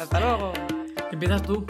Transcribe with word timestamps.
Hasta 0.00 0.20
luego. 0.20 0.52
Empiezas 1.12 1.42
tú. 1.42 1.64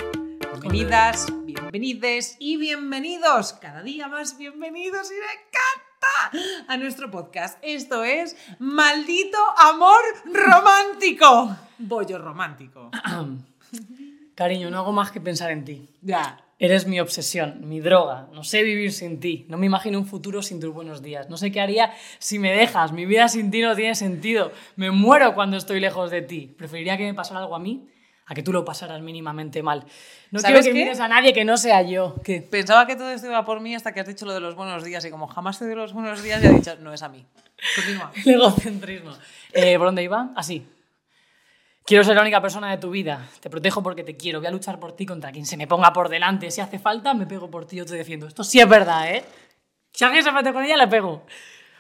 Bienvenidas, 0.61 1.27
bienvenides 1.45 2.37
y 2.39 2.57
bienvenidos. 2.57 3.53
Cada 3.55 3.83
día 3.83 4.09
más 4.09 4.39
bienvenidos 4.39 5.11
y 5.11 5.15
me 5.15 5.33
encanta 5.43 6.73
a 6.73 6.77
nuestro 6.79 7.11
podcast. 7.11 7.59
Esto 7.61 8.05
es 8.05 8.37
Maldito 8.59 9.39
Amor 9.59 10.01
Romántico. 10.33 11.57
Bollo 11.79 12.19
romántico. 12.19 12.91
Cariño, 14.35 14.71
no 14.71 14.79
hago 14.79 14.93
más 14.93 15.11
que 15.11 15.21
pensar 15.21 15.51
en 15.51 15.65
ti. 15.65 15.89
Ya. 16.01 16.43
Eres 16.63 16.87
mi 16.87 17.01
obsesión, 17.01 17.67
mi 17.67 17.81
droga. 17.81 18.29
No 18.35 18.45
sé 18.45 18.63
vivir 18.63 18.93
sin 18.93 19.19
ti. 19.19 19.47
No 19.49 19.57
me 19.57 19.65
imagino 19.65 19.99
un 19.99 20.05
futuro 20.05 20.43
sin 20.43 20.61
tus 20.61 20.75
buenos 20.75 21.01
días. 21.01 21.31
No 21.31 21.39
sé 21.39 21.51
qué 21.51 21.59
haría 21.59 21.95
si 22.19 22.39
me 22.39 22.53
dejas. 22.53 22.93
Mi 22.93 23.07
vida 23.07 23.29
sin 23.29 23.51
ti 23.51 23.63
no 23.63 23.75
tiene 23.75 23.95
sentido. 23.95 24.53
Me 24.77 24.91
muero 24.91 25.35
cuando 25.35 25.57
estoy 25.57 25.81
lejos 25.81 26.11
de 26.11 26.21
ti. 26.21 26.55
Preferiría 26.59 26.99
que 26.99 27.05
me 27.05 27.15
pasara 27.15 27.41
algo 27.41 27.57
a 27.57 27.59
mí 27.59 27.89
a 28.27 28.35
que 28.35 28.43
tú 28.43 28.53
lo 28.53 28.63
pasaras 28.63 29.01
mínimamente 29.01 29.63
mal. 29.63 29.87
No 30.31 30.39
quiero 30.39 30.59
¿Sabes 30.59 30.67
que 30.67 30.75
mires 30.75 31.01
a 31.01 31.09
nadie 31.09 31.33
que 31.33 31.47
no 31.47 31.57
sea 31.57 31.81
yo. 31.81 32.17
¿Qué? 32.23 32.43
Pensaba 32.43 32.87
que 32.87 32.95
todo 32.95 33.11
esto 33.11 33.27
iba 33.27 33.43
por 33.47 33.61
mí 33.61 33.75
hasta 33.75 33.95
que 33.95 34.01
has 34.01 34.07
dicho 34.07 34.27
lo 34.27 34.35
de 34.35 34.41
los 34.41 34.55
buenos 34.55 34.85
días 34.85 35.03
y 35.07 35.11
como 35.11 35.29
jamás 35.29 35.59
te 35.59 35.65
doy 35.65 35.75
los 35.75 35.95
buenos 35.95 36.23
días 36.23 36.43
ya 36.43 36.51
he 36.51 36.53
dicho, 36.53 36.77
no 36.81 36.93
es 36.93 37.03
a 37.03 37.09
mí. 37.09 37.25
Continúa. 37.75 38.13
El 38.27 38.35
egocentrismo. 38.35 39.13
Eh, 39.55 39.79
¿Por 39.79 39.87
dónde 39.87 40.03
iba? 40.03 40.29
Así. 40.37 40.65
Quiero 41.91 42.05
ser 42.05 42.15
la 42.15 42.23
única 42.23 42.41
persona 42.41 42.71
de 42.71 42.77
tu 42.77 42.89
vida. 42.89 43.29
Te 43.41 43.51
protejo 43.51 43.83
porque 43.83 44.05
te 44.05 44.17
quiero. 44.17 44.39
Voy 44.39 44.47
a 44.47 44.53
luchar 44.53 44.79
por 44.79 44.93
ti 44.93 45.05
contra 45.05 45.33
quien 45.33 45.45
se 45.45 45.57
me 45.57 45.67
ponga 45.67 45.93
por 45.93 46.09
delante. 46.09 46.49
Si 46.53 46.61
hace 46.61 46.79
falta, 46.79 47.15
me 47.15 47.27
pego 47.27 47.51
por 47.51 47.65
ti, 47.65 47.79
yo 47.79 47.85
te 47.85 47.97
defiendo. 47.97 48.29
Esto 48.29 48.45
sí 48.45 48.61
es 48.61 48.69
verdad, 48.69 49.13
¿eh? 49.13 49.25
Si 49.91 50.05
alguien 50.05 50.23
se 50.23 50.31
mete 50.31 50.53
con 50.53 50.63
ella, 50.63 50.77
le 50.77 50.87
pego. 50.87 51.25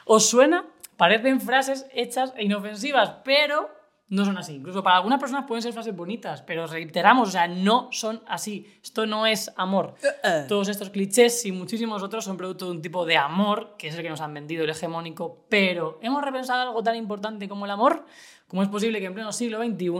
¿Os 0.06 0.28
suena? 0.28 0.66
Parecen 0.96 1.41
frases 1.41 1.86
hechas 1.94 2.34
e 2.36 2.42
inofensivas, 2.42 3.19
pero 3.25 3.70
no 4.08 4.25
son 4.25 4.36
así. 4.36 4.56
Incluso 4.56 4.83
para 4.83 4.97
algunas 4.97 5.20
personas 5.20 5.44
pueden 5.47 5.62
ser 5.62 5.72
frases 5.72 5.94
bonitas, 5.94 6.42
pero 6.42 6.66
reiteramos, 6.66 7.28
o 7.28 7.31
sea, 7.31 7.47
no 7.47 7.88
son 7.92 8.20
así. 8.27 8.81
Esto 8.83 9.06
no 9.06 9.27
es 9.27 9.53
amor. 9.55 9.94
Uh-uh. 10.03 10.48
Todos 10.48 10.66
estos 10.66 10.91
clichés 10.91 11.47
y 11.47 11.53
muchísimos 11.53 12.03
otros 12.03 12.25
son 12.25 12.36
producto 12.36 12.64
de 12.64 12.72
un 12.72 12.83
tipo 12.83 13.06
de 13.06 13.16
amor, 13.16 13.77
que 13.78 13.86
es 13.86 13.94
el 13.94 14.03
que 14.03 14.11
nos 14.11 14.20
han 14.20 14.34
vendido, 14.34 14.64
el 14.64 14.70
hegemónico, 14.70 15.47
pero 15.48 16.00
¿hemos 16.03 16.20
repensado 16.25 16.62
algo 16.62 16.83
tan 16.83 16.97
importante 16.97 17.48
como 17.48 17.64
el 17.64 17.70
amor? 17.70 18.05
¿Cómo 18.51 18.65
es 18.65 18.69
posible 18.69 18.98
que 18.98 19.06
en 19.06 19.15
pleno 19.15 19.31
siglo 19.31 19.62
XXI, 19.62 19.91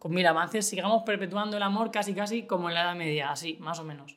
con 0.00 0.12
mil 0.12 0.26
avances, 0.26 0.68
sigamos 0.68 1.04
perpetuando 1.04 1.56
el 1.56 1.62
amor 1.62 1.92
casi 1.92 2.12
casi 2.12 2.42
como 2.42 2.68
en 2.68 2.74
la 2.74 2.82
Edad 2.82 2.96
Media, 2.96 3.30
así, 3.30 3.56
más 3.60 3.78
o 3.78 3.84
menos? 3.84 4.16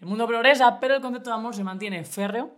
El 0.00 0.08
mundo 0.08 0.26
progresa, 0.26 0.80
pero 0.80 0.96
el 0.96 1.00
concepto 1.00 1.30
de 1.30 1.36
amor 1.36 1.54
se 1.54 1.62
mantiene 1.62 2.02
férreo, 2.02 2.50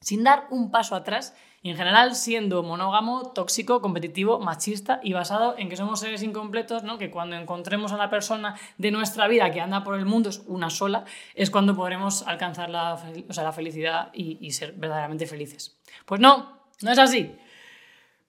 sin 0.00 0.24
dar 0.24 0.46
un 0.48 0.70
paso 0.70 0.96
atrás 0.96 1.36
y 1.60 1.68
en 1.68 1.76
general 1.76 2.14
siendo 2.14 2.62
monógamo, 2.62 3.32
tóxico, 3.34 3.82
competitivo, 3.82 4.38
machista 4.38 4.98
y 5.02 5.12
basado 5.12 5.56
en 5.58 5.68
que 5.68 5.76
somos 5.76 6.00
seres 6.00 6.22
incompletos, 6.22 6.84
¿no? 6.84 6.96
que 6.96 7.10
cuando 7.10 7.36
encontremos 7.36 7.92
a 7.92 7.98
la 7.98 8.08
persona 8.08 8.54
de 8.78 8.90
nuestra 8.90 9.28
vida 9.28 9.50
que 9.50 9.60
anda 9.60 9.84
por 9.84 9.94
el 9.94 10.06
mundo 10.06 10.30
es 10.30 10.42
una 10.46 10.70
sola, 10.70 11.04
es 11.34 11.50
cuando 11.50 11.76
podremos 11.76 12.26
alcanzar 12.26 12.70
la, 12.70 12.94
o 13.28 13.32
sea, 13.34 13.44
la 13.44 13.52
felicidad 13.52 14.08
y, 14.14 14.38
y 14.40 14.52
ser 14.52 14.72
verdaderamente 14.72 15.26
felices. 15.26 15.76
Pues 16.06 16.18
no, 16.18 16.64
no 16.80 16.92
es 16.92 16.98
así. 16.98 17.36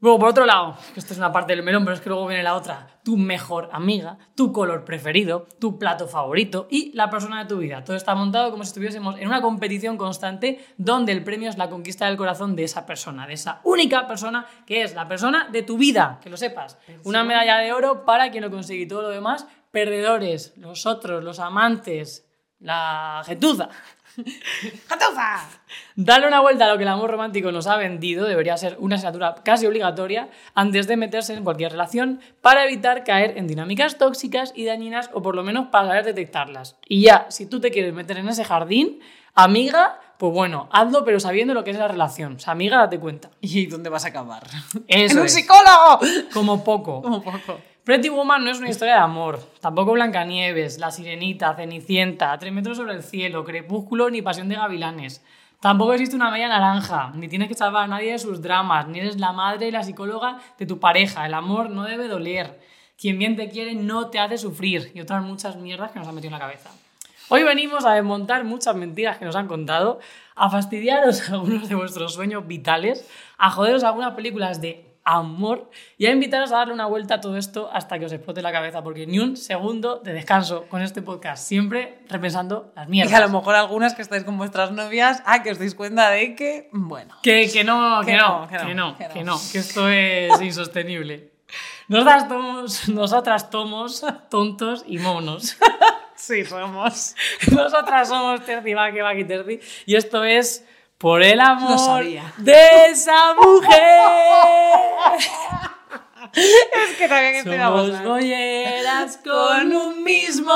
Luego, 0.02 0.20
por 0.20 0.30
otro 0.30 0.46
lado, 0.46 0.76
que 0.94 1.00
esto 1.00 1.14
es 1.14 1.20
una 1.20 1.32
parte 1.32 1.56
del 1.56 1.64
melón, 1.64 1.86
pero 1.86 1.96
es 1.96 2.02
que 2.02 2.10
luego 2.10 2.28
viene 2.28 2.44
la 2.44 2.56
otra, 2.56 3.00
tu 3.04 3.16
mejor 3.16 3.70
amiga, 3.72 4.18
tu 4.36 4.52
color 4.52 4.84
preferido, 4.84 5.48
tu 5.58 5.80
plato 5.80 6.08
favorito 6.08 6.68
y 6.70 6.92
la 6.94 7.10
persona 7.10 7.42
de 7.42 7.48
tu 7.48 7.60
vida. 7.60 7.84
Todo 7.84 7.96
está 7.96 8.14
montado 8.14 8.52
como 8.52 8.64
si 8.64 8.68
estuviésemos 8.68 9.18
en 9.18 9.28
una 9.28 9.42
competición 9.42 9.96
constante 9.96 10.64
donde 10.78 11.14
el 11.14 11.23
premio 11.23 11.50
es 11.50 11.58
la 11.58 11.70
conquista 11.70 12.08
del 12.08 12.18
corazón 12.18 12.58
de 12.58 12.66
esa 12.66 12.86
persona, 12.86 13.26
de 13.26 13.34
esa 13.34 13.62
única 13.64 14.06
persona 14.06 14.46
que 14.68 14.82
es 14.82 14.94
la 14.96 15.08
persona 15.08 15.48
de 15.50 15.64
tu 15.64 15.78
vida, 15.78 16.20
que 16.22 16.30
lo 16.30 16.36
sepas. 16.36 16.78
Una 17.06 17.23
medalla 17.23 17.58
de 17.60 17.72
oro 17.72 18.04
para 18.04 18.32
quien 18.32 18.44
lo 18.44 18.52
consigue 18.52 18.84
y 18.84 18.88
todo 18.88 19.04
lo 19.04 19.10
demás, 19.10 19.48
perdedores, 19.72 20.54
los 20.58 20.86
otros, 20.86 21.23
los 21.23 21.39
amantes, 21.39 22.24
la 22.60 23.21
gentuza. 23.26 23.70
¡Jatufa! 24.88 25.49
Darle 25.95 26.27
una 26.27 26.39
vuelta 26.39 26.66
a 26.66 26.70
lo 26.70 26.77
que 26.77 26.83
el 26.83 26.89
amor 26.89 27.11
romántico 27.11 27.52
nos 27.52 27.67
ha 27.67 27.76
vendido 27.76 28.26
debería 28.26 28.55
ser 28.58 28.77
una 28.80 28.95
asignatura 28.95 29.36
casi 29.43 29.66
obligatoria 29.66 30.30
antes 30.54 30.88
de 30.88 30.95
meterse 30.98 31.33
en 31.33 31.43
cualquier 31.43 31.71
relación 31.73 32.21
para 32.42 32.64
evitar 32.66 33.04
caer 33.04 33.38
en 33.38 33.48
dinámicas 33.48 33.98
tóxicas 33.98 34.54
y 34.55 34.66
dañinas 34.66 35.10
o 35.14 35.21
por 35.21 35.36
lo 35.36 35.43
menos 35.43 35.67
para 35.67 35.88
saber 35.88 36.05
detectarlas. 36.05 36.77
Y 36.88 37.02
ya, 37.02 37.26
si 37.30 37.45
tú 37.45 37.60
te 37.60 37.71
quieres 37.71 37.93
meter 37.93 38.17
en 38.17 38.30
ese 38.30 38.45
jardín, 38.45 38.99
amiga, 39.33 39.99
pues 40.17 40.32
bueno, 40.33 40.70
hazlo 40.72 41.04
pero 41.04 41.20
sabiendo 41.20 41.54
lo 41.54 41.64
que 41.64 41.72
es 41.72 41.77
la 41.77 41.87
relación. 41.89 42.36
O 42.36 42.39
sea, 42.39 42.54
amiga, 42.54 42.77
date 42.77 42.99
cuenta. 42.99 43.32
¿Y 43.42 43.66
dónde 43.67 43.89
vas 43.89 44.05
a 44.05 44.10
acabar? 44.10 44.43
Eso 44.87 45.14
¡En 45.14 45.20
un 45.20 45.26
es. 45.26 45.33
psicólogo! 45.33 45.99
Como 46.33 46.64
poco. 46.64 46.99
Un 46.99 47.22
poco. 47.22 47.60
Pretty 47.86 48.10
Woman 48.10 48.44
no 48.44 48.50
es 48.50 48.58
una 48.58 48.72
historia 48.72 48.96
de 48.96 49.02
amor, 49.02 49.40
tampoco 49.62 49.92
Blancanieves, 49.92 50.80
La 50.80 50.90
Sirenita, 50.90 51.54
Cenicienta, 51.54 52.36
Tres 52.40 52.52
metros 52.52 52.78
sobre 52.78 52.96
el 52.96 53.04
cielo, 53.04 53.46
Crepúsculo 53.46 54.10
ni 54.10 54.23
Pasión 54.23 54.50
de 54.50 54.56
Gavilanes. 54.56 55.23
Tampoco 55.60 55.94
existe 55.94 56.16
una 56.16 56.32
media 56.32 56.48
naranja, 56.48 57.12
ni 57.14 57.28
tienes 57.28 57.48
que 57.48 57.54
salvar 57.54 57.84
a 57.84 57.88
nadie 57.88 58.14
de 58.14 58.18
sus 58.18 58.42
dramas, 58.42 58.88
ni 58.88 59.02
eres 59.02 59.20
la 59.20 59.34
madre 59.34 59.68
y 59.68 59.72
la 59.72 59.84
psicóloga 59.84 60.40
de 60.58 60.66
tu 60.66 60.80
pareja. 60.80 61.28
El 61.28 61.36
amor 61.36 61.70
no 61.70 61.84
debe 61.84 62.08
doler. 62.08 62.60
Quien 63.00 63.20
bien 63.20 63.36
te 63.36 63.50
quiere 63.50 63.76
no 63.76 64.08
te 64.10 64.17
hace 64.17 64.40
sufrir. 64.40 64.92
Y 64.96 65.02
otras 65.02 65.22
muchas 65.22 65.56
mierdas 65.56 65.92
que 65.92 66.00
nos 66.00 66.08
han 66.08 66.16
metido 66.16 66.30
en 66.34 66.40
la 66.40 66.46
cabeza. 66.46 66.72
Hoy 67.30 67.44
venimos 67.44 67.86
a 67.86 67.94
desmontar 67.94 68.46
muchas 68.46 68.76
mentiras 68.76 69.20
que 69.20 69.26
nos 69.26 69.36
han 69.36 69.48
contado, 69.48 70.00
a 70.36 70.50
fastidiaros 70.50 71.30
algunos 71.30 71.70
de 71.70 71.76
vuestros 71.76 72.16
sueños 72.16 72.48
vitales, 72.48 73.08
a 73.38 73.52
joderos 73.52 73.84
algunas 73.84 74.16
películas 74.16 74.60
de 74.60 74.85
amor 75.05 75.70
y 75.98 76.08
a 76.08 76.11
invitaros 76.11 76.52
a 76.52 76.58
darle 76.58 76.73
una 76.73 76.88
vuelta 76.88 77.16
a 77.16 77.21
todo 77.21 77.38
esto 77.38 77.70
hasta 77.71 77.98
que 77.99 78.05
os 78.05 78.11
explote 78.11 78.42
la 78.42 78.52
cabeza, 78.52 78.83
porque 78.83 79.05
ni 79.05 79.20
un 79.20 79.38
segundo 79.38 80.02
de 80.04 80.14
descanso 80.14 80.66
con 80.67 80.82
este 80.82 81.02
podcast, 81.02 81.48
siempre 81.48 81.99
repensando 82.10 82.73
las 82.76 82.88
Y 82.88 82.92
mierdas. 82.92 83.11
que 83.11 83.16
a 83.23 83.27
lo 83.27 83.30
mejor 83.30 83.55
algunas 83.55 83.93
que 83.93 84.02
estáis 84.02 84.23
con 84.23 84.38
vuestras 84.38 84.71
novias, 84.71 85.21
ah, 85.26 85.43
que 85.43 85.52
os 85.52 85.60
dais 85.60 85.76
cuenta 85.76 86.10
de 86.10 86.36
que, 86.36 86.70
bueno. 86.71 87.16
Que, 87.21 87.49
que 87.52 87.64
no, 87.64 88.02
que, 88.02 88.11
Que 88.11 88.17
no, 88.17 88.42
no, 88.42 88.48
que 88.48 88.58
que 88.58 88.64
no, 88.64 88.73
no, 88.73 88.98
que 88.98 89.23
no, 89.23 89.39
que 89.52 89.60
esto 89.60 89.88
es 89.89 90.42
insostenible. 90.42 91.32
Nosotras, 91.87 92.27
somos, 92.27 92.89
nosotras 92.89 93.48
somos 93.52 94.04
tontos 94.30 94.83
y 94.87 94.98
monos. 94.98 95.55
Sí, 96.17 96.45
somos. 96.45 97.14
Nosotras 97.52 98.08
somos 98.08 98.43
Terzi, 98.45 98.73
Baki, 98.73 99.02
Baki, 99.02 99.26
Terzi. 99.26 99.60
Y 99.86 99.95
esto 99.95 100.23
es 100.23 100.66
por 100.98 101.22
el 101.23 101.39
amor 101.39 102.04
de 102.38 102.86
esa 102.89 103.33
mujer. 103.36 103.80
Es 106.33 106.98
que 106.98 107.08
también 107.08 107.44
Somos 107.44 108.04
bolleras 108.04 109.17
con 109.17 109.73
un 109.73 110.04
mismo 110.04 110.54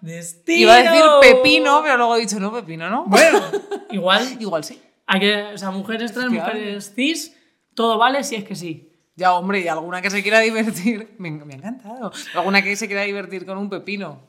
destino. 0.00 0.60
Iba 0.60 0.74
a 0.74 0.82
decir 0.82 1.04
pepino, 1.20 1.80
pero 1.82 1.96
luego 1.96 2.16
he 2.16 2.20
dicho 2.20 2.38
no 2.38 2.52
pepino, 2.52 2.88
¿no? 2.88 3.04
Bueno, 3.06 3.40
igual. 3.90 4.36
Igual 4.38 4.64
sí. 4.64 4.80
Hay 5.06 5.20
que, 5.20 5.42
o 5.54 5.58
sea, 5.58 5.70
mujeres 5.70 6.12
trans, 6.12 6.30
mujeres 6.30 6.92
cis, 6.94 7.34
todo 7.74 7.96
vale 7.98 8.22
si 8.24 8.36
es 8.36 8.44
que 8.44 8.54
sí. 8.54 8.92
Ya, 9.16 9.34
hombre, 9.34 9.60
y 9.60 9.68
alguna 9.68 10.00
que 10.02 10.10
se 10.10 10.22
quiera 10.22 10.40
divertir. 10.40 11.14
Me, 11.18 11.30
me 11.30 11.54
ha 11.54 11.56
encantado. 11.56 12.12
Alguna 12.34 12.62
que 12.62 12.76
se 12.76 12.86
quiera 12.86 13.02
divertir 13.02 13.46
con 13.46 13.58
un 13.58 13.68
pepino. 13.70 14.27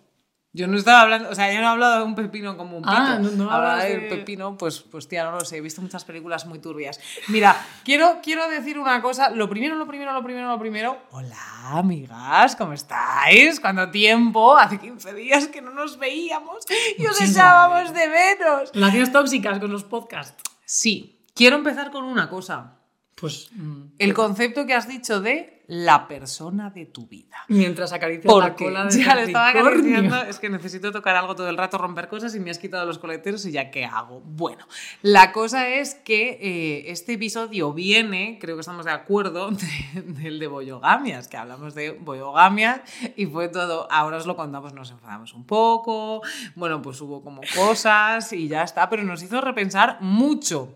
Yo 0.51 0.65
no 0.65 0.77
estaba 0.77 1.01
hablando, 1.01 1.29
o 1.29 1.35
sea, 1.35 1.53
yo 1.53 1.59
no 1.59 1.65
he 1.65 1.69
hablado 1.69 1.99
de 1.99 2.03
un 2.05 2.15
pepino 2.15 2.57
como 2.57 2.77
un 2.77 2.81
pito. 2.83 2.95
Ah, 2.95 3.19
no- 3.21 3.29
no 3.29 3.51
Hablaba 3.51 3.83
del 3.83 4.01
de- 4.01 4.07
pepino, 4.09 4.57
pues, 4.57 4.79
pues 4.81 5.07
tía, 5.07 5.23
no 5.23 5.31
lo 5.33 5.45
sé. 5.45 5.57
He 5.57 5.61
visto 5.61 5.79
muchas 5.79 6.03
películas 6.05 6.47
muy 6.47 6.57
turbias. 6.57 6.99
Mira, 7.27 7.55
quiero, 7.85 8.17
quiero 8.23 8.49
decir 8.49 8.79
una 8.79 8.99
cosa. 8.99 9.29
Lo 9.29 9.47
primero, 9.47 9.75
lo 9.75 9.85
primero, 9.87 10.11
lo 10.11 10.23
primero, 10.23 10.47
lo 10.47 10.57
primero. 10.59 10.97
Hola, 11.11 11.37
amigas, 11.73 12.55
¿cómo 12.55 12.73
estáis? 12.73 13.59
¿Cuánto 13.59 13.91
tiempo? 13.91 14.57
Hace 14.57 14.79
15 14.79 15.13
días 15.13 15.47
que 15.49 15.61
no 15.61 15.69
nos 15.71 15.99
veíamos 15.99 16.65
y 16.97 17.05
os 17.05 17.11
Muchísimo. 17.11 17.29
echábamos 17.31 17.93
de 17.93 18.07
menos. 18.07 18.71
Relaciones 18.73 19.11
tóxicas 19.11 19.59
con 19.59 19.71
los 19.71 19.83
podcasts. 19.83 20.41
Sí, 20.65 21.21
quiero 21.35 21.57
empezar 21.57 21.91
con 21.91 22.03
una 22.05 22.27
cosa. 22.27 22.73
Pues 23.13 23.49
mm, 23.51 23.81
El 23.99 24.13
concepto 24.15 24.65
que 24.65 24.73
has 24.73 24.87
dicho 24.87 25.21
de 25.21 25.58
la 25.71 26.07
persona 26.07 26.71
de 26.71 26.87
tu 26.87 27.05
vida. 27.05 27.37
mientras 27.47 27.93
acaricias 27.93 28.25
la 28.35 28.55
cola 28.55 28.85
de 28.85 29.03
ya 29.03 29.13
le 29.15 29.21
estaba 29.23 29.49
acariciando, 29.49 30.21
es 30.23 30.39
que 30.39 30.49
necesito 30.49 30.91
tocar 30.91 31.15
algo 31.15 31.35
todo 31.35 31.47
el 31.47 31.57
rato, 31.57 31.77
romper 31.77 32.07
cosas 32.07 32.33
y 32.33 32.39
me 32.39 32.49
has 32.49 32.57
quitado 32.57 32.85
los 32.87 32.97
coleteros 32.97 33.45
y 33.45 33.51
ya 33.51 33.69
qué 33.69 33.85
hago. 33.85 34.21
Bueno, 34.21 34.65
la 35.03 35.31
cosa 35.31 35.67
es 35.69 35.93
que 35.93 36.39
eh, 36.41 36.91
este 36.91 37.13
episodio 37.13 37.71
viene, 37.71 38.39
creo 38.41 38.55
que 38.55 38.61
estamos 38.61 38.83
de 38.85 38.91
acuerdo, 38.91 39.51
de- 39.93 40.01
del 40.01 40.39
de 40.39 40.47
Boyogamias, 40.47 41.27
que 41.27 41.37
hablamos 41.37 41.75
de 41.75 41.91
Boyogamias 41.91 42.81
y 43.15 43.27
fue 43.27 43.47
todo, 43.49 43.87
ahora 43.91 44.17
os 44.17 44.25
lo 44.25 44.35
contamos, 44.35 44.73
nos 44.73 44.89
enfadamos 44.89 45.33
un 45.35 45.45
poco, 45.45 46.21
bueno, 46.55 46.81
pues 46.81 46.99
hubo 47.01 47.21
como 47.23 47.41
cosas 47.55 48.33
y 48.33 48.47
ya 48.47 48.63
está, 48.63 48.89
pero 48.89 49.03
nos 49.03 49.21
hizo 49.21 49.39
repensar 49.39 49.97
mucho. 50.01 50.75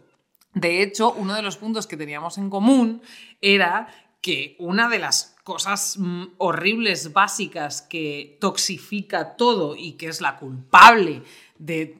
De 0.53 0.83
hecho, 0.83 1.11
uno 1.13 1.33
de 1.33 1.41
los 1.41 1.57
puntos 1.57 1.87
que 1.87 1.97
teníamos 1.97 2.37
en 2.37 2.51
común 2.51 3.01
era 3.41 3.87
que 4.23 4.55
una 4.57 4.87
de 4.89 4.97
las 4.99 5.35
cosas 5.43 5.97
mm, 5.99 6.23
horribles 6.37 7.11
básicas 7.13 7.81
que 7.81 8.37
toxifica 8.39 9.35
todo 9.35 9.75
y 9.75 9.91
que 9.93 10.07
es 10.07 10.21
la 10.21 10.37
culpable 10.37 11.21
de 11.59 11.97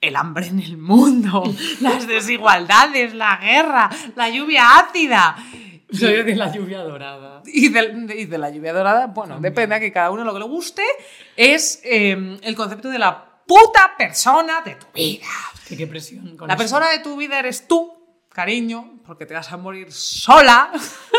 el 0.00 0.16
hambre 0.16 0.48
en 0.48 0.60
el 0.60 0.76
mundo, 0.76 1.44
las 1.80 2.06
desigualdades, 2.06 3.14
la 3.14 3.36
guerra, 3.36 3.88
la 4.16 4.28
lluvia 4.28 4.78
ácida. 4.78 5.36
Soy 5.92 6.22
de 6.22 6.34
la 6.36 6.52
lluvia 6.52 6.82
dorada. 6.82 7.42
Y 7.46 7.68
de, 7.68 8.14
y 8.18 8.24
de 8.26 8.38
la 8.38 8.50
lluvia 8.50 8.72
dorada, 8.72 9.06
bueno, 9.08 9.38
depende 9.40 9.76
a 9.76 9.80
que 9.80 9.92
cada 9.92 10.10
uno 10.10 10.24
lo 10.24 10.32
que 10.32 10.38
le 10.40 10.46
guste, 10.46 10.82
es 11.36 11.80
eh, 11.84 12.38
el 12.42 12.56
concepto 12.56 12.88
de 12.88 12.98
la 12.98 13.42
puta 13.46 13.92
persona 13.96 14.60
de 14.62 14.74
tu 14.76 14.86
vida. 14.94 15.26
Qué, 15.68 15.76
qué 15.76 15.86
presión. 15.86 16.36
con 16.36 16.48
La 16.48 16.54
eso. 16.54 16.58
persona 16.62 16.90
de 16.90 17.00
tu 17.00 17.16
vida 17.16 17.38
eres 17.38 17.68
tú, 17.68 17.99
cariño, 18.32 19.00
porque 19.06 19.26
te 19.26 19.34
vas 19.34 19.50
a 19.52 19.56
morir 19.56 19.92
sola. 19.92 20.70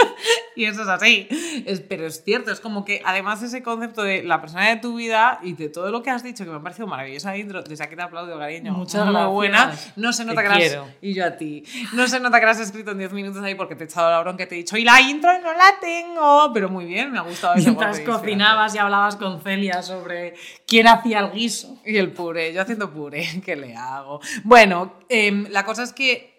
y 0.55 0.65
eso 0.65 0.81
es 0.83 0.87
así. 0.87 1.27
Es- 1.65 1.81
pero 1.81 2.07
es 2.07 2.23
cierto, 2.23 2.51
es 2.51 2.59
como 2.61 2.85
que 2.85 3.01
además 3.05 3.43
ese 3.43 3.61
concepto 3.61 4.03
de 4.03 4.23
la 4.23 4.39
persona 4.39 4.69
de 4.69 4.77
tu 4.77 4.95
vida 4.95 5.39
y 5.43 5.53
de 5.53 5.67
todo 5.69 5.91
lo 5.91 6.01
que 6.01 6.09
has 6.09 6.23
dicho, 6.23 6.45
que 6.45 6.49
me 6.51 6.57
ha 6.57 6.61
parecido 6.61 6.87
maravillosa 6.87 7.35
intro, 7.37 7.61
desde 7.63 7.83
aquí 7.83 7.95
te 7.95 8.01
aplaudo, 8.01 8.37
cariño. 8.39 8.71
Muchas 8.73 9.03
Muy 9.05 9.13
gracias. 9.13 9.31
buena. 9.33 9.75
No 9.97 10.13
se 10.13 10.25
nota 10.25 10.41
Te 10.41 10.47
que 10.47 10.53
has-. 10.77 10.77
Y 11.01 11.13
yo 11.13 11.25
a 11.25 11.31
ti. 11.37 11.63
No 11.93 12.07
se 12.07 12.19
nota 12.19 12.39
que 12.39 12.45
la 12.45 12.51
has 12.51 12.59
escrito 12.61 12.91
en 12.91 12.99
10 12.99 13.11
minutos 13.13 13.43
ahí 13.43 13.55
porque 13.55 13.75
te 13.75 13.83
he 13.83 13.87
echado 13.87 14.09
la 14.09 14.19
bronca 14.21 14.37
que 14.37 14.47
te 14.47 14.55
he 14.55 14.57
dicho. 14.59 14.77
Y 14.77 14.83
la 14.85 15.01
intro 15.01 15.31
no 15.41 15.53
la 15.53 15.79
tengo. 15.81 16.51
Pero 16.53 16.69
muy 16.69 16.85
bien, 16.85 17.11
me 17.11 17.19
ha 17.19 17.23
gustado 17.23 17.55
ese 17.55 17.65
Mientras 17.65 17.99
cocinabas 17.99 18.73
y 18.73 18.77
hablabas 18.77 19.17
con 19.17 19.41
Celia 19.41 19.83
sobre 19.83 20.33
quién 20.65 20.87
hacía 20.87 21.19
el 21.19 21.31
guiso. 21.31 21.77
Y 21.85 21.97
el 21.97 22.11
puré, 22.13 22.53
yo 22.53 22.61
haciendo 22.61 22.89
puré, 22.91 23.41
¿qué 23.45 23.55
le 23.57 23.75
hago? 23.75 24.21
Bueno, 24.43 24.93
em, 25.09 25.45
la 25.49 25.65
cosa 25.65 25.83
es 25.83 25.91
que 25.91 26.30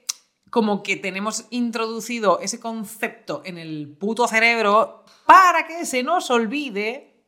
como 0.52 0.82
que 0.82 0.96
tenemos 0.96 1.46
introducido 1.48 2.38
ese 2.40 2.60
concepto 2.60 3.40
en 3.46 3.56
el 3.56 3.88
puto 3.98 4.28
cerebro 4.28 5.02
para 5.24 5.66
que 5.66 5.86
se 5.86 6.02
nos 6.02 6.30
olvide 6.30 7.24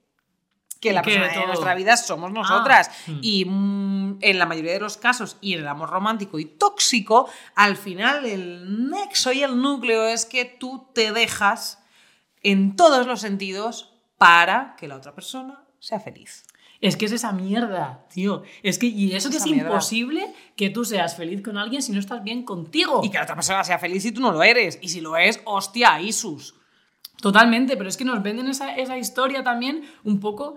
que 0.78 0.92
la 0.92 1.00
persona 1.00 1.28
de 1.28 1.46
nuestra 1.46 1.74
vida 1.74 1.96
somos 1.96 2.30
nosotras. 2.32 2.90
Ah. 3.08 3.12
Y 3.22 3.46
mm, 3.46 4.18
en 4.20 4.38
la 4.38 4.44
mayoría 4.44 4.74
de 4.74 4.80
los 4.80 4.98
casos, 4.98 5.38
y 5.40 5.54
en 5.54 5.60
el 5.60 5.68
amor 5.68 5.88
romántico 5.88 6.38
y 6.38 6.44
tóxico, 6.44 7.26
al 7.54 7.78
final 7.78 8.26
el 8.26 8.90
nexo 8.90 9.32
y 9.32 9.42
el 9.42 9.58
núcleo 9.58 10.06
es 10.06 10.26
que 10.26 10.44
tú 10.44 10.90
te 10.92 11.10
dejas 11.10 11.82
en 12.42 12.76
todos 12.76 13.06
los 13.06 13.22
sentidos 13.22 13.94
para 14.18 14.76
que 14.76 14.86
la 14.86 14.96
otra 14.96 15.14
persona 15.14 15.64
sea 15.78 15.98
feliz. 15.98 16.44
Es 16.84 16.98
que 16.98 17.06
es 17.06 17.12
esa 17.12 17.32
mierda, 17.32 18.04
tío. 18.12 18.42
Es 18.62 18.78
que, 18.78 18.84
y 18.86 19.14
eso 19.14 19.30
que 19.30 19.36
es 19.36 19.42
Esa 19.42 19.50
mierda. 19.50 19.70
imposible 19.70 20.26
que 20.54 20.68
tú 20.68 20.84
seas 20.84 21.16
feliz 21.16 21.40
con 21.42 21.56
alguien 21.56 21.80
si 21.80 21.92
no 21.92 21.98
estás 21.98 22.22
bien 22.22 22.42
contigo. 22.44 23.00
Y 23.02 23.08
que 23.10 23.16
la 23.16 23.22
otra 23.22 23.36
persona 23.36 23.64
sea 23.64 23.78
feliz 23.78 24.04
y 24.04 24.12
tú 24.12 24.20
no 24.20 24.30
lo 24.32 24.42
eres. 24.42 24.78
Y 24.82 24.90
si 24.90 25.00
lo 25.00 25.16
es, 25.16 25.40
hostia, 25.46 25.98
Isus. 26.02 26.54
Totalmente, 27.22 27.78
pero 27.78 27.88
es 27.88 27.96
que 27.96 28.04
nos 28.04 28.22
venden 28.22 28.48
esa, 28.48 28.76
esa 28.76 28.98
historia 28.98 29.42
también 29.42 29.82
un 30.04 30.20
poco 30.20 30.56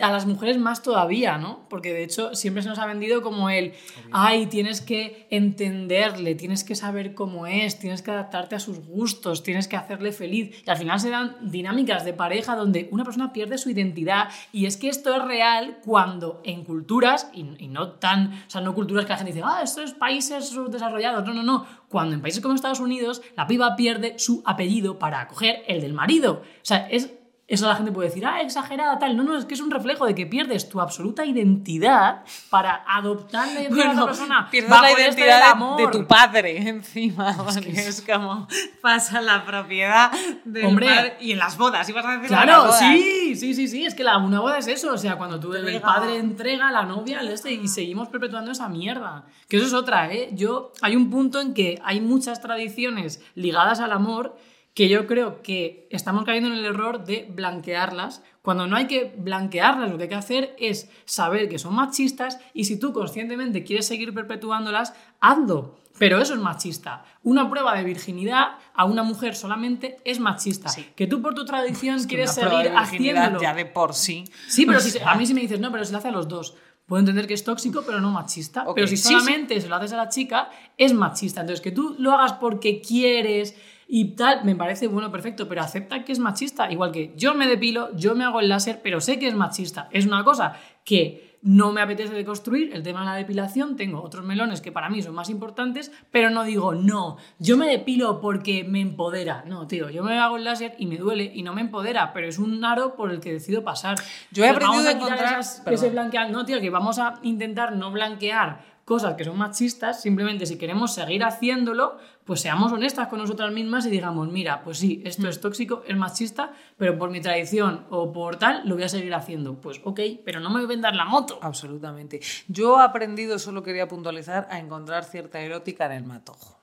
a 0.00 0.12
las 0.12 0.26
mujeres 0.26 0.58
más 0.58 0.82
todavía, 0.82 1.38
¿no? 1.38 1.66
Porque 1.70 1.94
de 1.94 2.04
hecho 2.04 2.34
siempre 2.34 2.62
se 2.62 2.68
nos 2.68 2.78
ha 2.78 2.84
vendido 2.84 3.22
como 3.22 3.48
el, 3.48 3.72
ay, 4.12 4.46
tienes 4.46 4.82
que 4.82 5.26
entenderle, 5.30 6.34
tienes 6.34 6.64
que 6.64 6.74
saber 6.74 7.14
cómo 7.14 7.46
es, 7.46 7.78
tienes 7.78 8.02
que 8.02 8.10
adaptarte 8.10 8.56
a 8.56 8.60
sus 8.60 8.80
gustos, 8.80 9.42
tienes 9.42 9.66
que 9.66 9.76
hacerle 9.76 10.12
feliz. 10.12 10.62
Y 10.66 10.70
al 10.70 10.76
final 10.76 11.00
se 11.00 11.08
dan 11.08 11.36
dinámicas 11.40 12.04
de 12.04 12.12
pareja 12.12 12.56
donde 12.56 12.88
una 12.90 13.04
persona 13.04 13.32
pierde 13.32 13.56
su 13.56 13.70
identidad 13.70 14.28
y 14.52 14.66
es 14.66 14.76
que 14.76 14.90
esto 14.90 15.16
es 15.16 15.24
real 15.24 15.78
cuando 15.82 16.42
en 16.44 16.64
culturas, 16.64 17.30
y, 17.32 17.46
y 17.58 17.68
no 17.68 17.92
tan, 17.92 18.34
o 18.46 18.50
sea, 18.50 18.60
no 18.60 18.74
culturas 18.74 19.06
que 19.06 19.12
la 19.12 19.16
gente 19.16 19.32
dice, 19.32 19.44
ah, 19.46 19.60
esto 19.62 19.82
es 19.82 19.94
países 19.94 20.50
subdesarrollados, 20.50 21.24
no, 21.24 21.32
no, 21.32 21.42
no, 21.42 21.66
cuando 21.88 22.14
en 22.14 22.20
países 22.20 22.42
como 22.42 22.54
Estados 22.54 22.80
Unidos 22.80 23.22
la 23.34 23.46
piba 23.46 23.76
pierde 23.76 24.18
su 24.18 24.42
apellido 24.44 24.98
para 24.98 25.20
acoger 25.20 25.62
el 25.68 25.80
del 25.80 25.94
marido. 25.94 26.42
O 26.42 26.64
sea, 26.64 26.86
es... 26.90 27.10
Eso 27.46 27.68
la 27.68 27.76
gente 27.76 27.92
puede 27.92 28.08
decir, 28.08 28.24
ah, 28.24 28.40
exagerada, 28.40 28.98
tal. 28.98 29.18
No, 29.18 29.22
no, 29.22 29.36
es 29.36 29.44
que 29.44 29.52
es 29.52 29.60
un 29.60 29.70
reflejo 29.70 30.06
de 30.06 30.14
que 30.14 30.24
pierdes 30.24 30.66
tu 30.70 30.80
absoluta 30.80 31.26
identidad 31.26 32.22
para 32.48 32.82
adoptar 32.88 33.48
la 33.48 33.60
identidad 33.60 33.84
de 33.84 33.90
otra 33.92 34.06
persona. 34.06 34.48
pierdes 34.50 34.70
bajo 34.70 34.82
la 34.82 34.88
este 34.90 35.02
identidad 35.02 35.38
de- 35.38 35.44
amor. 35.52 35.76
de, 35.92 35.98
tu 35.98 36.06
padre 36.06 36.68
encima. 36.68 37.36
porque 37.36 37.70
es, 37.72 38.00
como 38.00 38.48
pasa 38.80 39.20
la 39.20 39.44
propiedad 39.44 40.10
del 40.46 40.64
Hombre. 40.64 40.86
padre. 40.86 41.16
Y 41.20 41.32
en 41.32 41.38
las 41.38 41.58
bodas, 41.58 41.86
ibas 41.88 42.06
a 42.06 42.12
decir 42.12 42.28
Claro, 42.28 42.72
sí, 42.72 43.36
sí, 43.36 43.52
sí, 43.52 43.68
sí. 43.68 43.84
Es 43.84 43.94
que 43.94 44.04
la, 44.04 44.16
una 44.16 44.40
boda 44.40 44.56
es 44.56 44.66
eso. 44.66 44.94
O 44.94 44.98
sea, 44.98 45.16
cuando 45.16 45.38
tú, 45.38 45.52
el 45.52 45.80
padre 45.82 46.16
entrega 46.16 46.68
a 46.68 46.72
la 46.72 46.84
novia 46.84 47.18
al 47.20 47.28
este 47.28 47.52
y 47.52 47.68
seguimos 47.68 48.08
perpetuando 48.08 48.52
esa 48.52 48.70
mierda. 48.70 49.26
Que 49.48 49.58
eso 49.58 49.66
es 49.66 49.74
otra, 49.74 50.10
¿eh? 50.10 50.30
Yo, 50.32 50.72
hay 50.80 50.96
un 50.96 51.10
punto 51.10 51.42
en 51.42 51.52
que 51.52 51.78
hay 51.84 52.00
muchas 52.00 52.40
tradiciones 52.40 53.22
ligadas 53.34 53.80
al 53.80 53.92
amor 53.92 54.34
que 54.74 54.88
yo 54.88 55.06
creo 55.06 55.40
que 55.40 55.86
estamos 55.90 56.24
cayendo 56.24 56.50
en 56.50 56.56
el 56.56 56.64
error 56.64 57.04
de 57.04 57.28
blanquearlas, 57.32 58.22
cuando 58.42 58.66
no 58.66 58.76
hay 58.76 58.86
que 58.86 59.14
blanquearlas, 59.16 59.90
lo 59.90 59.96
que 59.96 60.04
hay 60.04 60.08
que 60.08 60.14
hacer 60.16 60.56
es 60.58 60.90
saber 61.04 61.48
que 61.48 61.60
son 61.60 61.74
machistas 61.74 62.40
y 62.52 62.64
si 62.64 62.78
tú 62.78 62.92
conscientemente 62.92 63.62
quieres 63.62 63.86
seguir 63.86 64.12
perpetuándolas, 64.12 64.92
hazlo. 65.20 65.78
Pero 65.96 66.20
eso 66.20 66.34
es 66.34 66.40
machista. 66.40 67.04
Una 67.22 67.48
prueba 67.48 67.76
de 67.76 67.84
virginidad 67.84 68.58
a 68.74 68.84
una 68.84 69.04
mujer 69.04 69.36
solamente 69.36 69.98
es 70.04 70.18
machista. 70.18 70.68
Sí. 70.68 70.90
Que 70.96 71.06
tú 71.06 71.22
por 71.22 71.34
tu 71.34 71.44
tradición 71.44 72.00
Que 72.02 72.08
quieres 72.08 72.34
seguir 72.34 72.72
haciéndolo. 72.74 73.40
ya 73.40 73.54
de 73.54 73.66
por 73.66 73.94
sí. 73.94 74.24
Sí, 74.48 74.66
pero 74.66 74.78
O 74.78 74.80
si, 74.80 74.98
a 74.98 75.14
mí 75.14 75.24
si 75.26 75.34
me 75.34 75.40
dices, 75.40 75.60
no, 75.60 75.70
pero 75.70 75.84
se 75.84 75.92
lo 75.92 75.98
hace 75.98 76.08
a 76.08 76.12
los 76.12 76.26
dos. 76.26 76.56
Puedo 76.86 76.98
entender 76.98 77.28
que 77.28 77.34
es 77.34 77.44
tóxico, 77.44 77.84
pero 77.86 78.00
no 78.00 78.10
machista. 78.10 78.66
Pero 78.74 78.88
si 78.88 78.96
sí, 78.96 79.04
sí. 79.04 79.08
solamente 79.14 79.60
se 79.60 79.68
lo 79.68 79.76
haces 79.76 79.92
a 79.92 79.96
la 79.96 80.08
chica, 80.08 80.50
es 80.76 80.92
machista. 80.92 81.42
Entonces, 81.42 81.62
que 81.62 81.70
tú 81.70 81.94
lo 81.98 82.12
hagas 82.12 82.34
porque 82.34 82.82
quieres 82.82 83.54
y 83.96 84.16
tal, 84.16 84.44
me 84.44 84.56
parece 84.56 84.88
bueno, 84.88 85.12
perfecto, 85.12 85.46
pero 85.46 85.60
acepta 85.62 86.04
que 86.04 86.10
es 86.10 86.18
machista. 86.18 86.68
Igual 86.72 86.90
que 86.90 87.12
yo 87.16 87.32
me 87.34 87.46
depilo, 87.46 87.94
yo 87.96 88.16
me 88.16 88.24
hago 88.24 88.40
el 88.40 88.48
láser, 88.48 88.80
pero 88.82 89.00
sé 89.00 89.20
que 89.20 89.28
es 89.28 89.34
machista. 89.36 89.88
Es 89.92 90.04
una 90.04 90.24
cosa 90.24 90.54
que 90.84 91.38
no 91.42 91.70
me 91.70 91.80
apetece 91.80 92.12
deconstruir, 92.14 92.72
el 92.74 92.82
tema 92.82 93.00
de 93.00 93.06
la 93.06 93.14
depilación, 93.14 93.76
tengo 93.76 94.02
otros 94.02 94.24
melones 94.24 94.60
que 94.62 94.72
para 94.72 94.88
mí 94.88 95.00
son 95.02 95.14
más 95.14 95.28
importantes, 95.30 95.92
pero 96.10 96.30
no 96.30 96.42
digo, 96.42 96.74
no, 96.74 97.18
yo 97.38 97.56
me 97.56 97.68
depilo 97.68 98.20
porque 98.20 98.64
me 98.64 98.80
empodera. 98.80 99.44
No, 99.46 99.66
tío, 99.68 99.90
yo 99.90 100.02
me 100.02 100.18
hago 100.18 100.38
el 100.38 100.44
láser 100.44 100.74
y 100.78 100.86
me 100.86 100.96
duele 100.96 101.30
y 101.32 101.42
no 101.42 101.52
me 101.54 101.60
empodera, 101.60 102.12
pero 102.14 102.26
es 102.26 102.38
un 102.40 102.64
aro 102.64 102.96
por 102.96 103.12
el 103.12 103.20
que 103.20 103.30
decido 103.32 103.62
pasar. 103.62 103.96
Yo 104.32 104.42
he 104.44 104.48
aprendido 104.48 104.82
vamos 104.82 104.86
a 104.86 104.96
encontrar- 104.96 105.40
esas- 105.40 105.60
perdón. 105.60 105.74
ese 105.74 105.90
blanquear, 105.90 106.30
no, 106.30 106.44
tío, 106.44 106.60
que 106.60 106.70
vamos 106.70 106.98
a 106.98 107.20
intentar 107.22 107.76
no 107.76 107.92
blanquear 107.92 108.74
cosas 108.86 109.14
que 109.14 109.24
son 109.24 109.38
machistas, 109.38 110.02
simplemente 110.02 110.44
si 110.44 110.58
queremos 110.58 110.92
seguir 110.94 111.24
haciéndolo, 111.24 111.96
pues 112.24 112.40
seamos 112.40 112.72
honestas 112.72 113.08
con 113.08 113.18
nosotras 113.18 113.52
mismas 113.52 113.84
y 113.86 113.90
digamos, 113.90 114.30
mira, 114.32 114.62
pues 114.64 114.78
sí, 114.78 115.02
Mm. 115.04 115.06
esto 115.06 115.28
es 115.28 115.40
tóxico, 115.40 115.82
es 115.86 115.96
machista, 115.96 116.52
pero 116.78 116.96
por 116.98 117.10
mi 117.10 117.20
tradición 117.20 117.84
o 117.90 118.12
por 118.12 118.36
tal, 118.36 118.62
lo 118.66 118.74
voy 118.76 118.84
a 118.84 118.88
seguir 118.88 119.14
haciendo. 119.14 119.60
Pues 119.60 119.80
ok, 119.84 120.00
pero 120.24 120.40
no 120.40 120.50
me 120.50 120.64
vendas 120.66 120.96
la 120.96 121.04
moto. 121.04 121.38
Absolutamente. 121.42 122.20
Yo 122.48 122.80
he 122.80 122.82
aprendido, 122.82 123.38
solo 123.38 123.62
quería 123.62 123.88
puntualizar, 123.88 124.48
a 124.50 124.58
encontrar 124.58 125.04
cierta 125.04 125.40
erótica 125.40 125.86
en 125.86 125.92
el 125.92 126.04
matojo. 126.04 126.58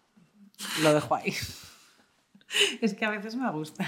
Lo 0.81 0.93
dejo 0.93 1.15
ahí. 1.15 1.33
Es 2.81 2.93
que 2.93 3.05
a 3.05 3.09
veces 3.09 3.35
me 3.35 3.49
gusta. 3.51 3.85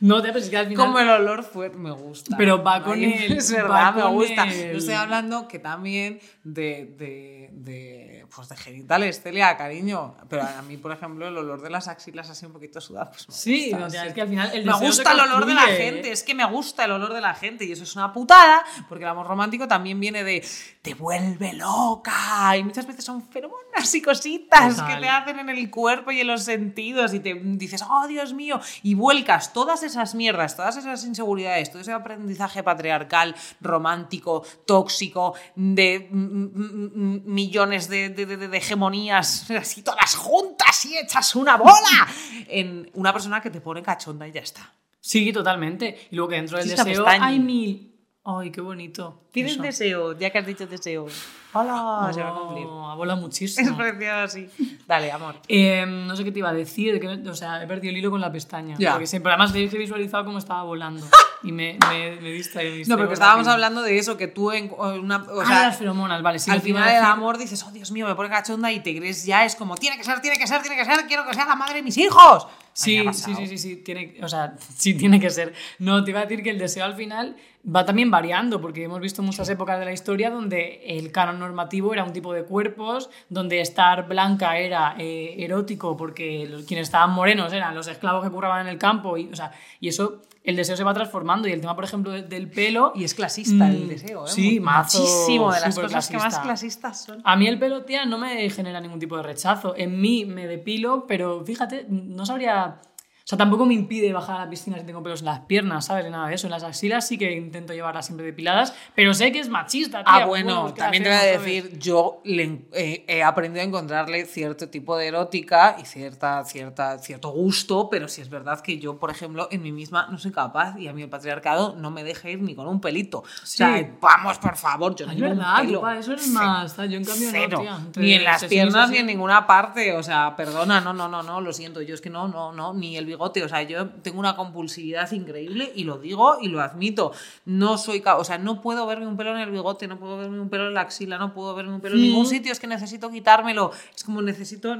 No 0.00 0.20
te 0.22 0.30
es 0.36 0.48
que 0.48 0.56
al 0.56 0.66
final... 0.68 0.86
Como 0.86 0.98
el 0.98 1.08
olor 1.08 1.42
fuerte 1.44 1.76
me 1.78 1.90
gusta. 1.92 2.36
Pero 2.36 2.62
va 2.62 2.82
con 2.82 2.98
el- 3.02 3.32
Es 3.36 3.52
verdad, 3.52 3.94
me 3.94 4.04
gusta. 4.06 4.46
Yo 4.46 4.78
estoy 4.78 4.94
hablando 4.94 5.46
que 5.48 5.58
también 5.58 6.20
de, 6.42 6.94
de, 6.98 7.50
de, 7.52 8.26
pues 8.34 8.48
de 8.48 8.56
genitales, 8.56 9.20
Celia, 9.22 9.56
cariño. 9.56 10.14
Pero 10.28 10.42
a 10.42 10.62
mí, 10.62 10.76
por 10.76 10.92
ejemplo, 10.92 11.28
el 11.28 11.36
olor 11.36 11.60
de 11.62 11.70
las 11.70 11.88
axilas 11.88 12.30
así 12.30 12.46
un 12.46 12.52
poquito 12.52 12.80
sudadas, 12.80 13.08
pues 13.10 13.28
me 13.28 13.34
Sí, 13.34 13.62
gusta, 13.70 13.78
no, 13.78 13.90
sí. 13.90 13.96
es 14.06 14.12
que 14.14 14.20
al 14.22 14.28
final 14.28 14.50
el 14.54 14.64
Me 14.64 14.72
gusta 14.72 15.12
el 15.12 15.20
olor 15.20 15.46
de 15.46 15.54
la 15.54 15.62
gente, 15.66 16.10
es 16.12 16.22
que 16.22 16.34
me 16.34 16.44
gusta 16.46 16.84
el 16.84 16.92
olor 16.92 17.12
de 17.12 17.20
la 17.20 17.34
gente 17.34 17.64
y 17.64 17.72
eso 17.72 17.82
es 17.84 17.94
una 17.96 18.12
putada, 18.12 18.64
porque 18.88 19.04
el 19.04 19.10
amor 19.10 19.26
romántico 19.26 19.68
también 19.68 20.00
viene 20.00 20.24
de 20.24 20.44
te 20.82 20.94
vuelve 20.94 21.52
loca 21.52 22.56
y 22.56 22.64
muchas 22.64 22.86
veces 22.86 23.04
son 23.04 23.22
feromonas 23.28 23.60
y 23.94 24.02
cositas 24.02 24.76
Total. 24.76 24.94
que 24.94 25.00
te 25.00 25.08
hacen 25.08 25.38
en 25.38 25.48
el 25.48 25.70
cuerpo 25.70 26.10
y 26.10 26.20
en 26.20 26.26
los 26.26 26.42
sentidos 26.44 27.14
y 27.14 27.20
te 27.20 27.34
dices, 27.34 27.82
oh 27.88 28.06
Dios 28.06 28.32
mío, 28.34 28.60
y 28.82 28.94
vuelcas 28.94 29.52
todas 29.52 29.82
esas 29.82 30.14
mierdas, 30.14 30.56
todas 30.56 30.76
esas 30.76 31.04
inseguridades, 31.04 31.70
todo 31.70 31.80
ese 31.82 31.92
aprendizaje 31.92 32.62
patriarcal, 32.62 33.34
romántico, 33.60 34.42
tóxico, 34.66 35.34
de 35.56 36.08
mm, 36.10 36.18
mm, 36.18 36.90
mm, 36.94 37.22
millones 37.24 37.88
de, 37.88 38.08
de- 38.10 38.26
de- 38.26 38.48
de 38.48 38.56
hegemonías, 38.56 39.50
así 39.50 39.82
todas 39.82 40.14
juntas 40.16 40.84
y 40.86 40.96
echas 40.98 41.34
una 41.34 41.56
bola 41.56 42.06
en 42.48 42.90
una 42.94 43.12
persona 43.12 43.40
que 43.40 43.50
te 43.50 43.60
pone 43.60 43.82
cachonda 43.82 44.26
y 44.28 44.32
ya 44.32 44.40
está. 44.40 44.74
Sí, 45.00 45.32
totalmente. 45.32 46.08
Y 46.10 46.16
luego 46.16 46.28
que 46.30 46.36
dentro 46.36 46.58
del 46.58 46.68
Sí, 46.68 46.74
deseo 46.76 47.06
hay 47.08 47.38
mil... 47.38 47.89
Ay, 48.22 48.50
qué 48.50 48.60
bonito. 48.60 49.22
¿Tienes 49.32 49.52
Eso. 49.54 49.62
deseo? 49.62 50.18
Ya 50.18 50.28
que 50.30 50.38
has 50.38 50.46
dicho 50.46 50.66
deseo. 50.66 51.06
Hola, 51.54 52.10
se 52.12 52.22
va 52.22 52.28
a 52.28 52.34
cumplir. 52.34 52.66
Oh, 52.66 52.86
Abola 52.88 53.14
Es 53.14 53.20
muchísimo. 53.20 53.76
precioso 53.78 54.14
así. 54.14 54.48
Dale, 54.86 55.10
amor. 55.10 55.36
Eh, 55.48 55.86
no 55.86 56.14
sé 56.14 56.22
qué 56.22 56.30
te 56.30 56.40
iba 56.40 56.50
a 56.50 56.52
decir, 56.52 57.00
que, 57.00 57.08
o 57.08 57.34
sea, 57.34 57.62
he 57.62 57.66
perdido 57.66 57.92
el 57.92 57.96
hilo 57.96 58.10
con 58.10 58.20
la 58.20 58.30
pestaña. 58.30 58.76
Ya. 58.78 58.92
Porque 58.92 59.06
siempre, 59.06 59.32
además, 59.32 59.54
he 59.54 59.66
visualizado 59.66 60.26
cómo 60.26 60.38
estaba 60.38 60.62
volando. 60.64 61.06
y 61.42 61.50
me, 61.50 61.78
me, 61.88 62.20
me 62.20 62.30
distraí. 62.30 62.84
No, 62.84 62.98
porque 62.98 63.14
estábamos 63.14 63.46
la 63.46 63.54
hablando 63.54 63.82
de 63.82 63.98
eso, 63.98 64.18
que 64.18 64.28
tú 64.28 64.52
en 64.52 64.70
una... 64.78 65.24
O 65.24 65.40
ah, 65.40 65.46
sea, 65.46 65.62
las 65.68 65.78
feromonas, 65.78 66.22
vale. 66.22 66.38
Sí, 66.38 66.50
al 66.50 66.60
final 66.60 66.86
el 66.88 66.96
decir- 66.96 67.04
amor 67.04 67.38
dices, 67.38 67.62
oh 67.64 67.70
Dios 67.70 67.90
mío, 67.90 68.06
me 68.06 68.14
pone 68.14 68.28
cachonda 68.28 68.70
y 68.70 68.80
te 68.80 68.94
crees 68.96 69.24
ya, 69.24 69.44
es 69.46 69.56
como, 69.56 69.76
tiene 69.76 69.96
que 69.96 70.04
ser, 70.04 70.20
tiene 70.20 70.38
que 70.38 70.46
ser, 70.46 70.60
tiene 70.60 70.76
que 70.76 70.84
ser, 70.84 71.06
quiero 71.06 71.26
que 71.26 71.32
sea 71.32 71.46
la 71.46 71.56
madre 71.56 71.76
de 71.76 71.82
mis 71.82 71.96
hijos. 71.96 72.46
Sí, 72.72 73.02
sí, 73.12 73.34
sí, 73.34 73.46
sí, 73.46 73.58
sí, 73.58 73.76
tiene, 73.76 74.16
o 74.22 74.28
sea, 74.28 74.54
sí 74.76 74.94
tiene 74.94 75.18
que 75.18 75.30
ser. 75.30 75.54
No, 75.78 76.04
te 76.04 76.10
iba 76.10 76.20
a 76.20 76.26
decir 76.26 76.42
que 76.42 76.50
el 76.50 76.58
deseo 76.58 76.84
al 76.84 76.94
final 76.94 77.36
va 77.64 77.84
también 77.84 78.10
variando, 78.10 78.60
porque 78.60 78.84
hemos 78.84 79.00
visto 79.00 79.22
muchas 79.22 79.48
épocas 79.50 79.78
de 79.78 79.84
la 79.84 79.92
historia 79.92 80.30
donde 80.30 80.80
el 80.86 81.12
canon 81.12 81.38
normativo 81.38 81.92
era 81.92 82.04
un 82.04 82.12
tipo 82.12 82.32
de 82.32 82.44
cuerpos, 82.44 83.10
donde 83.28 83.60
estar 83.60 84.08
blanca 84.08 84.56
era 84.58 84.94
eh, 84.98 85.34
erótico 85.38 85.96
porque 85.96 86.46
los- 86.48 86.64
quienes 86.64 86.88
estaban 86.88 87.10
morenos 87.12 87.52
eran 87.52 87.74
los 87.74 87.86
esclavos 87.86 88.24
que 88.24 88.30
curraban 88.30 88.62
en 88.62 88.68
el 88.68 88.78
campo, 88.78 89.16
y, 89.18 89.28
o 89.30 89.36
sea, 89.36 89.52
y 89.78 89.88
eso, 89.88 90.22
el 90.42 90.56
deseo 90.56 90.74
se 90.74 90.84
va 90.84 90.94
transformando. 90.94 91.48
Y 91.48 91.52
el 91.52 91.60
tema, 91.60 91.74
por 91.74 91.84
ejemplo, 91.84 92.12
de- 92.12 92.22
del 92.22 92.48
pelo... 92.50 92.92
Y 92.94 93.04
es 93.04 93.14
clasista 93.14 93.68
el 93.68 93.84
Mm, 93.84 93.88
deseo, 93.88 94.24
¿eh? 94.24 94.30
sí, 94.30 94.58
mazo, 94.58 94.98
muchísimo 95.00 95.52
de 95.52 95.60
las 95.60 95.74
cosas 95.78 96.08
que 96.08 96.14
más 96.16 96.22
clasista. 96.24 96.42
clasistas 96.42 97.04
son. 97.04 97.20
A 97.24 97.36
mí 97.36 97.46
el 97.46 97.58
pelo, 97.58 97.84
tía, 97.84 98.06
no 98.06 98.16
me 98.16 98.48
genera 98.48 98.80
ningún 98.80 98.98
tipo 98.98 99.18
de 99.18 99.22
rechazo. 99.22 99.74
En 99.76 100.00
mí 100.00 100.24
me 100.24 100.46
depilo, 100.46 101.04
pero 101.06 101.44
fíjate, 101.44 101.84
no 101.90 102.24
sabría... 102.24 102.80
O 103.30 103.36
sea, 103.36 103.38
tampoco 103.38 103.64
me 103.64 103.74
impide 103.74 104.12
bajar 104.12 104.40
a 104.40 104.44
la 104.46 104.50
piscina 104.50 104.76
si 104.76 104.84
tengo 104.84 105.04
pelos 105.04 105.20
en 105.20 105.26
las 105.26 105.40
piernas, 105.40 105.84
¿sabes? 105.86 106.04
Ni 106.04 106.10
nada 106.10 106.26
de 106.26 106.34
eso. 106.34 106.48
En 106.48 106.50
las 106.50 106.64
axilas 106.64 107.06
sí 107.06 107.16
que 107.16 107.30
intento 107.30 107.72
llevarlas 107.72 108.06
siempre 108.06 108.26
depiladas, 108.26 108.74
pero 108.96 109.14
sé 109.14 109.30
que 109.30 109.38
es 109.38 109.48
machista, 109.48 110.02
tía. 110.02 110.12
Ah, 110.16 110.24
bueno, 110.26 110.66
¿qué 110.74 110.80
también 110.80 111.04
te 111.04 111.10
voy 111.10 111.18
a 111.18 111.22
decir, 111.22 111.78
yo 111.78 112.20
le- 112.24 112.62
eh, 112.72 113.04
he 113.06 113.22
aprendido 113.22 113.62
a 113.62 113.66
encontrarle 113.68 114.24
cierto 114.24 114.68
tipo 114.68 114.96
de 114.96 115.06
erótica 115.06 115.76
y 115.80 115.84
cierta, 115.84 116.44
cierta, 116.44 116.98
cierto 116.98 117.30
gusto, 117.30 117.88
pero 117.88 118.08
sí 118.08 118.20
es 118.20 118.30
verdad 118.30 118.60
que 118.62 118.78
yo, 118.80 118.98
por 118.98 119.12
ejemplo, 119.12 119.46
en 119.52 119.62
mí 119.62 119.70
misma 119.70 120.08
no 120.10 120.18
soy 120.18 120.32
capaz 120.32 120.76
y 120.76 120.88
a 120.88 120.92
mí 120.92 121.02
el 121.02 121.08
patriarcado 121.08 121.76
no 121.76 121.92
me 121.92 122.02
deja 122.02 122.28
ir 122.30 122.42
ni 122.42 122.56
con 122.56 122.66
un 122.66 122.80
pelito. 122.80 123.18
O 123.18 123.24
sea, 123.44 123.78
Sí. 123.78 123.86
vamos, 124.00 124.38
por 124.38 124.56
favor, 124.56 124.96
yo 124.96 125.06
ni 125.06 125.14
Es 125.14 125.20
verdad, 125.20 125.56
pelo. 125.60 125.74
tú, 125.78 125.80
pa, 125.82 125.96
eso 125.96 126.12
eres 126.14 126.26
más. 126.28 126.76
Yo 126.76 126.82
en 126.96 127.04
cambio 127.04 127.28
Cero. 127.30 127.58
no, 127.58 127.60
tía. 127.62 127.76
Entre 127.76 128.02
Ni 128.02 128.12
en 128.14 128.24
las 128.24 128.44
piernas 128.44 128.90
ni 128.90 128.96
en 128.98 129.06
ninguna 129.06 129.46
parte. 129.46 129.92
O 129.96 130.02
sea, 130.02 130.34
perdona, 130.34 130.80
no, 130.80 130.92
no, 130.92 131.06
no, 131.08 131.22
no, 131.22 131.40
lo 131.40 131.52
siento. 131.52 131.80
Yo 131.82 131.94
es 131.94 132.00
que 132.00 132.10
no, 132.10 132.26
no, 132.26 132.52
no, 132.52 132.74
ni 132.74 132.96
el 132.96 133.06
bigote. 133.20 133.44
O 133.44 133.48
sea, 133.48 133.62
yo 133.62 133.88
tengo 134.02 134.18
una 134.18 134.34
compulsividad 134.36 135.10
increíble 135.12 135.70
y 135.74 135.84
lo 135.84 135.98
digo 135.98 136.38
y 136.40 136.48
lo 136.48 136.60
admito. 136.60 137.12
No 137.44 137.76
soy, 137.78 138.02
o 138.04 138.24
sea, 138.24 138.38
no 138.38 138.60
puedo 138.60 138.86
verme 138.86 139.06
un 139.06 139.16
pelo 139.16 139.30
en 139.32 139.38
el 139.38 139.50
bigote, 139.50 139.86
no 139.86 139.98
puedo 139.98 140.16
verme 140.18 140.40
un 140.40 140.48
pelo 140.48 140.68
en 140.68 140.74
la 140.74 140.82
axila, 140.82 141.18
no 141.18 141.34
puedo 141.34 141.54
verme 141.54 141.74
un 141.74 141.80
pelo 141.80 141.96
en 141.96 142.02
ningún 142.02 142.26
sitio. 142.26 142.52
Es 142.52 142.58
que 142.60 142.66
necesito 142.66 143.10
quitármelo. 143.10 143.70
Es 143.94 144.04
como 144.04 144.22
necesito, 144.22 144.74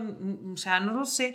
o 0.53 0.57
sea, 0.57 0.81
no 0.81 0.93
lo 0.95 1.05
sé, 1.05 1.35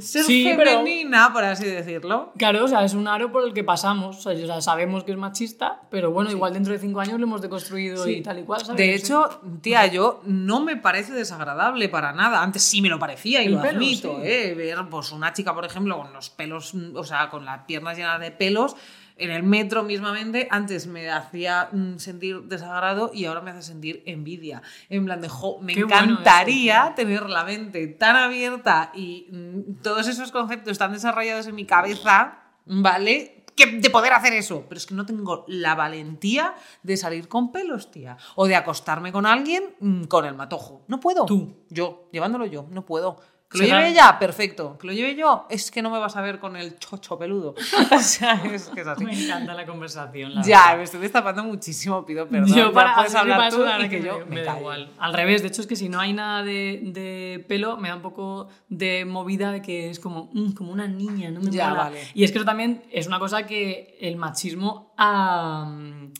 ser 0.00 0.24
Sí, 0.24 0.50
pero- 0.56 0.70
femenina, 0.78 1.32
por 1.32 1.44
así 1.44 1.66
decirlo. 1.66 2.32
Claro, 2.38 2.64
o 2.64 2.68
sea, 2.68 2.84
es 2.84 2.94
un 2.94 3.08
aro 3.08 3.32
por 3.32 3.44
el 3.44 3.52
que 3.52 3.64
pasamos. 3.64 4.24
O 4.26 4.34
sea, 4.34 4.60
sabemos 4.60 5.04
que 5.04 5.12
es 5.12 5.18
machista, 5.18 5.82
pero 5.90 6.10
bueno, 6.10 6.30
igual 6.30 6.52
dentro 6.52 6.72
de 6.72 6.78
cinco 6.78 7.00
años 7.00 7.18
lo 7.18 7.26
hemos 7.26 7.42
deconstruido 7.42 8.08
y 8.08 8.22
tal 8.22 8.38
y 8.38 8.42
cual, 8.44 8.60
¿sabes? 8.60 8.76
De 8.76 8.94
hecho, 8.94 9.40
tía, 9.60 9.86
yo 9.86 10.20
no 10.24 10.60
me 10.60 10.76
parece 10.76 11.12
desagradable 11.12 11.88
para 11.88 12.12
nada. 12.12 12.42
Antes 12.42 12.62
sí 12.62 12.80
me 12.80 12.88
lo 12.88 12.98
parecía 12.98 13.42
y 13.42 13.46
El 13.46 13.54
lo 13.54 13.62
pelo, 13.62 13.76
admito, 13.78 14.16
sí. 14.16 14.22
¿eh? 14.28 14.54
Ver 14.56 14.78
pues, 14.90 15.12
una 15.12 15.32
chica, 15.32 15.54
por 15.54 15.64
ejemplo, 15.64 15.98
con 15.98 16.12
los 16.12 16.30
pelos, 16.30 16.43
mm, 16.46 16.96
o 16.96 17.04
sea, 17.04 17.30
con 17.30 17.44
las 17.44 17.64
piernas 17.64 17.96
llenas 17.96 18.20
de 18.20 18.30
pelos. 18.30 18.76
En 19.16 19.30
el 19.30 19.44
metro 19.44 19.84
mismamente, 19.84 20.48
antes 20.50 20.88
me 20.88 21.08
hacía 21.08 21.68
mm, 21.70 21.98
sentir 21.98 22.42
desagrado 22.42 23.12
y 23.14 23.26
ahora 23.26 23.42
me 23.42 23.52
hace 23.52 23.62
sentir 23.62 24.02
envidia. 24.06 24.60
En 24.88 25.04
plan 25.04 25.20
de, 25.20 25.28
jo, 25.28 25.60
me 25.60 25.74
Qué 25.74 25.80
encantaría 25.82 26.94
tener 26.96 27.30
la 27.30 27.44
mente 27.44 27.86
tan 27.86 28.16
abierta 28.16 28.90
y 28.92 29.28
mm, 29.30 29.82
todos 29.82 30.08
esos 30.08 30.32
conceptos 30.32 30.78
tan 30.78 30.92
desarrollados 30.92 31.46
en 31.46 31.54
mi 31.54 31.64
cabeza, 31.64 32.38
¿vale? 32.66 33.44
Que 33.54 33.66
de 33.66 33.88
poder 33.88 34.12
hacer 34.14 34.32
eso. 34.32 34.64
Pero 34.68 34.78
es 34.78 34.86
que 34.86 34.96
no 34.96 35.06
tengo 35.06 35.44
la 35.46 35.76
valentía 35.76 36.54
de 36.82 36.96
salir 36.96 37.28
con 37.28 37.52
pelos, 37.52 37.92
tía. 37.92 38.16
O 38.34 38.48
de 38.48 38.56
acostarme 38.56 39.12
con 39.12 39.26
alguien 39.26 39.76
con 40.08 40.24
el 40.24 40.34
matojo. 40.34 40.82
No 40.88 40.98
puedo. 40.98 41.24
Tú. 41.24 41.64
Yo, 41.70 42.08
llevándolo 42.10 42.46
yo, 42.46 42.66
no 42.70 42.84
puedo. 42.84 43.20
Que 43.58 43.66
lo 43.68 43.76
lleve 43.76 43.88
ella, 43.88 44.18
perfecto. 44.18 44.76
Que 44.78 44.86
lo 44.88 44.92
lleve 44.92 45.14
yo, 45.16 45.46
es 45.48 45.70
que 45.70 45.80
no 45.82 45.90
me 45.90 45.98
vas 45.98 46.16
a 46.16 46.20
ver 46.20 46.38
con 46.38 46.56
el 46.56 46.78
chocho 46.78 47.18
peludo. 47.18 47.54
o 47.90 47.98
sea, 47.98 48.34
es 48.52 48.68
que 48.68 48.80
es 48.82 48.86
así. 48.86 49.04
Me 49.04 49.12
encanta 49.24 49.54
la 49.54 49.64
conversación. 49.66 50.34
La 50.34 50.42
Ya, 50.42 50.58
verdad. 50.60 50.76
me 50.78 50.82
estoy 50.84 51.00
destapando 51.00 51.44
muchísimo, 51.44 52.04
pido 52.04 52.28
perdón. 52.28 52.52
Yo 52.54 52.72
para, 52.72 52.94
puedes 52.96 53.14
hablar 53.14 53.50
tú 53.52 53.64
y 53.64 53.82
que 53.88 53.88
que 54.00 54.02
yo 54.06 54.24
me, 54.28 54.42
da 54.42 54.58
igual. 54.58 54.90
Al 54.98 55.12
revés, 55.14 55.42
de 55.42 55.48
hecho 55.48 55.60
es 55.60 55.66
que 55.66 55.76
si 55.76 55.88
no 55.88 56.00
hay 56.00 56.12
nada 56.12 56.42
de, 56.42 56.80
de 56.84 57.44
pelo, 57.48 57.76
me 57.76 57.88
da 57.88 57.96
un 57.96 58.02
poco 58.02 58.48
de 58.68 59.04
movida 59.04 59.52
de 59.52 59.62
que 59.62 59.90
es 59.90 60.00
como, 60.00 60.30
mm, 60.32 60.52
como 60.52 60.72
una 60.72 60.88
niña, 60.88 61.30
no 61.30 61.40
me 61.40 61.50
Ya, 61.50 61.68
mola. 61.70 61.84
vale. 61.84 62.00
Y 62.14 62.24
es 62.24 62.32
que 62.32 62.38
eso 62.38 62.44
también 62.44 62.82
es 62.90 63.06
una 63.06 63.18
cosa 63.18 63.46
que 63.46 63.96
el 64.00 64.16
machismo 64.16 64.92
ha, 64.96 65.66
mm, 65.68 66.12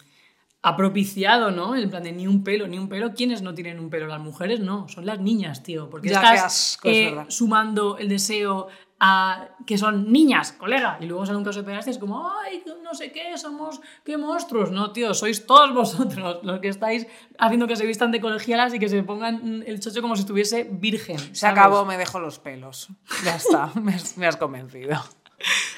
ha 0.67 0.77
propiciado, 0.77 1.51
¿no? 1.51 1.77
En 1.77 1.91
plan 1.91 2.03
de 2.03 2.11
ni 2.11 2.27
un 2.27 2.43
pelo, 2.43 2.67
ni 2.67 2.79
un 2.79 2.89
pelo. 2.89 3.13
¿Quiénes 3.13 3.43
no 3.43 3.53
tienen 3.53 3.79
un 3.79 3.91
pelo? 3.91 4.07
Las 4.07 4.21
mujeres 4.21 4.61
no, 4.61 4.89
son 4.89 5.05
las 5.05 5.21
niñas, 5.21 5.63
tío. 5.63 5.91
Porque 5.91 6.09
Ya, 6.09 6.17
estás 6.17 6.45
asco, 6.45 6.89
es 6.89 6.97
eh, 6.97 7.05
verdad. 7.11 7.27
sumando 7.29 7.99
el 7.99 8.09
deseo 8.09 8.69
a 8.99 9.49
que 9.67 9.77
son 9.77 10.11
niñas, 10.11 10.53
colega, 10.53 10.97
y 11.03 11.05
luego 11.05 11.27
sale 11.27 11.37
un 11.37 11.45
caso 11.45 11.59
de 11.59 11.67
pedaste, 11.67 11.91
es 11.91 11.99
como, 11.99 12.31
ay, 12.31 12.65
no 12.83 12.95
sé 12.95 13.13
qué, 13.13 13.37
somos, 13.37 13.83
qué 14.07 14.17
monstruos. 14.17 14.71
No, 14.71 14.91
tío, 14.93 15.13
sois 15.13 15.45
todos 15.45 15.75
vosotros 15.75 16.39
los 16.43 16.61
que 16.61 16.69
estáis 16.69 17.07
haciendo 17.39 17.67
que 17.67 17.77
se 17.77 17.85
vistan 17.85 18.11
de 18.11 18.23
colegialas 18.23 18.73
y 18.73 18.79
que 18.79 18.89
se 18.89 19.03
pongan 19.03 19.65
el 19.67 19.81
chocho 19.81 20.01
como 20.01 20.17
si 20.17 20.21
estuviese 20.23 20.65
virgen. 20.65 21.19
Se 21.19 21.35
¿sabes? 21.35 21.59
acabó, 21.59 21.85
me 21.85 21.99
dejo 21.99 22.21
los 22.21 22.39
pelos. 22.39 22.89
Ya 23.23 23.37
está, 23.37 23.71
me 23.83 23.93
has, 23.93 24.17
me 24.17 24.27
has 24.27 24.39
convencido. 24.39 24.99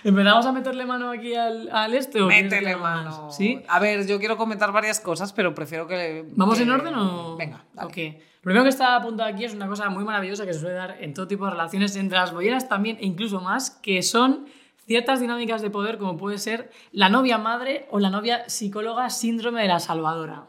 ¿Empezamos 0.05 0.47
a 0.47 0.53
meterle 0.53 0.85
mano 0.87 1.11
aquí 1.11 1.35
al, 1.35 1.69
al 1.71 1.95
este 1.95 2.21
o 2.23 2.27
Métele 2.27 2.77
mano. 2.77 3.31
¿Sí? 3.31 3.61
A 3.69 3.79
ver, 3.81 4.07
yo 4.07 4.19
quiero 4.19 4.37
comentar 4.37 4.73
varias 4.73 5.01
cosas, 5.01 5.33
pero 5.33 5.55
prefiero 5.55 5.87
que. 5.87 6.25
¿Vamos 6.35 6.59
que- 6.59 6.65
en 6.65 6.71
orden 6.71 6.95
o...? 6.95 7.37
Venga, 7.37 7.65
dale. 7.73 8.23
Lo 8.37 8.41
primero 8.43 8.63
que 8.63 8.69
está 8.71 8.95
apuntado 8.95 9.29
aquí 9.29 9.45
es 9.45 9.55
una 9.55 9.67
cosa 9.67 9.89
muy 9.91 10.05
maravillosa 10.05 10.47
que 10.47 10.53
se 10.53 10.61
suele 10.61 10.77
dar 10.77 10.97
en 11.01 11.15
todo 11.15 11.27
tipo 11.27 11.45
de 11.47 11.51
relaciones, 11.51 11.97
entre 11.97 12.17
las 12.19 12.33
bolleras 12.33 12.69
también, 12.69 12.97
e 13.01 13.05
incluso 13.07 13.41
más, 13.41 13.71
que 13.71 14.03
son 14.03 14.47
ciertas 14.87 15.19
dinámicas 15.19 15.63
de 15.63 15.71
poder, 15.71 15.99
como 15.99 16.17
puede 16.17 16.39
ser 16.39 16.71
la 16.93 17.09
novia 17.09 17.39
madre 17.39 17.89
o 17.91 17.99
la 17.99 18.09
novia 18.11 18.49
psicóloga 18.49 19.11
síndrome 19.11 19.63
de 19.63 19.69
la 19.69 19.81
salvadora. 19.81 20.45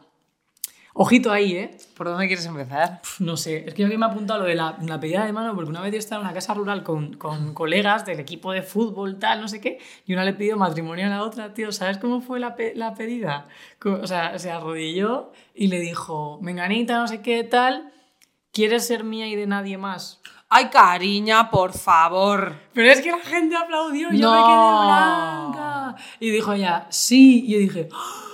Ojito 1.00 1.30
ahí, 1.30 1.52
¿eh? 1.54 1.76
¿Por 1.96 2.08
dónde 2.08 2.26
quieres 2.26 2.44
empezar? 2.46 3.00
Pf, 3.02 3.20
No 3.22 3.36
sé, 3.36 3.64
es 3.68 3.74
que 3.74 3.82
yo 3.82 3.86
aquí 3.88 3.96
me 3.96 4.04
he 4.04 4.08
apuntado 4.08 4.40
lo 4.40 4.46
de 4.46 4.56
la, 4.56 4.76
la 4.84 4.98
pedida 4.98 5.24
de 5.24 5.32
mano, 5.32 5.54
porque 5.54 5.70
una 5.70 5.80
vez 5.80 5.92
yo 5.92 5.98
estaba 6.00 6.20
en 6.22 6.26
una 6.26 6.34
casa 6.34 6.54
rural 6.54 6.82
con, 6.82 7.14
con 7.14 7.54
colegas 7.54 8.04
del 8.04 8.18
equipo 8.18 8.50
de 8.50 8.62
fútbol, 8.62 9.16
tal, 9.20 9.40
no 9.40 9.46
sé 9.46 9.60
qué, 9.60 9.78
y 10.06 10.12
una 10.14 10.24
le 10.24 10.32
pidió 10.32 10.56
matrimonio 10.56 11.06
a 11.06 11.10
la 11.10 11.22
otra, 11.22 11.54
tío, 11.54 11.70
¿sabes 11.70 11.98
cómo 11.98 12.20
fue 12.20 12.40
la, 12.40 12.56
pe- 12.56 12.72
la 12.74 12.94
pedida? 12.94 13.46
O 13.84 14.08
sea, 14.08 14.36
se 14.40 14.50
arrodilló 14.50 15.30
y 15.54 15.68
le 15.68 15.78
dijo, 15.78 16.40
menganita, 16.42 16.98
no 16.98 17.06
sé 17.06 17.22
qué, 17.22 17.44
tal, 17.44 17.92
¿quieres 18.52 18.84
ser 18.84 19.04
mía 19.04 19.28
y 19.28 19.36
de 19.36 19.46
nadie 19.46 19.78
más? 19.78 20.20
Ay, 20.48 20.64
cariña, 20.68 21.48
por 21.48 21.74
favor. 21.74 22.56
Pero 22.72 22.90
es 22.90 23.00
que 23.02 23.12
la 23.12 23.18
gente 23.20 23.54
aplaudió, 23.54 24.08
yo 24.10 24.14
me 24.14 24.18
No. 24.18 24.32
quedé 24.46 24.84
blanca. 25.52 25.94
Y 26.18 26.30
dijo 26.30 26.54
ella, 26.54 26.86
sí, 26.90 27.44
y 27.46 27.52
yo 27.52 27.58
dije... 27.60 27.88
"Ah". 27.92 28.24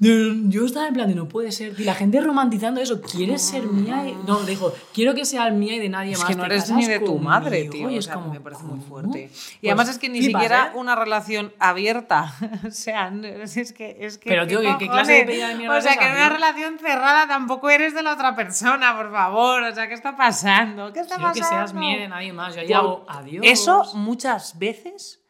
Yo 0.00 0.64
estaba 0.64 0.86
en 0.86 0.94
plan 0.94 1.08
de 1.08 1.16
no 1.16 1.26
puede 1.28 1.50
ser. 1.50 1.74
Y 1.78 1.82
la 1.82 1.94
gente 1.96 2.20
romantizando 2.20 2.80
eso. 2.80 3.00
¿Quieres 3.02 3.42
ser 3.42 3.64
mía? 3.64 4.04
Y... 4.08 4.14
No, 4.28 4.38
dijo, 4.44 4.72
quiero 4.94 5.12
que 5.12 5.24
seas 5.24 5.52
mía 5.52 5.74
y 5.74 5.80
de 5.80 5.88
nadie 5.88 6.12
Es 6.12 6.20
más. 6.20 6.28
que 6.28 6.36
no 6.36 6.42
¿Te 6.46 6.54
eres 6.54 6.70
ni 6.70 6.86
de 6.86 7.00
tu 7.00 7.06
conmigo?". 7.06 7.24
madre, 7.24 7.60
Y 7.62 7.68
tío. 7.68 7.88
O 7.88 7.90
es 7.90 8.04
sea, 8.04 8.14
como, 8.14 8.32
me 8.32 8.40
parece 8.40 8.62
muy 8.62 8.78
¿cómo? 8.78 8.82
fuerte. 8.88 9.24
Y 9.24 9.28
Pues 9.28 9.58
además 9.64 9.88
es 9.88 9.98
que 9.98 10.08
ni 10.08 10.22
siquiera 10.22 10.68
¿eh? 10.72 10.78
una 10.78 10.94
relación 10.94 11.52
abierta. 11.58 12.32
o 12.68 12.70
sea, 12.70 13.12
es 13.12 13.72
que. 13.72 13.96
Es 13.98 14.18
que 14.18 14.30
Pero, 14.30 14.46
tío, 14.46 14.60
¿qué- 14.60 14.76
qué 14.78 14.88
clase 14.88 15.12
de 15.14 15.24
pedida 15.24 15.48
de 15.48 15.56
mierda 15.56 15.74
O 15.74 15.78
es 15.78 15.84
sea, 15.84 15.96
que 15.96 16.06
en 16.06 16.12
una 16.12 16.28
relación 16.28 16.78
cerrada 16.78 17.26
tampoco 17.26 17.68
eres 17.68 17.92
de 17.92 18.04
la 18.04 18.12
otra 18.12 18.36
persona, 18.36 18.96
por 18.96 19.10
favor. 19.10 19.62
O 19.64 19.74
sea, 19.74 19.88
¿qué 19.88 19.94
está 19.94 20.16
pasando? 20.16 20.92
¿Qué 20.92 21.00
está 21.00 21.16
Quiero 21.16 21.30
pasando? 21.32 21.48
que 21.50 21.56
seas 21.56 21.74
mía 21.74 21.96
y 21.96 22.00
de 22.02 22.08
nadie 22.08 22.32
más. 22.32 22.54
Yo 22.54 22.60
ahí 22.60 22.72
hago 22.72 23.04
adiós. 23.08 23.44
Eso 23.44 23.82
muchas 23.94 24.56
veces. 24.60 25.20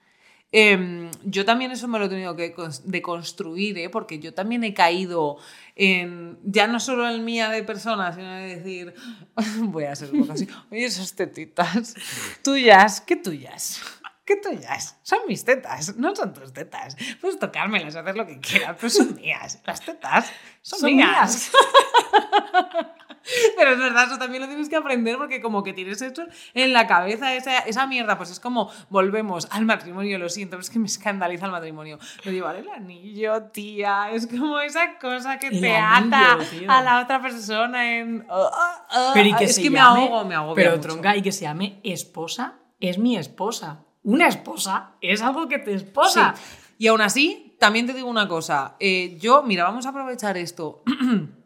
Em, 0.53 1.11
yo 1.25 1.45
también 1.45 1.71
eso 1.73 1.89
me 1.89 1.99
lo 1.99 2.07
he 2.07 2.09
tenido 2.09 2.35
que 2.37 2.55
cons- 2.55 2.83
deconstruir, 2.85 3.77
¿eh? 3.79 3.91
porque 3.91 4.19
yo 4.19 4.33
también 4.35 4.65
he 4.65 4.73
caído 4.75 5.37
en, 5.77 6.39
ya 6.43 6.67
no 6.67 6.81
solo 6.81 7.09
en 7.09 7.25
mía 7.25 7.51
de 7.51 7.63
persona, 7.63 8.13
sino 8.15 8.33
de 8.33 8.57
decir, 8.57 8.95
voy 9.61 9.85
a 9.85 9.95
ser 9.95 10.13
un 10.13 10.21
poco 10.21 10.33
así, 10.33 10.49
oye, 10.71 10.85
esas 10.87 11.15
tetitas, 11.15 11.95
tuyas, 12.43 13.01
¿qué 13.01 13.17
tuyas? 13.17 13.81
¿Qué 14.25 14.37
tuyas? 14.37 14.99
Son 15.03 15.21
mis 15.27 15.43
tetas, 15.43 15.97
no 15.97 16.15
son 16.15 16.35
tus 16.35 16.53
tetas. 16.53 16.97
Puedes 17.19 17.39
tocármelas, 17.39 17.97
hacer 17.97 18.15
lo 18.15 18.27
que 18.27 18.39
quieras, 18.41 18.77
pero 18.79 18.91
son 18.91 19.15
mías. 19.15 19.59
Las 19.65 19.81
tetas 19.81 20.31
son, 20.61 20.81
Son 20.81 20.95
mías. 20.95 21.51
Pero 23.57 23.73
es 23.73 23.79
verdad, 23.79 24.07
eso 24.07 24.19
también 24.19 24.43
lo 24.43 24.49
tienes 24.49 24.69
que 24.69 24.77
aprender 24.77 25.17
porque 25.17 25.41
como 25.41 25.63
que 25.63 25.73
tienes 25.73 26.01
esto 26.03 26.27
en 26.55 26.73
la 26.73 26.87
cabeza, 26.87 27.35
esa, 27.35 27.59
esa 27.61 27.87
mierda, 27.87 28.17
pues 28.17 28.31
es 28.31 28.41
como 28.41 28.71
volvemos 28.91 29.49
al 29.51 29.65
matrimonio, 29.65 30.19
lo 30.19 30.29
siento, 30.29 30.53
pero 30.53 30.63
es 30.63 30.71
que 30.71 30.79
me 30.79 30.87
escandaliza 30.87 31.47
el 31.47 31.53
matrimonio. 31.53 31.99
Lo 32.25 32.33
llevar 32.33 32.57
el 32.57 32.69
anillo, 32.69 33.43
tía, 33.45 34.11
es 34.13 34.27
como 34.27 34.61
esa 34.61 34.99
cosa 34.99 35.39
que 35.39 35.49
El 35.49 35.61
te 35.61 35.77
anillo, 35.77 36.17
ata 36.17 36.39
tío. 36.51 36.71
a 36.71 36.83
la 36.83 37.01
otra 37.03 37.21
persona 37.21 37.99
en... 37.99 38.27
ah, 38.31 38.51
ah, 38.53 38.87
ah. 38.91 39.11
Pero 39.15 39.29
y 39.29 39.35
que 39.35 39.45
es 39.45 39.55
se 39.55 39.63
que 39.63 39.71
me 39.71 39.79
ahogo, 39.79 40.25
me 40.25 40.35
ahogo. 40.35 40.55
Pero 40.55 40.79
tronca, 40.81 41.17
y 41.17 41.23
que 41.23 41.33
se 41.33 41.43
llame 41.43 41.81
esposa, 41.83 42.59
es 42.81 42.99
mi 42.99 43.17
esposa. 43.17 43.85
Una 44.03 44.29
esposa 44.29 44.93
es 45.01 45.23
algo 45.23 45.49
que 45.49 45.59
te 45.59 45.75
esposa. 45.75 46.35
Sí. 46.37 46.75
Y 46.79 46.87
aún 46.87 47.01
así, 47.01 47.57
también 47.59 47.87
te 47.87 47.93
digo 47.93 48.09
una 48.09 48.29
cosa. 48.29 48.77
eh, 48.79 49.19
yo, 49.21 49.43
mira, 49.43 49.65
vamos 49.65 49.85
a 49.87 49.91
aprovechar 49.91 50.37
esto. 50.39 50.83